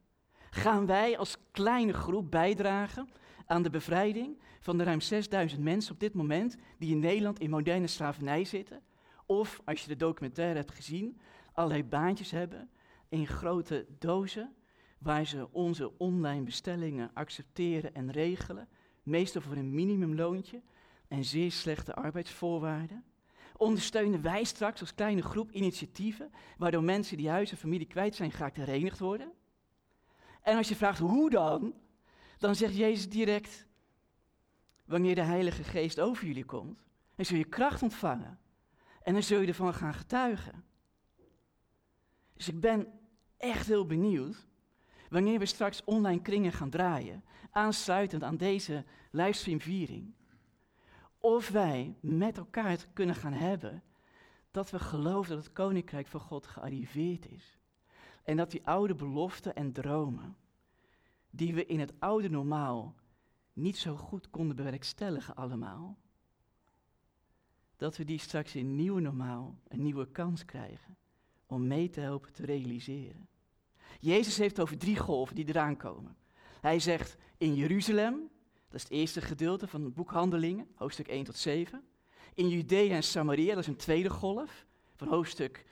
Gaan 0.51 0.87
wij 0.87 1.19
als 1.19 1.37
kleine 1.51 1.93
groep 1.93 2.31
bijdragen 2.31 3.09
aan 3.47 3.63
de 3.63 3.71
bevrijding 3.71 4.39
van 4.61 4.79
de 4.79 4.85
ruim 4.85 5.01
6000 5.01 5.63
mensen 5.63 5.93
op 5.93 6.01
dit 6.01 6.15
moment 6.15 6.57
die 6.79 6.91
in 6.91 6.99
Nederland 6.99 7.41
in 7.41 7.51
moderne 7.51 7.87
slavernij 7.87 8.45
zitten? 8.45 8.83
Of, 9.27 9.61
als 9.65 9.83
je 9.83 9.89
de 9.89 9.97
documentaire 9.97 10.59
hebt 10.59 10.75
gezien, 10.75 11.21
allerlei 11.53 11.85
baantjes 11.85 12.31
hebben 12.31 12.71
in 13.09 13.27
grote 13.27 13.87
dozen 13.99 14.55
waar 14.99 15.25
ze 15.25 15.53
onze 15.53 15.99
online 15.99 16.43
bestellingen 16.43 17.11
accepteren 17.15 17.95
en 17.95 18.11
regelen, 18.11 18.69
meestal 19.03 19.43
voor 19.43 19.57
een 19.57 19.75
minimumloontje 19.75 20.63
en 21.09 21.25
zeer 21.25 21.53
slechte 21.53 21.95
arbeidsvoorwaarden. 21.95 23.05
Ondersteunen 23.57 24.23
wij 24.23 24.45
straks 24.45 24.81
als 24.81 24.95
kleine 24.95 25.23
groep 25.23 25.51
initiatieven 25.51 26.31
waardoor 26.59 26.83
mensen 26.83 27.17
die 27.17 27.29
huis 27.29 27.51
en 27.51 27.57
familie 27.57 27.87
kwijt 27.87 28.15
zijn 28.15 28.33
graag 28.33 28.55
herenigd 28.55 28.99
worden? 28.99 29.33
En 30.43 30.57
als 30.57 30.69
je 30.69 30.77
vraagt 30.77 30.99
hoe 30.99 31.31
dan, 31.31 31.75
dan 32.39 32.55
zegt 32.55 32.77
Jezus 32.77 33.09
direct, 33.09 33.67
wanneer 34.85 35.15
de 35.15 35.23
Heilige 35.23 35.65
Geest 35.65 36.01
over 36.01 36.27
jullie 36.27 36.45
komt, 36.45 36.85
dan 37.15 37.25
zul 37.25 37.37
je 37.37 37.45
kracht 37.45 37.83
ontvangen 37.83 38.39
en 39.03 39.13
dan 39.13 39.23
zul 39.23 39.41
je 39.41 39.47
ervan 39.47 39.75
gaan 39.75 39.95
getuigen. 39.95 40.65
Dus 42.33 42.49
ik 42.49 42.61
ben 42.61 42.87
echt 43.37 43.67
heel 43.67 43.87
benieuwd 43.87 44.47
wanneer 45.09 45.39
we 45.39 45.47
straks 45.47 45.85
online 45.85 46.23
kringen 46.23 46.53
gaan 46.53 46.71
draaien, 46.71 47.25
aansluitend 47.51 48.23
aan 48.23 48.37
deze 48.37 48.85
livestreamviering, 49.11 50.15
of 51.19 51.49
wij 51.49 51.97
met 52.01 52.37
elkaar 52.39 52.71
het 52.71 52.89
kunnen 52.93 53.15
gaan 53.15 53.33
hebben 53.33 53.83
dat 54.51 54.71
we 54.71 54.79
geloven 54.79 55.35
dat 55.35 55.45
het 55.45 55.53
koninkrijk 55.53 56.07
van 56.07 56.21
God 56.21 56.47
gearriveerd 56.47 57.31
is. 57.31 57.59
En 58.23 58.37
dat 58.37 58.51
die 58.51 58.67
oude 58.67 58.95
beloften 58.95 59.55
en 59.55 59.73
dromen, 59.73 60.37
die 61.37 61.55
we 61.55 61.67
in 61.67 61.81
het 61.81 61.93
oude 61.99 62.31
normaal 62.31 62.95
niet 63.53 63.77
zo 63.77 63.97
goed 63.97 64.31
konden 64.31 64.57
bewerkstelligen 64.57 65.35
allemaal, 65.35 65.99
dat 67.77 67.97
we 67.97 68.05
die 68.05 68.19
straks 68.19 68.55
in 68.55 68.75
nieuwe 68.75 69.01
normaal 69.01 69.59
een 69.69 69.83
nieuwe 69.83 70.11
kans 70.11 70.45
krijgen 70.45 70.97
om 71.47 71.67
mee 71.67 71.91
te 71.91 72.01
helpen 72.01 72.33
te 72.33 72.45
realiseren. 72.45 73.29
Jezus 74.01 74.37
heeft 74.37 74.61
over 74.61 74.79
drie 74.79 74.97
golven 74.97 75.35
die 75.35 75.49
eraan 75.49 75.77
komen. 75.77 76.17
Hij 76.61 76.81
zegt 76.81 77.17
in 77.39 77.55
Jeruzalem, 77.55 78.31
Dat 78.69 78.75
is 78.75 78.83
het 78.83 78.93
eerste 78.93 79.21
gedeelte 79.21 79.69
van 79.69 79.85
het 79.85 79.95
boek 79.95 80.11
Handelingen, 80.11 80.69
hoofdstuk 80.75 81.09
1 81.09 81.25
tot 81.25 81.37
7. 81.37 81.83
In 82.35 82.49
Judea 82.49 82.95
en 82.95 83.03
Samaria, 83.03 83.55
dat 83.55 83.63
is 83.63 83.67
een 83.67 83.77
tweede 83.77 84.11
golf, 84.11 84.67
van 84.95 85.09
hoofdstuk 85.09 85.65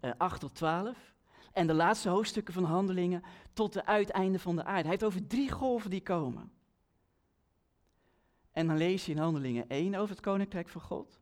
eh, 0.00 0.10
8 0.16 0.40
tot 0.40 0.54
12. 0.54 1.14
En 1.56 1.66
de 1.66 1.74
laatste 1.74 2.08
hoofdstukken 2.08 2.54
van 2.54 2.64
Handelingen 2.64 3.22
tot 3.52 3.72
de 3.72 3.86
uiteinde 3.86 4.38
van 4.38 4.56
de 4.56 4.64
aarde. 4.64 4.80
Hij 4.80 4.90
heeft 4.90 5.04
over 5.04 5.26
drie 5.26 5.50
golven 5.50 5.90
die 5.90 6.02
komen. 6.02 6.52
En 8.52 8.66
dan 8.66 8.76
lees 8.76 9.06
je 9.06 9.12
in 9.12 9.18
Handelingen 9.18 9.68
1 9.68 9.94
over 9.94 10.14
het 10.14 10.24
Koninkrijk 10.24 10.68
van 10.68 10.80
God. 10.80 11.20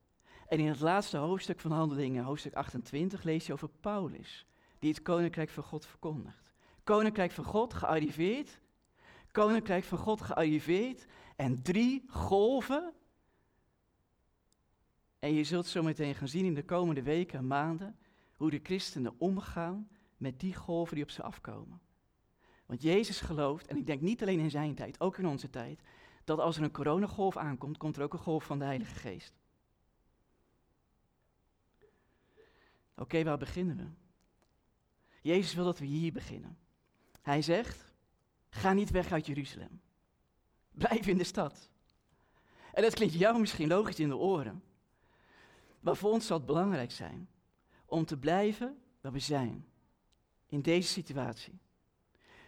En 0.48 0.58
in 0.58 0.66
het 0.66 0.80
laatste 0.80 1.16
hoofdstuk 1.16 1.60
van 1.60 1.70
Handelingen, 1.70 2.24
hoofdstuk 2.24 2.54
28, 2.54 3.22
lees 3.22 3.46
je 3.46 3.52
over 3.52 3.68
Paulus, 3.68 4.46
die 4.78 4.90
het 4.90 5.02
Koninkrijk 5.02 5.50
van 5.50 5.62
God 5.62 5.86
verkondigt. 5.86 6.52
Koninkrijk 6.84 7.30
van 7.30 7.44
God 7.44 7.74
gearriveerd, 7.74 8.60
Koninkrijk 9.30 9.84
van 9.84 9.98
God 9.98 10.20
gearriveerd 10.20 11.06
en 11.36 11.62
drie 11.62 12.04
golven. 12.08 12.92
En 15.18 15.34
je 15.34 15.44
zult 15.44 15.66
zo 15.66 15.82
meteen 15.82 16.14
gaan 16.14 16.28
zien 16.28 16.44
in 16.44 16.54
de 16.54 16.64
komende 16.64 17.02
weken 17.02 17.38
en 17.38 17.46
maanden 17.46 17.98
hoe 18.36 18.50
de 18.50 18.60
christenen 18.62 19.14
omgaan 19.18 19.88
met 20.24 20.40
die 20.40 20.54
golven 20.54 20.94
die 20.94 21.04
op 21.04 21.10
ze 21.10 21.22
afkomen. 21.22 21.80
Want 22.66 22.82
Jezus 22.82 23.20
gelooft, 23.20 23.66
en 23.66 23.76
ik 23.76 23.86
denk 23.86 24.00
niet 24.00 24.22
alleen 24.22 24.38
in 24.38 24.50
zijn 24.50 24.74
tijd, 24.74 25.00
ook 25.00 25.18
in 25.18 25.26
onze 25.26 25.50
tijd, 25.50 25.80
dat 26.24 26.38
als 26.38 26.56
er 26.56 26.62
een 26.62 26.70
coronagolf 26.70 27.36
aankomt, 27.36 27.76
komt 27.76 27.96
er 27.96 28.02
ook 28.02 28.12
een 28.12 28.18
golf 28.18 28.44
van 28.44 28.58
de 28.58 28.64
Heilige 28.64 28.94
Geest. 28.94 29.34
Oké, 32.96 33.24
waar 33.24 33.38
beginnen 33.38 33.76
we? 33.76 33.86
Jezus 35.20 35.54
wil 35.54 35.64
dat 35.64 35.78
we 35.78 35.84
hier 35.84 36.12
beginnen. 36.12 36.58
Hij 37.22 37.42
zegt, 37.42 37.92
ga 38.48 38.72
niet 38.72 38.90
weg 38.90 39.12
uit 39.12 39.26
Jeruzalem. 39.26 39.80
Blijf 40.70 41.06
in 41.06 41.18
de 41.18 41.24
stad. 41.24 41.70
En 42.72 42.82
dat 42.82 42.94
klinkt 42.94 43.14
jou 43.14 43.40
misschien 43.40 43.68
logisch 43.68 44.00
in 44.00 44.08
de 44.08 44.16
oren. 44.16 44.62
Maar 45.80 45.96
voor 45.96 46.10
ons 46.10 46.26
zal 46.26 46.36
het 46.36 46.46
belangrijk 46.46 46.90
zijn 46.90 47.28
om 47.86 48.04
te 48.04 48.18
blijven 48.18 48.78
waar 49.00 49.12
we 49.12 49.18
zijn. 49.18 49.66
In 50.54 50.62
deze 50.62 50.88
situatie. 50.88 51.60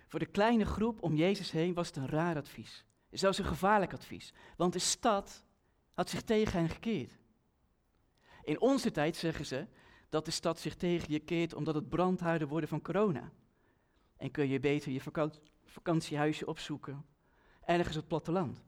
Voor 0.07 0.19
de 0.19 0.27
kleine 0.27 0.65
groep 0.65 1.03
om 1.03 1.15
Jezus 1.15 1.51
heen 1.51 1.75
was 1.75 1.87
het 1.87 1.97
een 1.97 2.09
raar 2.09 2.37
advies. 2.37 2.85
Zelfs 3.11 3.39
een 3.39 3.45
gevaarlijk 3.45 3.93
advies. 3.93 4.33
Want 4.57 4.73
de 4.73 4.79
stad 4.79 5.45
had 5.95 6.11
zich 6.11 6.23
tegen 6.23 6.59
hen 6.59 6.69
gekeerd. 6.69 7.19
In 8.43 8.61
onze 8.61 8.91
tijd 8.91 9.17
zeggen 9.17 9.47
ze 9.47 9.67
dat 10.09 10.25
de 10.25 10.31
stad 10.31 10.61
zich 10.61 10.75
tegen 10.75 11.13
je 11.13 11.19
keert 11.19 11.55
omdat 11.55 11.75
het 11.75 11.89
brandhaarden 11.89 12.49
worden 12.49 12.69
van 12.69 12.83
corona. 12.83 13.33
En 14.17 14.31
kun 14.31 14.49
je 14.49 14.61
beter 14.61 14.93
je 14.93 15.01
vakantiehuisje 15.65 16.47
opzoeken 16.47 17.07
ergens 17.65 17.95
op 17.97 18.01
het 18.01 18.09
platteland. 18.09 18.63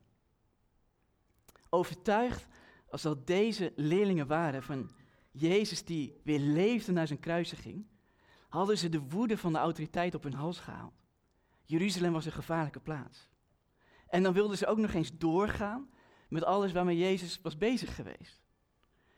Overtuigd 1.68 2.46
als 2.90 3.02
dat 3.02 3.26
deze 3.26 3.72
leerlingen 3.76 4.26
waren 4.26 4.62
van 4.62 4.90
Jezus 5.30 5.84
die 5.84 6.20
weer 6.24 6.40
leefde 6.40 6.92
naar 6.92 7.06
zijn 7.06 7.20
kruisiging, 7.20 7.86
hadden 8.48 8.78
ze 8.78 8.88
de 8.88 9.00
woede 9.00 9.38
van 9.38 9.52
de 9.52 9.58
autoriteit 9.58 10.14
op 10.14 10.22
hun 10.22 10.34
hals 10.34 10.58
gehaald. 10.58 11.06
Jeruzalem 11.64 12.12
was 12.12 12.26
een 12.26 12.32
gevaarlijke 12.32 12.80
plaats. 12.80 13.28
En 14.08 14.22
dan 14.22 14.32
wilden 14.32 14.56
ze 14.56 14.66
ook 14.66 14.78
nog 14.78 14.92
eens 14.92 15.18
doorgaan 15.18 15.90
met 16.28 16.44
alles 16.44 16.72
waarmee 16.72 16.98
Jezus 16.98 17.40
was 17.42 17.58
bezig 17.58 17.94
geweest. 17.94 18.42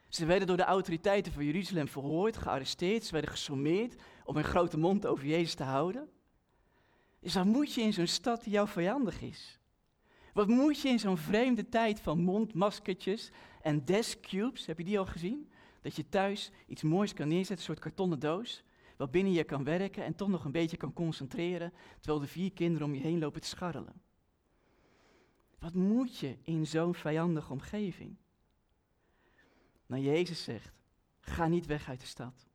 Ze 0.08 0.26
werden 0.26 0.46
door 0.46 0.56
de 0.56 0.62
autoriteiten 0.62 1.32
van 1.32 1.44
Jeruzalem 1.44 1.88
verhoord, 1.88 2.36
gearresteerd, 2.36 3.04
ze 3.04 3.12
werden 3.12 3.30
gesommeerd 3.30 4.02
om 4.24 4.36
een 4.36 4.44
grote 4.44 4.78
mond 4.78 5.06
over 5.06 5.26
Jezus 5.26 5.54
te 5.54 5.62
houden. 5.62 6.08
Dus 7.20 7.34
wat 7.34 7.44
moet 7.44 7.74
je 7.74 7.80
in 7.80 7.92
zo'n 7.92 8.06
stad 8.06 8.44
die 8.44 8.52
jou 8.52 8.68
vijandig 8.68 9.20
is? 9.20 9.58
Wat 10.32 10.48
moet 10.48 10.80
je 10.80 10.88
in 10.88 10.98
zo'n 10.98 11.16
vreemde 11.16 11.68
tijd 11.68 12.00
van 12.00 12.18
mondmaskertjes 12.18 13.30
en 13.62 13.84
deskcubes, 13.84 14.66
heb 14.66 14.78
je 14.78 14.84
die 14.84 14.98
al 14.98 15.06
gezien? 15.06 15.50
Dat 15.82 15.96
je 15.96 16.08
thuis 16.08 16.50
iets 16.66 16.82
moois 16.82 17.14
kan 17.14 17.28
neerzetten, 17.28 17.56
een 17.56 17.62
soort 17.62 17.78
kartonnen 17.78 18.18
doos, 18.18 18.64
wat 19.00 19.10
binnen 19.10 19.32
je 19.32 19.44
kan 19.44 19.64
werken 19.64 20.04
en 20.04 20.14
toch 20.14 20.28
nog 20.28 20.44
een 20.44 20.52
beetje 20.52 20.76
kan 20.76 20.92
concentreren, 20.92 21.72
terwijl 22.00 22.20
de 22.20 22.26
vier 22.26 22.52
kinderen 22.52 22.86
om 22.86 22.94
je 22.94 23.00
heen 23.00 23.18
lopen 23.18 23.40
te 23.40 23.48
scharrelen. 23.48 24.02
Wat 25.58 25.74
moet 25.74 26.16
je 26.16 26.38
in 26.42 26.66
zo'n 26.66 26.94
vijandige 26.94 27.52
omgeving? 27.52 28.16
Nou, 29.86 30.02
Jezus 30.02 30.42
zegt, 30.42 30.74
ga 31.20 31.46
niet 31.46 31.66
weg 31.66 31.88
uit 31.88 32.00
de 32.00 32.06
stad. 32.06 32.48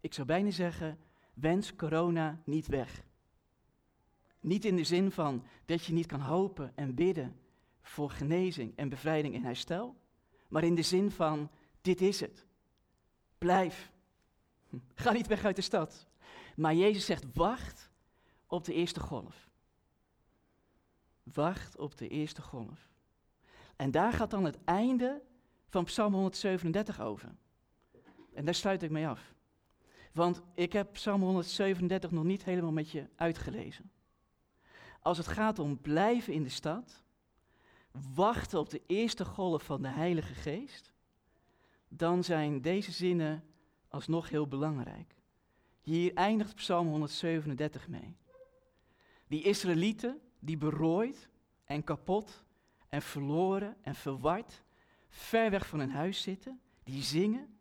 Ik 0.00 0.14
zou 0.14 0.26
bijna 0.26 0.50
zeggen, 0.50 0.98
wens 1.34 1.74
corona 1.74 2.42
niet 2.44 2.66
weg. 2.66 3.04
Niet 4.40 4.64
in 4.64 4.76
de 4.76 4.84
zin 4.84 5.10
van 5.10 5.44
dat 5.64 5.84
je 5.84 5.92
niet 5.92 6.06
kan 6.06 6.20
hopen 6.20 6.76
en 6.76 6.94
bidden 6.94 7.36
voor 7.82 8.10
genezing 8.10 8.76
en 8.76 8.88
bevrijding 8.88 9.34
en 9.34 9.44
herstel, 9.44 9.96
maar 10.48 10.64
in 10.64 10.74
de 10.74 10.82
zin 10.82 11.10
van, 11.10 11.50
dit 11.80 12.00
is 12.00 12.20
het. 12.20 12.46
Blijf. 13.38 13.92
Ga 14.94 15.12
niet 15.12 15.26
weg 15.26 15.44
uit 15.44 15.56
de 15.56 15.62
stad. 15.62 16.06
Maar 16.56 16.74
Jezus 16.74 17.04
zegt, 17.04 17.24
wacht 17.34 17.90
op 18.46 18.64
de 18.64 18.74
eerste 18.74 19.00
golf. 19.00 19.50
Wacht 21.22 21.76
op 21.76 21.98
de 21.98 22.08
eerste 22.08 22.42
golf. 22.42 22.88
En 23.76 23.90
daar 23.90 24.12
gaat 24.12 24.30
dan 24.30 24.44
het 24.44 24.58
einde 24.64 25.22
van 25.68 25.84
Psalm 25.84 26.14
137 26.14 27.00
over. 27.00 27.34
En 28.34 28.44
daar 28.44 28.54
sluit 28.54 28.82
ik 28.82 28.90
mee 28.90 29.08
af. 29.08 29.34
Want 30.12 30.42
ik 30.54 30.72
heb 30.72 30.92
Psalm 30.92 31.22
137 31.22 32.10
nog 32.10 32.24
niet 32.24 32.44
helemaal 32.44 32.72
met 32.72 32.90
je 32.90 33.08
uitgelezen. 33.16 33.90
Als 35.02 35.18
het 35.18 35.26
gaat 35.26 35.58
om 35.58 35.80
blijven 35.80 36.32
in 36.32 36.42
de 36.42 36.48
stad, 36.48 37.02
wachten 38.14 38.58
op 38.58 38.70
de 38.70 38.82
eerste 38.86 39.24
golf 39.24 39.62
van 39.62 39.82
de 39.82 39.88
Heilige 39.88 40.34
Geest, 40.34 40.92
dan 41.88 42.24
zijn 42.24 42.60
deze 42.60 42.92
zinnen 42.92 43.44
alsnog 43.90 44.28
heel 44.28 44.46
belangrijk. 44.46 45.14
Hier 45.80 46.14
eindigt 46.14 46.54
Psalm 46.54 46.88
137 46.88 47.88
mee. 47.88 48.16
Die 49.26 49.42
Israëlieten 49.42 50.20
die 50.38 50.56
berooid 50.56 51.28
en 51.64 51.84
kapot 51.84 52.44
en 52.88 53.02
verloren 53.02 53.76
en 53.82 53.94
verward 53.94 54.62
ver 55.08 55.50
weg 55.50 55.66
van 55.66 55.78
hun 55.78 55.90
huis 55.90 56.22
zitten, 56.22 56.60
die 56.82 57.02
zingen, 57.02 57.58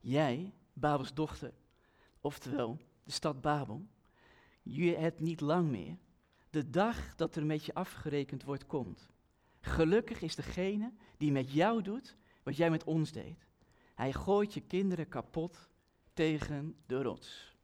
jij, 0.00 0.54
Babels 0.72 1.14
dochter, 1.14 1.52
oftewel 2.20 2.78
de 3.04 3.12
stad 3.12 3.40
Babel, 3.40 3.86
je 4.62 4.96
hebt 4.96 5.20
niet 5.20 5.40
lang 5.40 5.70
meer. 5.70 5.96
De 6.50 6.70
dag 6.70 7.14
dat 7.16 7.36
er 7.36 7.46
met 7.46 7.64
je 7.64 7.74
afgerekend 7.74 8.42
wordt, 8.42 8.66
komt. 8.66 9.08
Gelukkig 9.60 10.22
is 10.22 10.34
degene 10.34 10.92
die 11.16 11.32
met 11.32 11.52
jou 11.52 11.82
doet 11.82 12.16
wat 12.42 12.56
jij 12.56 12.70
met 12.70 12.84
ons 12.84 13.12
deed. 13.12 13.47
Hij 13.98 14.12
gooit 14.12 14.54
je 14.54 14.60
kinderen 14.60 15.08
kapot 15.08 15.68
tegen 16.12 16.76
de 16.86 17.02
rots. 17.02 17.56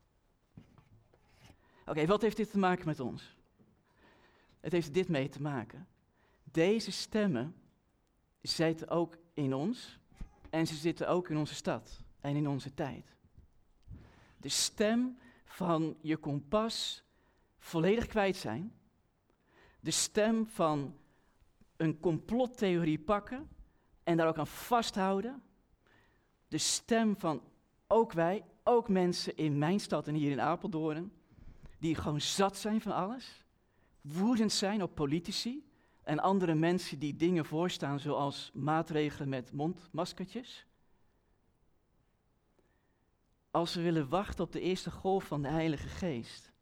Oké, 1.86 2.06
wat 2.06 2.22
heeft 2.22 2.36
dit 2.36 2.50
te 2.50 2.58
maken 2.58 2.86
met 2.86 3.00
ons? 3.00 3.36
Het 4.60 4.72
heeft 4.72 4.94
dit 4.94 5.08
mee 5.08 5.28
te 5.28 5.42
maken. 5.42 5.88
Deze 6.44 6.90
stemmen 6.92 7.54
zitten 8.40 8.88
ook 8.88 9.18
in 9.34 9.54
ons 9.54 9.98
en 10.50 10.66
ze 10.66 10.74
zitten 10.74 11.08
ook 11.08 11.28
in 11.28 11.36
onze 11.36 11.54
stad 11.54 12.02
en 12.20 12.36
in 12.36 12.48
onze 12.48 12.74
tijd. 12.74 13.16
De 14.36 14.48
stem 14.48 15.18
van 15.44 15.96
je 16.00 16.16
kompas 16.16 17.04
volledig 17.58 18.06
kwijt 18.06 18.36
zijn. 18.36 18.72
De 19.80 19.90
stem 19.90 20.46
van 20.46 20.98
een 21.76 22.00
complottheorie 22.00 22.98
pakken 22.98 23.48
en 24.02 24.16
daar 24.16 24.28
ook 24.28 24.38
aan 24.38 24.46
vasthouden. 24.46 25.42
De 26.54 26.60
stem 26.60 27.16
van 27.16 27.42
ook 27.86 28.12
wij, 28.12 28.44
ook 28.64 28.88
mensen 28.88 29.36
in 29.36 29.58
mijn 29.58 29.80
stad 29.80 30.08
en 30.08 30.14
hier 30.14 30.30
in 30.30 30.40
Apeldoorn, 30.40 31.12
die 31.78 31.94
gewoon 31.94 32.20
zat 32.20 32.56
zijn 32.56 32.80
van 32.80 32.92
alles, 32.92 33.44
woedend 34.00 34.52
zijn 34.52 34.82
op 34.82 34.94
politici, 34.94 35.66
en 36.02 36.18
andere 36.18 36.54
mensen 36.54 36.98
die 36.98 37.16
dingen 37.16 37.44
voorstaan 37.44 38.00
zoals 38.00 38.50
maatregelen 38.52 39.28
met 39.28 39.52
mondmaskertjes. 39.52 40.66
Als 43.50 43.74
we 43.74 43.82
willen 43.82 44.08
wachten 44.08 44.44
op 44.44 44.52
de 44.52 44.60
eerste 44.60 44.90
golf 44.90 45.24
van 45.24 45.42
de 45.42 45.48
Heilige 45.48 45.88
Geest, 45.88 46.52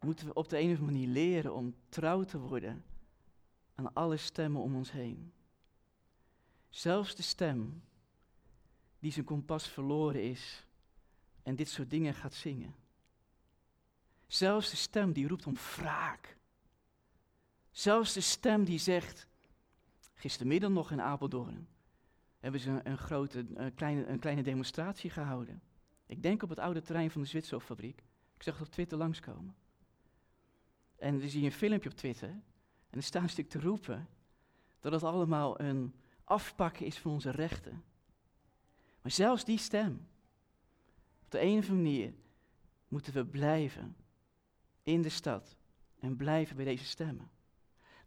moeten 0.00 0.26
we 0.26 0.34
op 0.34 0.48
de 0.48 0.58
een 0.58 0.72
of 0.72 0.78
andere 0.78 0.92
manier 0.92 1.08
leren 1.08 1.54
om 1.54 1.74
trouw 1.88 2.24
te 2.24 2.38
worden 2.38 2.84
aan 3.74 3.92
alle 3.92 4.16
stemmen 4.16 4.62
om 4.62 4.74
ons 4.74 4.92
heen. 4.92 5.32
Zelfs 6.70 7.14
de 7.14 7.22
stem 7.22 7.82
die 8.98 9.12
zijn 9.12 9.24
kompas 9.24 9.68
verloren 9.68 10.22
is 10.22 10.66
en 11.42 11.56
dit 11.56 11.68
soort 11.68 11.90
dingen 11.90 12.14
gaat 12.14 12.34
zingen. 12.34 12.74
Zelfs 14.26 14.70
de 14.70 14.76
stem 14.76 15.12
die 15.12 15.28
roept 15.28 15.46
om 15.46 15.54
wraak. 15.54 16.36
Zelfs 17.70 18.12
de 18.12 18.20
stem 18.20 18.64
die 18.64 18.78
zegt, 18.78 19.26
gistermiddag 20.14 20.70
nog 20.70 20.90
in 20.90 21.00
Apeldoorn, 21.00 21.68
hebben 22.38 22.60
ze 22.60 22.80
een, 22.84 22.98
grote, 22.98 23.46
een 23.54 23.74
kleine, 23.74 24.06
een 24.06 24.18
kleine 24.18 24.42
demonstratie 24.42 25.10
gehouden. 25.10 25.62
Ik 26.06 26.22
denk 26.22 26.42
op 26.42 26.48
het 26.48 26.58
oude 26.58 26.82
terrein 26.82 27.10
van 27.10 27.20
de 27.20 27.28
Zwitserfabriek. 27.28 28.02
Ik 28.34 28.42
zag 28.42 28.58
het 28.58 28.66
op 28.66 28.72
Twitter 28.72 28.98
langskomen. 28.98 29.54
En 30.98 31.18
dan 31.18 31.28
zie 31.28 31.40
je 31.40 31.46
een 31.46 31.52
filmpje 31.52 31.90
op 31.90 31.96
Twitter 31.96 32.28
En 32.90 32.98
er 32.98 33.02
staat 33.02 33.22
een 33.22 33.28
stuk 33.28 33.48
te 33.48 33.60
roepen 33.60 34.08
dat 34.80 34.92
het 34.92 35.02
allemaal 35.02 35.60
een 35.60 35.94
afpakken 36.30 36.86
is 36.86 36.98
van 36.98 37.12
onze 37.12 37.30
rechten. 37.30 37.84
Maar 39.02 39.12
zelfs 39.12 39.44
die 39.44 39.58
stem, 39.58 40.08
op 41.24 41.30
de 41.30 41.40
een 41.40 41.58
of 41.58 41.68
andere 41.68 41.82
manier, 41.82 42.14
moeten 42.88 43.12
we 43.12 43.26
blijven 43.26 43.96
in 44.82 45.02
de 45.02 45.08
stad 45.08 45.56
en 45.98 46.16
blijven 46.16 46.56
bij 46.56 46.64
deze 46.64 46.84
stemmen. 46.84 47.30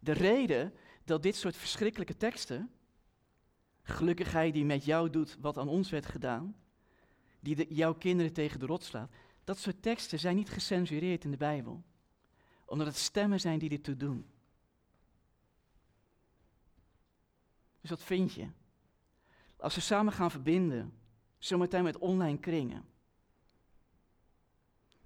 De 0.00 0.12
reden 0.12 0.74
dat 1.04 1.22
dit 1.22 1.36
soort 1.36 1.56
verschrikkelijke 1.56 2.16
teksten, 2.16 2.70
gelukkig 3.82 4.32
hij 4.32 4.50
die 4.50 4.64
met 4.64 4.84
jou 4.84 5.10
doet 5.10 5.36
wat 5.40 5.58
aan 5.58 5.68
ons 5.68 5.90
werd 5.90 6.06
gedaan, 6.06 6.56
die 7.40 7.54
de, 7.54 7.66
jouw 7.68 7.94
kinderen 7.94 8.32
tegen 8.32 8.60
de 8.60 8.66
rot 8.66 8.84
slaat, 8.84 9.12
dat 9.44 9.58
soort 9.58 9.82
teksten 9.82 10.18
zijn 10.18 10.36
niet 10.36 10.50
gecensureerd 10.50 11.24
in 11.24 11.30
de 11.30 11.36
Bijbel. 11.36 11.82
Omdat 12.64 12.86
het 12.86 12.96
stemmen 12.96 13.40
zijn 13.40 13.58
die 13.58 13.68
dit 13.68 13.84
toe 13.84 13.96
doen. 13.96 14.26
Dus 17.84 17.92
wat 17.92 18.02
vind 18.02 18.32
je? 18.32 18.48
Als 19.56 19.74
we 19.74 19.80
samen 19.80 20.12
gaan 20.12 20.30
verbinden, 20.30 20.98
zometeen 21.38 21.82
met 21.82 21.98
online 21.98 22.38
kringen, 22.38 22.84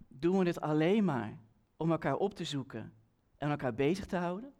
doen 0.08 0.38
we 0.38 0.44
dit 0.44 0.60
alleen 0.60 1.04
maar 1.04 1.38
om 1.76 1.90
elkaar 1.90 2.16
op 2.16 2.34
te 2.34 2.44
zoeken 2.44 2.92
en 3.36 3.50
elkaar 3.50 3.74
bezig 3.74 4.06
te 4.06 4.16
houden? 4.16 4.52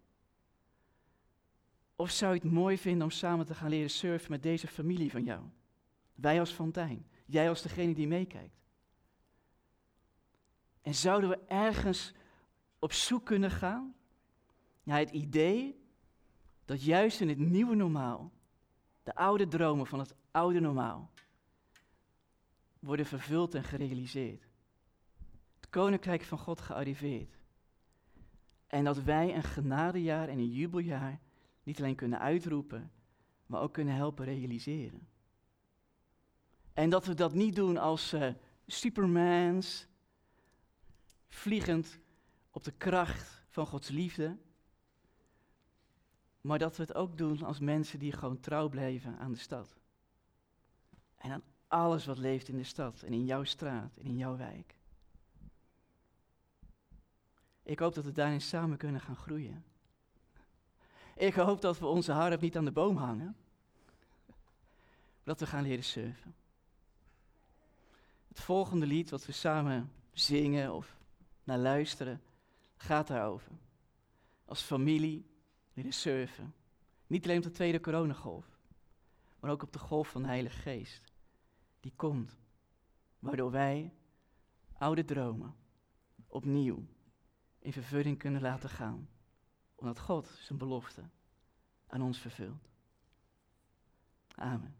Of 1.96 2.10
zou 2.10 2.34
je 2.34 2.40
het 2.40 2.50
mooi 2.50 2.78
vinden 2.78 3.02
om 3.02 3.10
samen 3.10 3.46
te 3.46 3.54
gaan 3.54 3.70
leren 3.70 3.90
surfen 3.90 4.30
met 4.30 4.42
deze 4.42 4.66
familie 4.66 5.10
van 5.10 5.24
jou? 5.24 5.42
Wij 6.14 6.40
als 6.40 6.50
Fontijn, 6.50 7.06
jij 7.26 7.48
als 7.48 7.62
degene 7.62 7.94
die 7.94 8.08
meekijkt. 8.08 8.60
En 10.82 10.94
zouden 10.94 11.30
we 11.30 11.38
ergens 11.46 12.12
op 12.78 12.92
zoek 12.92 13.24
kunnen 13.24 13.50
gaan 13.50 13.94
naar 14.82 14.98
het 14.98 15.10
idee 15.10 15.77
dat 16.68 16.84
juist 16.84 17.20
in 17.20 17.28
het 17.28 17.38
nieuwe 17.38 17.74
normaal, 17.74 18.32
de 19.02 19.14
oude 19.14 19.48
dromen 19.48 19.86
van 19.86 19.98
het 19.98 20.14
oude 20.30 20.60
normaal, 20.60 21.10
worden 22.78 23.06
vervuld 23.06 23.54
en 23.54 23.64
gerealiseerd. 23.64 24.48
Het 25.54 25.68
koninkrijk 25.70 26.22
van 26.22 26.38
God 26.38 26.60
gearriveerd. 26.60 27.38
En 28.66 28.84
dat 28.84 29.02
wij 29.02 29.34
een 29.34 29.42
genadejaar 29.42 30.28
en 30.28 30.38
een 30.38 30.52
jubeljaar 30.52 31.20
niet 31.62 31.78
alleen 31.78 31.94
kunnen 31.94 32.18
uitroepen, 32.18 32.92
maar 33.46 33.60
ook 33.60 33.72
kunnen 33.72 33.94
helpen 33.94 34.24
realiseren. 34.24 35.08
En 36.72 36.90
dat 36.90 37.06
we 37.06 37.14
dat 37.14 37.34
niet 37.34 37.54
doen 37.54 37.76
als 37.76 38.14
uh, 38.14 38.28
supermans, 38.66 39.86
vliegend 41.28 41.98
op 42.50 42.64
de 42.64 42.72
kracht 42.72 43.42
van 43.48 43.66
Gods 43.66 43.88
liefde, 43.88 44.36
maar 46.40 46.58
dat 46.58 46.76
we 46.76 46.82
het 46.82 46.94
ook 46.94 47.18
doen 47.18 47.42
als 47.42 47.58
mensen 47.58 47.98
die 47.98 48.12
gewoon 48.12 48.40
trouw 48.40 48.68
blijven 48.68 49.18
aan 49.18 49.32
de 49.32 49.38
stad. 49.38 49.76
En 51.16 51.30
aan 51.30 51.42
alles 51.66 52.06
wat 52.06 52.18
leeft 52.18 52.48
in 52.48 52.56
de 52.56 52.64
stad 52.64 53.02
en 53.02 53.12
in 53.12 53.24
jouw 53.24 53.44
straat 53.44 53.96
en 53.96 54.04
in 54.04 54.16
jouw 54.16 54.36
wijk. 54.36 54.76
Ik 57.62 57.78
hoop 57.78 57.94
dat 57.94 58.04
we 58.04 58.12
daarin 58.12 58.40
samen 58.40 58.76
kunnen 58.76 59.00
gaan 59.00 59.16
groeien. 59.16 59.64
Ik 61.14 61.34
hoop 61.34 61.60
dat 61.60 61.78
we 61.78 61.86
onze 61.86 62.12
harp 62.12 62.40
niet 62.40 62.56
aan 62.56 62.64
de 62.64 62.72
boom 62.72 62.96
hangen, 62.96 63.36
dat 65.22 65.40
we 65.40 65.46
gaan 65.46 65.62
leren 65.62 65.84
surfen. 65.84 66.34
Het 68.28 68.40
volgende 68.40 68.86
lied 68.86 69.10
wat 69.10 69.26
we 69.26 69.32
samen 69.32 69.92
zingen 70.12 70.74
of 70.74 70.96
naar 71.44 71.58
luisteren, 71.58 72.22
gaat 72.76 73.06
daarover. 73.06 73.52
Als 74.44 74.62
familie 74.62 75.26
leren 75.78 75.92
surfen. 75.92 76.54
Niet 77.06 77.24
alleen 77.24 77.36
op 77.36 77.42
de 77.42 77.50
tweede 77.50 77.80
coronagolf, 77.80 78.58
maar 79.40 79.50
ook 79.50 79.62
op 79.62 79.72
de 79.72 79.78
golf 79.78 80.08
van 80.08 80.22
de 80.22 80.28
Heilige 80.28 80.58
Geest. 80.58 81.12
Die 81.80 81.92
komt, 81.96 82.38
waardoor 83.18 83.50
wij 83.50 83.92
oude 84.72 85.04
dromen 85.04 85.54
opnieuw 86.26 86.86
in 87.58 87.72
vervulling 87.72 88.18
kunnen 88.18 88.40
laten 88.40 88.68
gaan. 88.68 89.08
Omdat 89.74 89.98
God 89.98 90.26
zijn 90.26 90.58
belofte 90.58 91.02
aan 91.86 92.02
ons 92.02 92.18
vervult. 92.18 92.68
Amen. 94.34 94.76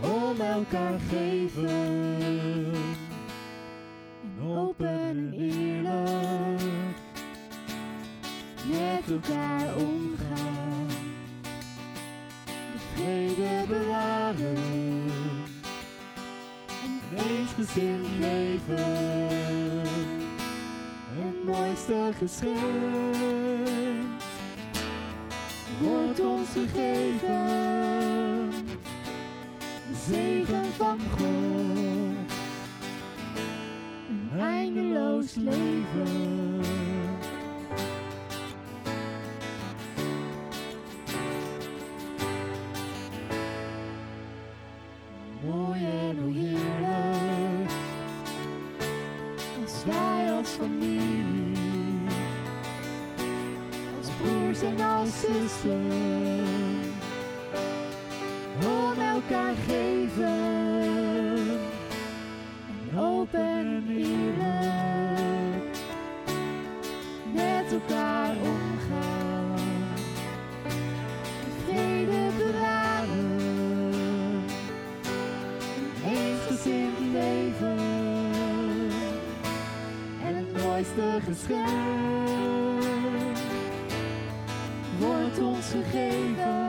Om 0.00 0.40
elkaar 0.40 1.00
geven. 1.10 2.05
Geschenk 81.46 83.38
wordt 84.98 85.38
ons 85.38 85.66
gegeven. 85.66 86.64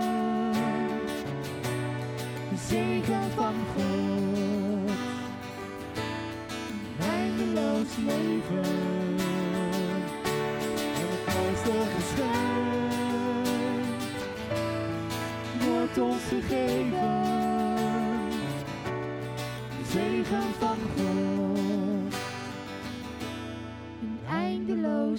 De 2.50 2.58
zegen 2.68 3.32
van 3.36 3.54
God, 3.76 4.92
eindeloos 7.10 7.96
leven. 8.06 8.64
En 10.96 11.08
het 11.14 11.26
mooiste 11.36 11.72
geschenk 11.96 12.38
wordt 15.64 15.98
ons 15.98 16.24
gegeven 16.30 17.38
zegen 19.92 20.44
van 20.60 20.78
God, 20.96 21.57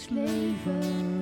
leven. 0.07 1.17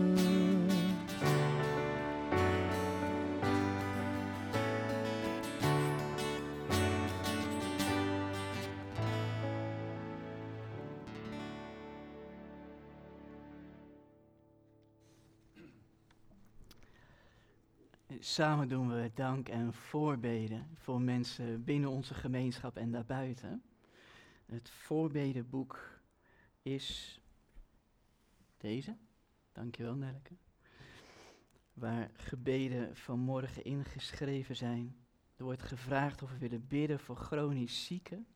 Samen 18.21 18.69
doen 18.69 18.89
we 18.89 19.11
dank 19.15 19.49
en 19.49 19.73
voorbeden 19.73 20.67
voor 20.75 21.01
mensen 21.01 21.65
binnen 21.65 21.91
onze 21.91 22.15
gemeenschap 22.15 22.77
en 22.77 22.91
daarbuiten. 22.91 23.63
Het 24.47 24.71
voorbedenboek 24.71 26.01
is 26.63 27.21
deze. 28.57 28.97
Dankjewel, 29.53 29.95
Nelke. 29.95 30.37
Waar 31.73 32.11
gebeden 32.17 32.97
vanmorgen 32.97 33.65
ingeschreven 33.65 34.57
zijn. 34.57 34.97
Er 35.37 35.45
wordt 35.45 35.63
gevraagd 35.63 36.23
of 36.23 36.31
we 36.31 36.39
willen 36.39 36.67
bidden 36.67 37.01
voor 37.01 37.17
chronisch 37.17 37.85
zieken. 37.85 38.27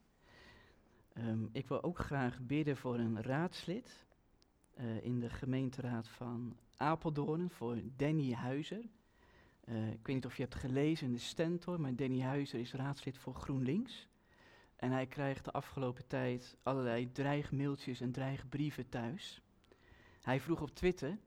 Ehm, 1.13 1.45
ik 1.53 1.69
wil 1.69 1.83
ook 1.83 1.99
graag 1.99 2.41
bidden 2.41 2.77
voor 2.77 2.99
een 2.99 3.23
raadslid 3.23 4.07
eh, 4.75 5.05
in 5.05 5.21
de 5.21 5.31
gemeenteraad 5.31 6.09
van 6.09 6.57
Apeldoorn, 6.77 7.51
voor 7.51 7.79
Danny 7.97 8.33
Huizer. 8.33 8.85
Eh, 9.61 9.91
ik 9.91 10.07
weet 10.07 10.15
niet 10.15 10.27
of 10.27 10.37
je 10.37 10.43
hebt 10.43 10.55
gelezen 10.55 11.07
in 11.07 11.13
de 11.13 11.19
Stentor, 11.19 11.81
maar 11.81 11.97
Danny 11.97 12.21
Huizer 12.21 12.61
is 12.61 12.73
raadslid 12.73 13.19
voor 13.19 13.35
GroenLinks. 13.35 14.09
En 14.77 14.91
hij 14.91 15.07
krijgt 15.07 15.45
de 15.45 15.53
afgelopen 15.53 16.07
tijd 16.07 16.57
allerlei 16.63 17.13
dreigmailtjes 17.13 18.01
en 18.01 18.13
dreigbrieven 18.13 18.89
thuis. 18.89 19.43
Hij 20.21 20.41
vroeg 20.41 20.61
op 20.61 20.75
Twitter 20.75 21.19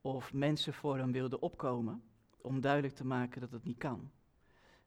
of 0.00 0.32
mensen 0.32 0.74
voor 0.74 0.98
hem 0.98 1.12
wilden 1.12 1.42
opkomen 1.42 2.02
om 2.40 2.60
duidelijk 2.60 2.94
te 2.94 3.06
maken 3.06 3.40
dat 3.40 3.52
het 3.52 3.64
niet 3.64 3.78
kan. 3.78 4.10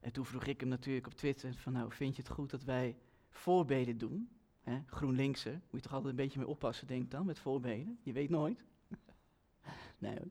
En 0.00 0.12
toen 0.12 0.24
vroeg 0.24 0.44
ik 0.44 0.60
hem 0.60 0.68
natuurlijk 0.68 1.06
op 1.06 1.14
Twitter 1.14 1.54
van 1.54 1.72
nou, 1.72 1.92
vind 1.92 2.16
je 2.16 2.22
het 2.22 2.30
goed 2.30 2.50
dat 2.50 2.64
wij 2.64 2.96
voorbeden 3.30 3.98
doen? 3.98 4.30
Hè, 4.62 4.82
GroenLinkse, 4.86 5.50
moet 5.50 5.60
je 5.70 5.80
toch 5.80 5.92
altijd 5.92 6.10
een 6.10 6.24
beetje 6.24 6.38
mee 6.38 6.48
oppassen, 6.48 6.86
denk 6.86 7.10
dan, 7.10 7.26
met 7.26 7.38
voorbeden. 7.38 7.98
Je 8.02 8.12
weet 8.12 8.30
nooit. 8.30 8.64
nee 9.98 10.16
hoor. 10.16 10.30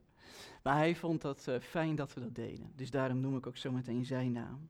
Maar 0.63 0.75
hij 0.75 0.95
vond 0.95 1.21
dat 1.21 1.47
uh, 1.47 1.59
fijn 1.59 1.95
dat 1.95 2.13
we 2.13 2.19
dat 2.19 2.35
deden. 2.35 2.71
Dus 2.75 2.91
daarom 2.91 3.19
noem 3.19 3.37
ik 3.37 3.47
ook 3.47 3.57
zometeen 3.57 4.05
zijn 4.05 4.31
naam. 4.31 4.69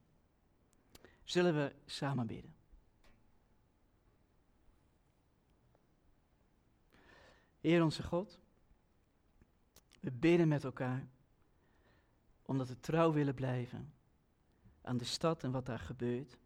Zullen 1.24 1.54
we 1.56 1.74
samen 1.86 2.28
bidden? 2.28 2.56
Heer 7.60 7.84
onze 7.84 8.04
God, 8.04 8.40
we 10.06 10.12
bidden 10.12 10.48
met 10.48 10.64
elkaar 10.64 11.08
omdat 12.42 12.68
we 12.68 12.80
trouw 12.80 13.12
willen 13.12 13.34
blijven 13.34 13.94
aan 14.82 14.98
de 14.98 15.04
stad 15.04 15.44
en 15.44 15.52
wat 15.52 15.66
daar 15.66 15.80
gebeurt. 15.80 16.38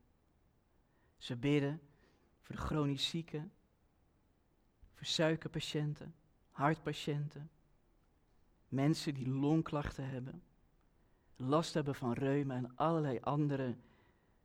Ze 1.18 1.36
bidden 1.36 1.82
voor 2.42 2.56
de 2.56 2.62
chronisch 2.62 3.10
zieken, 3.10 3.52
voor 4.94 5.06
suikerpatiënten, 5.06 6.16
hartpatiënten, 6.52 7.50
mensen 8.68 9.14
die 9.14 9.30
longklachten 9.30 10.10
hebben, 10.10 10.44
last 11.36 11.74
hebben 11.74 11.96
van 11.96 12.14
reuma 12.14 12.56
en 12.56 12.76
allerlei 12.76 13.20
andere 13.22 13.76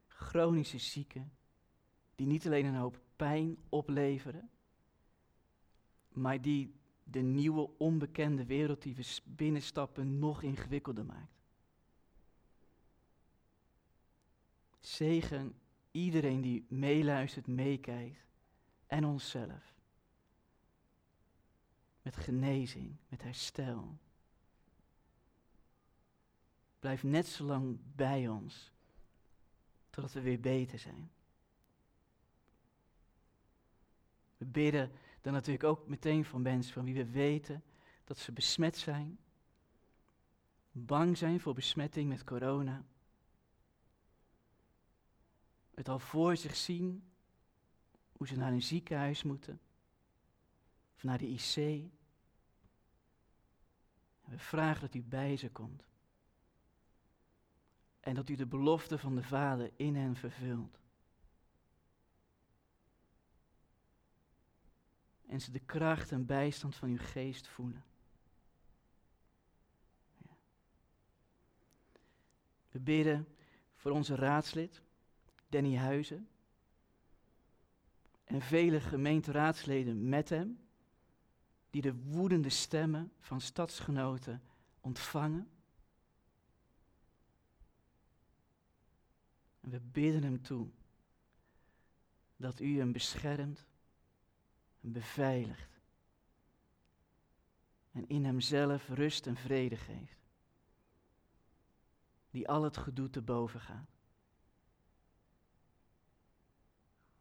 chronische 0.07 0.79
zieken, 0.79 1.33
die 2.15 2.27
niet 2.27 2.47
alleen 2.47 2.65
een 2.65 2.75
hoop 2.75 3.01
pijn 3.17 3.59
opleveren, 3.69 4.51
maar 6.09 6.41
die 6.41 6.83
de 7.05 7.21
nieuwe 7.21 7.71
onbekende 7.79 8.45
wereld 8.45 8.83
die 8.83 8.95
we 8.95 9.21
binnenstappen 9.25 10.19
nog 10.19 10.43
ingewikkelder 10.43 11.05
maakt. 11.05 11.43
Zegen 14.81 15.55
iedereen 15.91 16.41
die 16.41 16.67
meeluistert, 16.69 17.47
meekijkt 17.47 18.27
en 18.87 19.05
onszelf. 19.05 19.75
Met 22.03 22.17
genezing, 22.17 22.97
met 23.09 23.23
herstel. 23.23 23.99
Blijf 26.79 27.03
net 27.03 27.27
zo 27.27 27.45
lang 27.45 27.79
bij 27.95 28.29
ons, 28.29 28.73
totdat 29.91 30.13
we 30.13 30.21
weer 30.21 30.41
beter 30.41 30.79
zijn. 30.79 31.11
We 34.37 34.45
bidden 34.45 34.93
dan 35.25 35.33
natuurlijk 35.33 35.65
ook 35.65 35.89
meteen 35.89 36.25
voor 36.25 36.41
mensen 36.41 36.73
van 36.73 36.85
wie 36.85 36.95
we 36.95 37.11
weten 37.11 37.63
dat 38.05 38.19
ze 38.19 38.33
besmet 38.33 38.77
zijn, 38.77 39.19
bang 40.73 41.19
zijn 41.19 41.41
voor 41.41 41.55
besmetting 41.55 42.09
met 42.09 42.25
corona, 42.25 42.85
het 45.75 45.89
al 45.89 45.99
voor 45.99 46.37
zich 46.37 46.57
zien 46.57 47.05
hoe 48.13 48.27
ze 48.27 48.37
naar 48.37 48.53
een 48.53 48.63
ziekenhuis 48.63 49.23
moeten 49.23 49.61
of 50.97 51.03
naar 51.03 51.19
de 51.19 51.29
IC. 51.29 51.55
We 54.25 54.39
vragen 54.39 54.81
dat 54.81 54.95
u 54.95 55.03
bij 55.03 55.37
ze 55.37 55.51
komt 55.51 55.85
en 58.01 58.15
dat 58.15 58.29
u 58.29 58.35
de 58.35 58.47
belofte 58.47 58.99
van 58.99 59.15
de 59.15 59.23
Vader 59.23 59.71
in 59.77 59.97
hen 59.97 60.17
vervult. 60.17 60.84
En 65.35 65.41
ze 65.41 65.51
de 65.51 65.61
kracht 65.61 66.13
en 66.13 66.27
bijstand 66.27 66.77
van 66.77 66.89
uw 66.89 66.99
geest 66.99 67.47
voelen. 67.47 67.85
We 72.71 72.81
bidden 72.81 73.29
voor 73.75 73.91
onze 73.91 74.15
raadslid, 74.15 74.83
Danny 75.49 75.77
Huizen, 75.77 76.29
en 78.25 78.41
vele 78.41 78.81
gemeenteraadsleden 78.81 80.09
met 80.09 80.29
hem, 80.29 80.59
die 81.71 81.83
de 81.83 81.95
woedende 81.95 82.51
stemmen 82.51 83.13
van 83.21 83.41
stadsgenoten 83.41 84.43
ontvangen. 84.81 85.49
En 89.61 89.71
we 89.71 89.81
bidden 89.81 90.23
hem 90.23 90.43
toe 90.43 90.69
dat 92.37 92.61
u 92.61 92.79
hem 92.79 92.93
beschermt 92.93 93.65
beveiligt. 94.93 95.81
En 97.93 98.09
in 98.09 98.25
hemzelf 98.25 98.89
rust 98.89 99.27
en 99.27 99.37
vrede 99.37 99.77
geeft. 99.77 100.19
Die 102.31 102.49
al 102.49 102.63
het 102.63 102.77
gedoe 102.77 103.11
te 103.11 103.23
boven 103.23 103.61
gaat. 103.61 103.91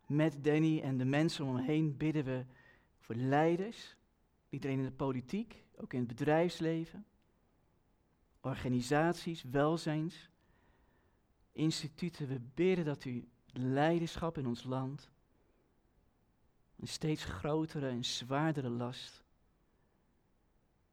Met 0.06 0.44
Danny 0.44 0.80
en 0.80 0.98
de 0.98 1.06
mensen 1.06 1.46
om 1.46 1.56
hem 1.56 1.66
heen 1.66 1.98
bidden 1.98 2.26
we 2.26 2.46
voor 2.98 3.16
leiders, 3.16 3.96
iedereen 4.50 4.78
in 4.78 4.86
de 4.86 4.92
politiek, 4.92 5.64
ook 5.76 5.94
in 5.94 6.00
het 6.00 6.08
bedrijfsleven, 6.08 7.06
organisaties, 8.42 9.44
welzijns, 9.44 10.30
instituten. 11.52 12.28
We 12.28 12.40
bidden 12.40 12.86
dat 12.86 13.06
u 13.06 13.28
leiderschap 13.46 14.38
in 14.38 14.48
ons 14.48 14.64
land 14.64 15.13
een 16.84 16.90
steeds 16.90 17.24
grotere 17.24 17.90
en 17.90 18.06
zwaardere 18.06 18.70
last. 18.70 19.24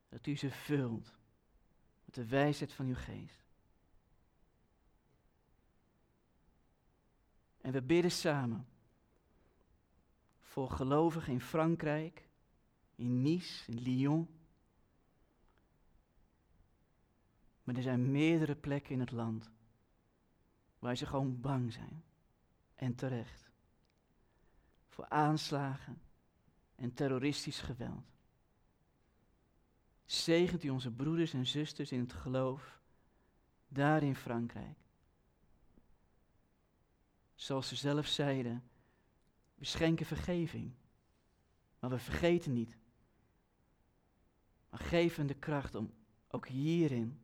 Dat 0.09 0.27
u 0.27 0.37
ze 0.37 0.51
vult 0.51 1.15
met 2.05 2.15
de 2.15 2.27
wijsheid 2.27 2.73
van 2.73 2.87
uw 2.87 2.95
geest. 2.95 3.45
En 7.61 7.73
we 7.73 7.83
bidden 7.83 8.11
samen 8.11 8.67
voor 10.41 10.71
gelovigen 10.71 11.33
in 11.33 11.41
Frankrijk, 11.41 12.29
in 12.95 13.23
Nice, 13.23 13.73
in 13.73 13.81
Lyon. 13.81 14.29
Maar 17.63 17.75
er 17.75 17.83
zijn 17.83 18.11
meerdere 18.11 18.55
plekken 18.57 18.93
in 18.93 19.01
het 19.01 19.11
land 19.11 19.51
waar 20.79 20.97
ze 20.97 21.07
gewoon 21.07 21.41
bang 21.41 21.73
zijn. 21.73 22.05
En 22.75 22.95
terecht 22.95 23.50
voor 24.91 25.09
aanslagen 25.09 26.01
en 26.75 26.95
terroristisch 26.95 27.61
geweld. 27.61 28.05
Zegent 30.05 30.65
u 30.65 30.69
onze 30.69 30.91
broeders 30.91 31.33
en 31.33 31.47
zusters 31.47 31.93
in 31.93 32.01
het 32.01 32.13
geloof, 32.13 32.81
daar 33.69 34.03
in 34.03 34.17
Frankrijk. 34.17 34.79
Zoals 37.35 37.69
ze 37.69 37.77
zelf 37.77 38.07
zeiden, 38.07 38.63
we 39.55 39.65
schenken 39.65 40.07
vergeving, 40.07 40.73
maar 41.79 41.91
we 41.91 41.99
vergeten 41.99 42.53
niet. 42.53 42.77
Maar 44.71 44.81
geven 44.81 45.27
de 45.27 45.35
kracht 45.35 45.75
om 45.75 45.93
ook 46.29 46.49
hierin 46.49 47.21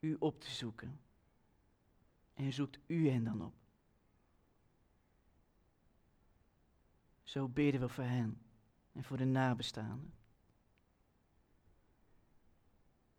u 0.00 0.16
op 0.18 0.40
te 0.40 0.50
zoeken. 0.50 1.00
En 2.34 2.52
zoekt 2.52 2.78
u 2.86 3.08
hen 3.08 3.24
dan 3.24 3.44
op. 3.44 3.63
Zo 7.34 7.48
bidden 7.48 7.80
we 7.80 7.88
voor 7.88 8.04
hen 8.04 8.42
en 8.92 9.04
voor 9.04 9.16
de 9.16 9.24
nabestaanden. 9.24 10.14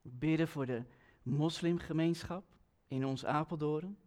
We 0.01 0.09
bidden 0.09 0.47
voor 0.47 0.66
de 0.66 0.84
moslimgemeenschap 1.24 2.45
in 2.88 3.05
ons 3.05 3.26
Apeldoorn. 3.26 3.97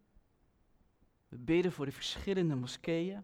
We 1.27 1.37
bidden 1.37 1.71
voor 1.71 1.85
de 1.85 1.91
verschillende 1.91 2.55
moskeeën 2.55 3.23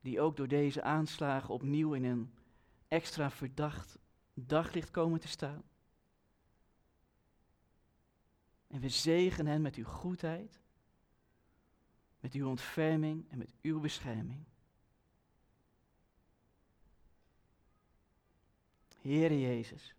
die 0.00 0.20
ook 0.20 0.36
door 0.36 0.48
deze 0.48 0.82
aanslagen 0.82 1.54
opnieuw 1.54 1.92
in 1.92 2.04
een 2.04 2.34
extra 2.88 3.30
verdacht 3.30 3.98
daglicht 4.34 4.90
komen 4.90 5.20
te 5.20 5.28
staan. 5.28 5.62
En 8.66 8.80
we 8.80 8.88
zegenen 8.88 9.52
hen 9.52 9.62
met 9.62 9.74
uw 9.74 9.84
goedheid, 9.84 10.60
met 12.20 12.32
uw 12.32 12.48
ontferming 12.48 13.30
en 13.30 13.38
met 13.38 13.54
uw 13.62 13.80
bescherming. 13.80 14.50
Heere 19.02 19.40
Jezus, 19.40 19.94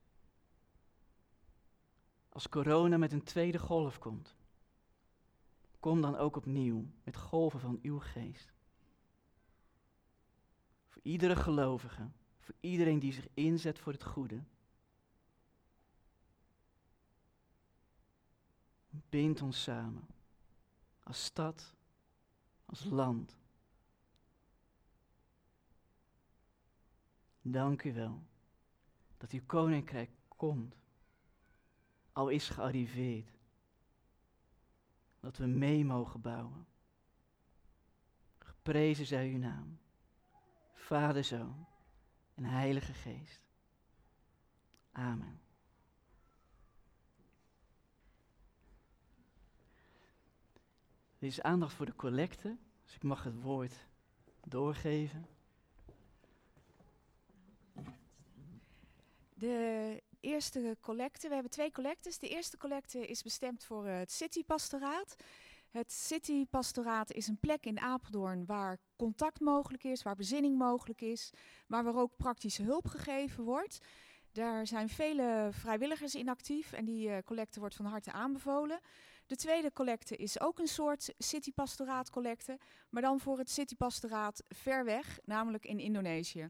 als 2.29 2.49
corona 2.49 2.97
met 2.97 3.11
een 3.11 3.23
tweede 3.23 3.59
golf 3.59 3.99
komt, 3.99 4.35
kom 5.79 6.01
dan 6.01 6.15
ook 6.15 6.35
opnieuw 6.35 6.85
met 7.03 7.17
golven 7.17 7.59
van 7.59 7.79
uw 7.81 7.99
geest. 7.99 8.53
Voor 10.87 11.01
iedere 11.01 11.35
gelovige, 11.35 12.09
voor 12.39 12.55
iedereen 12.59 12.99
die 12.99 13.13
zich 13.13 13.27
inzet 13.33 13.79
voor 13.79 13.93
het 13.93 14.03
goede. 14.03 14.43
Bind 18.89 19.41
ons 19.41 19.63
samen, 19.63 20.07
als 21.03 21.23
stad, 21.23 21.73
als 22.65 22.83
land. 22.83 23.37
Dank 27.41 27.83
u 27.83 27.93
wel 27.93 28.23
dat 29.23 29.31
uw 29.31 29.45
koninkrijk 29.45 30.09
komt, 30.27 30.75
al 32.11 32.29
is 32.29 32.49
gearriveerd. 32.49 33.39
Dat 35.19 35.37
we 35.37 35.45
mee 35.45 35.85
mogen 35.85 36.21
bouwen. 36.21 36.67
Geprezen 38.37 39.05
zij 39.05 39.29
uw 39.29 39.37
naam, 39.37 39.79
Vader, 40.73 41.23
Zoon 41.23 41.65
en 42.33 42.43
Heilige 42.43 42.93
Geest. 42.93 43.41
Amen. 44.91 45.41
Er 51.19 51.27
is 51.27 51.41
aandacht 51.41 51.73
voor 51.73 51.85
de 51.85 51.95
collecte, 51.95 52.57
dus 52.83 52.95
ik 52.95 53.03
mag 53.03 53.23
het 53.23 53.41
woord 53.41 53.87
doorgeven. 54.41 55.27
De 59.43 60.03
eerste 60.19 60.77
collecte, 60.81 61.27
we 61.27 61.33
hebben 61.33 61.51
twee 61.51 61.71
collectes. 61.71 62.17
De 62.17 62.29
eerste 62.29 62.57
collecte 62.57 63.07
is 63.07 63.21
bestemd 63.21 63.63
voor 63.63 63.87
het 63.87 64.11
Citypastoraat. 64.11 65.15
Het 65.69 65.91
Citypastoraat 65.91 67.11
is 67.11 67.27
een 67.27 67.39
plek 67.39 67.65
in 67.65 67.79
Apeldoorn 67.79 68.45
waar 68.45 68.77
contact 68.95 69.39
mogelijk 69.39 69.83
is, 69.83 70.03
waar 70.03 70.15
bezinning 70.15 70.57
mogelijk 70.57 71.01
is, 71.01 71.31
maar 71.67 71.83
waar 71.83 71.95
ook 71.95 72.17
praktische 72.17 72.63
hulp 72.63 72.87
gegeven 72.87 73.43
wordt. 73.43 73.77
Daar 74.31 74.67
zijn 74.67 74.89
vele 74.89 75.49
vrijwilligers 75.51 76.15
in 76.15 76.29
actief 76.29 76.71
en 76.71 76.85
die 76.85 77.09
uh, 77.09 77.17
collecte 77.25 77.59
wordt 77.59 77.75
van 77.75 77.85
harte 77.85 78.11
aanbevolen. 78.11 78.79
De 79.25 79.35
tweede 79.35 79.73
collecte 79.73 80.15
is 80.15 80.39
ook 80.39 80.59
een 80.59 80.67
soort 80.67 81.13
citypastoraat 81.17 82.09
collecte, 82.09 82.59
maar 82.89 83.01
dan 83.01 83.19
voor 83.19 83.37
het 83.37 83.49
citypastoraat 83.49 84.43
ver 84.47 84.85
weg, 84.85 85.19
namelijk 85.23 85.65
in 85.65 85.79
Indonesië. 85.79 86.49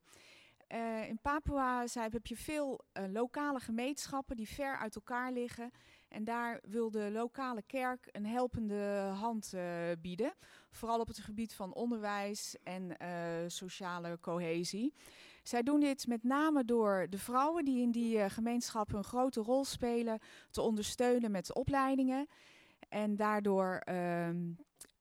Uh, 0.73 1.07
in 1.07 1.19
Papua 1.21 1.85
heb 1.93 2.25
je 2.25 2.37
veel 2.37 2.79
uh, 2.93 3.03
lokale 3.11 3.59
gemeenschappen 3.59 4.35
die 4.35 4.47
ver 4.47 4.77
uit 4.77 4.95
elkaar 4.95 5.31
liggen. 5.31 5.71
En 6.07 6.23
daar 6.23 6.59
wil 6.63 6.91
de 6.91 7.09
lokale 7.11 7.61
kerk 7.61 8.09
een 8.11 8.25
helpende 8.25 9.11
hand 9.19 9.51
uh, 9.55 9.63
bieden. 10.01 10.33
Vooral 10.69 10.99
op 10.99 11.07
het 11.07 11.19
gebied 11.19 11.53
van 11.53 11.73
onderwijs 11.73 12.55
en 12.63 12.97
sociale 13.47 14.17
cohesie. 14.21 14.93
Zij 15.43 15.63
doen 15.63 15.79
dit 15.79 16.07
met 16.07 16.23
name 16.23 16.65
door 16.65 17.07
de 17.09 17.17
vrouwen 17.17 17.65
die 17.65 17.81
in 17.81 17.91
die 17.91 18.29
gemeenschappen 18.29 18.97
een 18.97 19.03
grote 19.03 19.41
rol 19.41 19.65
spelen 19.65 20.19
te 20.51 20.61
ondersteunen 20.61 21.31
met 21.31 21.53
opleidingen. 21.53 22.27
En 22.89 23.15
daardoor 23.15 23.77
ehm, 23.83 24.37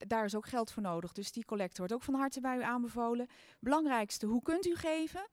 daar 0.06 0.24
is 0.24 0.34
ook 0.34 0.46
geld 0.46 0.72
voor 0.72 0.82
nodig. 0.82 1.12
Dus 1.12 1.32
die 1.32 1.44
collecte 1.44 1.78
wordt 1.78 1.92
ook 1.92 2.02
van 2.02 2.14
harte 2.14 2.40
bij 2.40 2.56
u 2.56 2.62
aanbevolen. 2.62 3.26
Belangrijkste, 3.60 4.26
hoe 4.26 4.42
kunt 4.42 4.66
u 4.66 4.74
geven? 4.74 5.28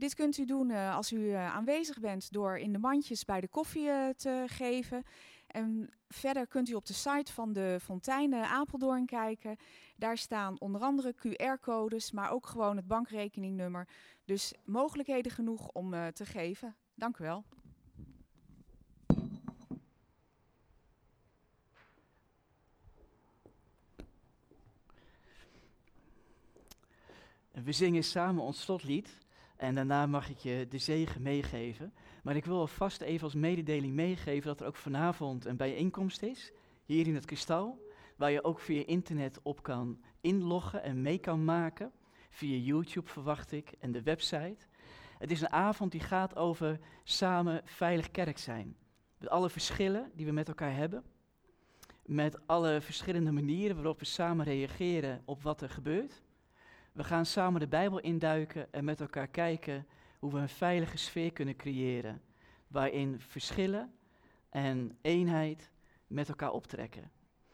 Dit 0.00 0.14
kunt 0.14 0.38
u 0.38 0.44
doen 0.44 0.70
uh, 0.70 0.96
als 0.96 1.12
u 1.12 1.16
uh, 1.16 1.54
aanwezig 1.54 2.00
bent 2.00 2.32
door 2.32 2.58
in 2.58 2.72
de 2.72 2.78
mandjes 2.78 3.24
bij 3.24 3.40
de 3.40 3.48
koffie 3.48 3.86
uh, 3.86 4.08
te 4.08 4.44
geven. 4.46 5.02
En 5.46 5.90
verder 6.08 6.46
kunt 6.46 6.68
u 6.68 6.74
op 6.74 6.86
de 6.86 6.92
site 6.92 7.32
van 7.32 7.52
de 7.52 7.78
Fonteinen 7.82 8.48
Apeldoorn 8.48 9.06
kijken. 9.06 9.56
Daar 9.96 10.18
staan 10.18 10.60
onder 10.60 10.80
andere 10.80 11.14
QR-codes, 11.14 12.10
maar 12.10 12.30
ook 12.30 12.46
gewoon 12.46 12.76
het 12.76 12.86
bankrekeningnummer. 12.86 13.88
Dus 14.24 14.54
mogelijkheden 14.64 15.32
genoeg 15.32 15.68
om 15.68 15.90
te 16.12 16.26
geven. 16.26 16.76
Dank 16.94 17.18
u 17.18 17.24
wel. 17.24 17.44
We 27.50 27.72
zingen 27.72 28.04
samen 28.04 28.42
ons 28.42 28.60
slotlied. 28.60 29.18
En 29.60 29.74
daarna 29.74 30.06
mag 30.06 30.28
ik 30.28 30.38
je 30.38 30.66
de 30.68 30.78
zegen 30.78 31.22
meegeven. 31.22 31.92
Maar 32.22 32.36
ik 32.36 32.44
wil 32.44 32.58
alvast 32.58 33.00
even 33.00 33.24
als 33.24 33.34
mededeling 33.34 33.94
meegeven 33.94 34.46
dat 34.46 34.60
er 34.60 34.66
ook 34.66 34.76
vanavond 34.76 35.44
een 35.44 35.56
bijeenkomst 35.56 36.22
is. 36.22 36.52
Hier 36.84 37.06
in 37.06 37.14
het 37.14 37.24
kristal. 37.24 37.88
Waar 38.16 38.30
je 38.30 38.44
ook 38.44 38.60
via 38.60 38.86
internet 38.86 39.40
op 39.42 39.62
kan 39.62 40.00
inloggen 40.20 40.82
en 40.82 41.02
mee 41.02 41.18
kan 41.18 41.44
maken. 41.44 41.92
Via 42.30 42.56
YouTube 42.56 43.08
verwacht 43.08 43.52
ik 43.52 43.72
en 43.78 43.92
de 43.92 44.02
website. 44.02 44.66
Het 45.18 45.30
is 45.30 45.40
een 45.40 45.52
avond 45.52 45.92
die 45.92 46.00
gaat 46.00 46.36
over 46.36 46.78
samen 47.04 47.60
veilig 47.64 48.10
kerk 48.10 48.38
zijn. 48.38 48.76
Met 49.18 49.28
alle 49.28 49.50
verschillen 49.50 50.10
die 50.14 50.26
we 50.26 50.32
met 50.32 50.48
elkaar 50.48 50.74
hebben. 50.74 51.04
Met 52.04 52.46
alle 52.46 52.80
verschillende 52.80 53.32
manieren 53.32 53.76
waarop 53.76 53.98
we 53.98 54.04
samen 54.04 54.44
reageren 54.44 55.22
op 55.24 55.42
wat 55.42 55.60
er 55.60 55.70
gebeurt. 55.70 56.22
We 56.92 57.04
gaan 57.04 57.26
samen 57.26 57.60
de 57.60 57.68
Bijbel 57.68 57.98
induiken 58.00 58.72
en 58.72 58.84
met 58.84 59.00
elkaar 59.00 59.28
kijken 59.28 59.86
hoe 60.18 60.32
we 60.32 60.38
een 60.38 60.48
veilige 60.48 60.96
sfeer 60.96 61.32
kunnen 61.32 61.56
creëren. 61.56 62.22
Waarin 62.68 63.20
verschillen 63.20 63.92
en 64.48 64.98
eenheid 65.00 65.70
met 66.06 66.28
elkaar 66.28 66.52
optrekken. 66.52 67.10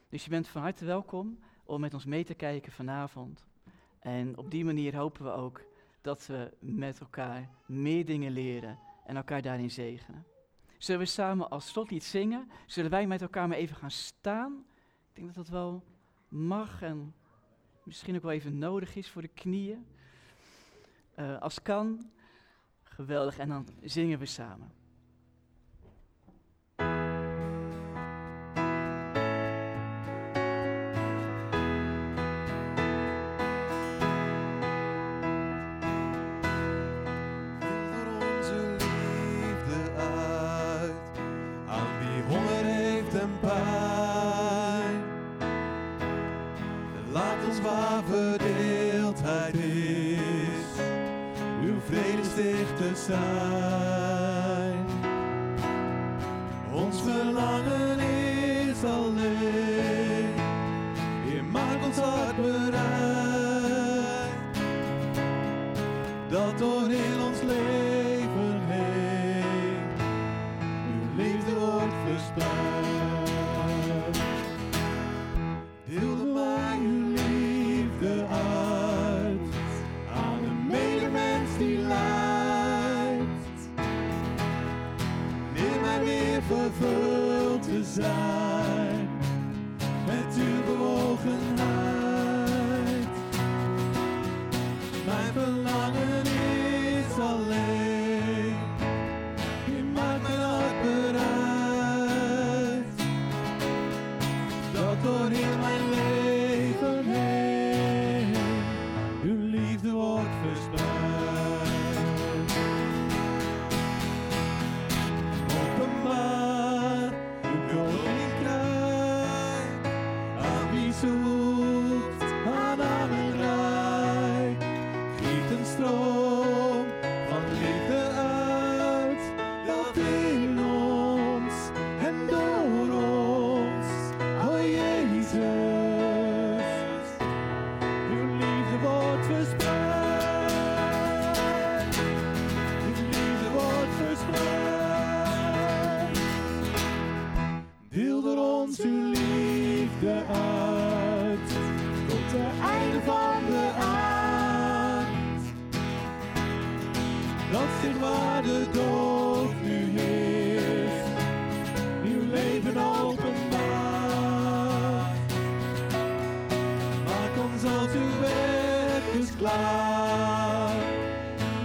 Dus 0.08 0.24
je 0.24 0.30
bent 0.30 0.48
van 0.48 0.62
harte 0.62 0.84
welkom 0.84 1.38
om 1.64 1.80
met 1.80 1.94
ons 1.94 2.04
mee 2.04 2.24
te 2.24 2.34
kijken 2.34 2.72
vanavond. 2.72 3.44
En 3.98 4.38
op 4.38 4.50
die 4.50 4.64
manier 4.64 4.96
hopen 4.96 5.24
we 5.24 5.30
ook 5.30 5.64
dat 6.00 6.26
we 6.26 6.52
met 6.60 7.00
elkaar 7.00 7.48
meer 7.66 8.04
dingen 8.04 8.32
leren 8.32 8.78
en 9.06 9.16
elkaar 9.16 9.42
daarin 9.42 9.70
zegenen. 9.70 10.24
Zullen 10.78 11.00
we 11.00 11.06
samen 11.06 11.50
als 11.50 11.66
slotlied 11.66 12.04
zingen? 12.04 12.50
Zullen 12.66 12.90
wij 12.90 13.06
met 13.06 13.22
elkaar 13.22 13.48
maar 13.48 13.56
even 13.56 13.76
gaan 13.76 13.90
staan? 13.90 14.64
Ik 15.08 15.14
denk 15.14 15.26
dat 15.26 15.36
dat 15.36 15.48
wel 15.48 15.84
mag 16.28 16.82
en 16.82 17.14
misschien 17.86 18.16
ook 18.16 18.22
wel 18.22 18.32
even 18.32 18.58
nodig 18.58 18.96
is 18.96 19.10
voor 19.10 19.22
de 19.22 19.28
knieën. 19.28 19.86
Uh, 21.18 21.40
als 21.40 21.62
kan, 21.62 22.10
geweldig. 22.82 23.38
En 23.38 23.48
dan 23.48 23.68
zingen 23.82 24.18
we 24.18 24.26
samen. 24.26 24.76
Zijn. 52.94 53.95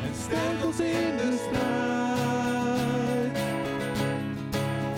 En 0.04 0.16
sterk 0.24 0.66
ons 0.66 0.80
in 0.80 1.18
de 1.18 1.38
strijd. 1.48 3.38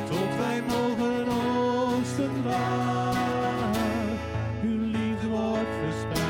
Tot 0.09 0.35
wij 0.37 0.61
mogen 0.67 1.27
oogsten 1.27 2.43
waar. 2.43 3.15
Uw 4.63 4.81
liefde 4.81 5.27
wordt 5.27 5.75
verspreid. 5.83 6.21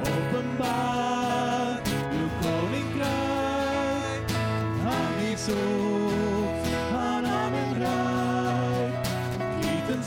Openbaar 0.00 1.80
uw 2.12 2.28
koninkrijk. 2.42 4.30
Aan 4.86 5.12
wie 5.20 5.36
zoekt, 5.36 6.68
aan 6.92 7.24
arm 7.24 7.54
en 7.54 7.78
rijk. 7.78 9.06
Een 9.90 10.04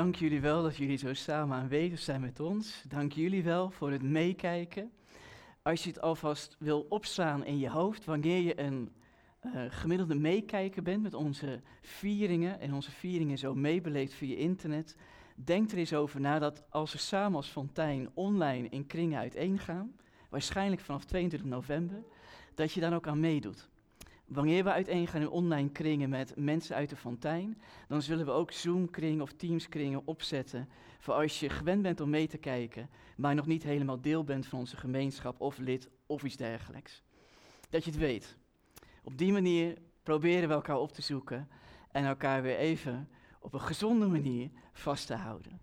Dank 0.00 0.16
jullie 0.16 0.40
wel 0.40 0.62
dat 0.62 0.76
jullie 0.76 0.96
zo 0.96 1.14
samen 1.14 1.56
aanwezig 1.56 1.98
zijn 1.98 2.20
met 2.20 2.40
ons. 2.40 2.84
Dank 2.88 3.12
jullie 3.12 3.42
wel 3.42 3.70
voor 3.70 3.90
het 3.90 4.02
meekijken. 4.02 4.90
Als 5.62 5.82
je 5.82 5.88
het 5.88 6.00
alvast 6.00 6.56
wil 6.58 6.86
opslaan 6.88 7.44
in 7.44 7.58
je 7.58 7.70
hoofd, 7.70 8.04
wanneer 8.04 8.40
je 8.40 8.60
een 8.60 8.92
eh, 9.40 9.50
gemiddelde 9.68 10.14
meekijker 10.14 10.82
bent 10.82 11.02
met 11.02 11.14
onze 11.14 11.60
vieringen 11.80 12.60
en 12.60 12.74
onze 12.74 12.90
vieringen 12.90 13.38
zo 13.38 13.54
meebeleefd 13.54 14.14
via 14.14 14.36
internet, 14.36 14.96
denk 15.34 15.70
er 15.70 15.78
eens 15.78 15.94
over 15.94 16.20
na 16.20 16.38
dat 16.38 16.64
als 16.70 16.92
we 16.92 16.98
samen 16.98 17.36
als 17.36 17.48
Fontijn 17.48 18.10
online 18.14 18.68
in 18.68 18.86
kringen 18.86 19.18
uiteen 19.18 19.58
gaan, 19.58 19.96
waarschijnlijk 20.28 20.80
vanaf 20.80 21.04
22 21.04 21.48
november, 21.48 22.02
dat 22.54 22.72
je 22.72 22.80
dan 22.80 22.94
ook 22.94 23.06
aan 23.06 23.20
meedoet. 23.20 23.68
Wanneer 24.30 24.64
we 24.64 24.72
uiteen 24.72 25.06
gaan 25.06 25.20
in 25.20 25.28
online 25.28 25.70
kringen 25.70 26.08
met 26.08 26.36
mensen 26.36 26.76
uit 26.76 26.88
de 26.88 26.96
Fontijn, 26.96 27.60
dan 27.88 28.02
zullen 28.02 28.24
we 28.24 28.30
ook 28.30 28.52
Zoom-kringen 28.52 29.22
of 29.22 29.32
Teams-kringen 29.32 30.06
opzetten 30.06 30.68
voor 30.98 31.14
als 31.14 31.40
je 31.40 31.48
gewend 31.48 31.82
bent 31.82 32.00
om 32.00 32.10
mee 32.10 32.26
te 32.26 32.38
kijken, 32.38 32.90
maar 33.16 33.34
nog 33.34 33.46
niet 33.46 33.62
helemaal 33.62 34.00
deel 34.00 34.24
bent 34.24 34.46
van 34.46 34.58
onze 34.58 34.76
gemeenschap 34.76 35.40
of 35.40 35.58
lid 35.58 35.90
of 36.06 36.22
iets 36.22 36.36
dergelijks. 36.36 37.02
Dat 37.70 37.84
je 37.84 37.90
het 37.90 38.00
weet. 38.00 38.36
Op 39.04 39.18
die 39.18 39.32
manier 39.32 39.78
proberen 40.02 40.48
we 40.48 40.54
elkaar 40.54 40.78
op 40.78 40.92
te 40.92 41.02
zoeken 41.02 41.48
en 41.90 42.04
elkaar 42.04 42.42
weer 42.42 42.56
even 42.56 43.08
op 43.40 43.54
een 43.54 43.60
gezonde 43.60 44.06
manier 44.06 44.50
vast 44.72 45.06
te 45.06 45.14
houden. 45.14 45.60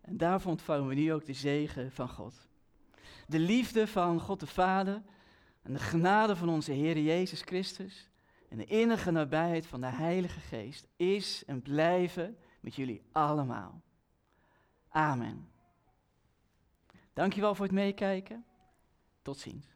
En 0.00 0.16
daarvoor 0.16 0.50
ontvangen 0.50 0.88
we 0.88 0.94
nu 0.94 1.12
ook 1.12 1.24
de 1.24 1.32
zegen 1.32 1.92
van 1.92 2.08
God. 2.08 2.48
De 3.26 3.38
liefde 3.38 3.86
van 3.86 4.20
God 4.20 4.40
de 4.40 4.46
Vader 4.46 5.02
en 5.62 5.72
de 5.72 5.78
genade 5.78 6.36
van 6.36 6.48
onze 6.48 6.72
Heer 6.72 6.98
Jezus 6.98 7.42
Christus 7.42 8.10
en 8.48 8.56
de 8.56 8.64
innige 8.64 9.10
nabijheid 9.10 9.66
van 9.66 9.80
de 9.80 9.86
Heilige 9.86 10.40
Geest 10.40 10.88
is 10.96 11.44
en 11.44 11.62
blijven 11.62 12.38
met 12.60 12.74
jullie 12.74 13.02
allemaal. 13.12 13.82
Amen. 14.88 15.48
Dankjewel 17.12 17.54
voor 17.54 17.64
het 17.64 17.74
meekijken. 17.74 18.44
Tot 19.22 19.38
ziens. 19.38 19.71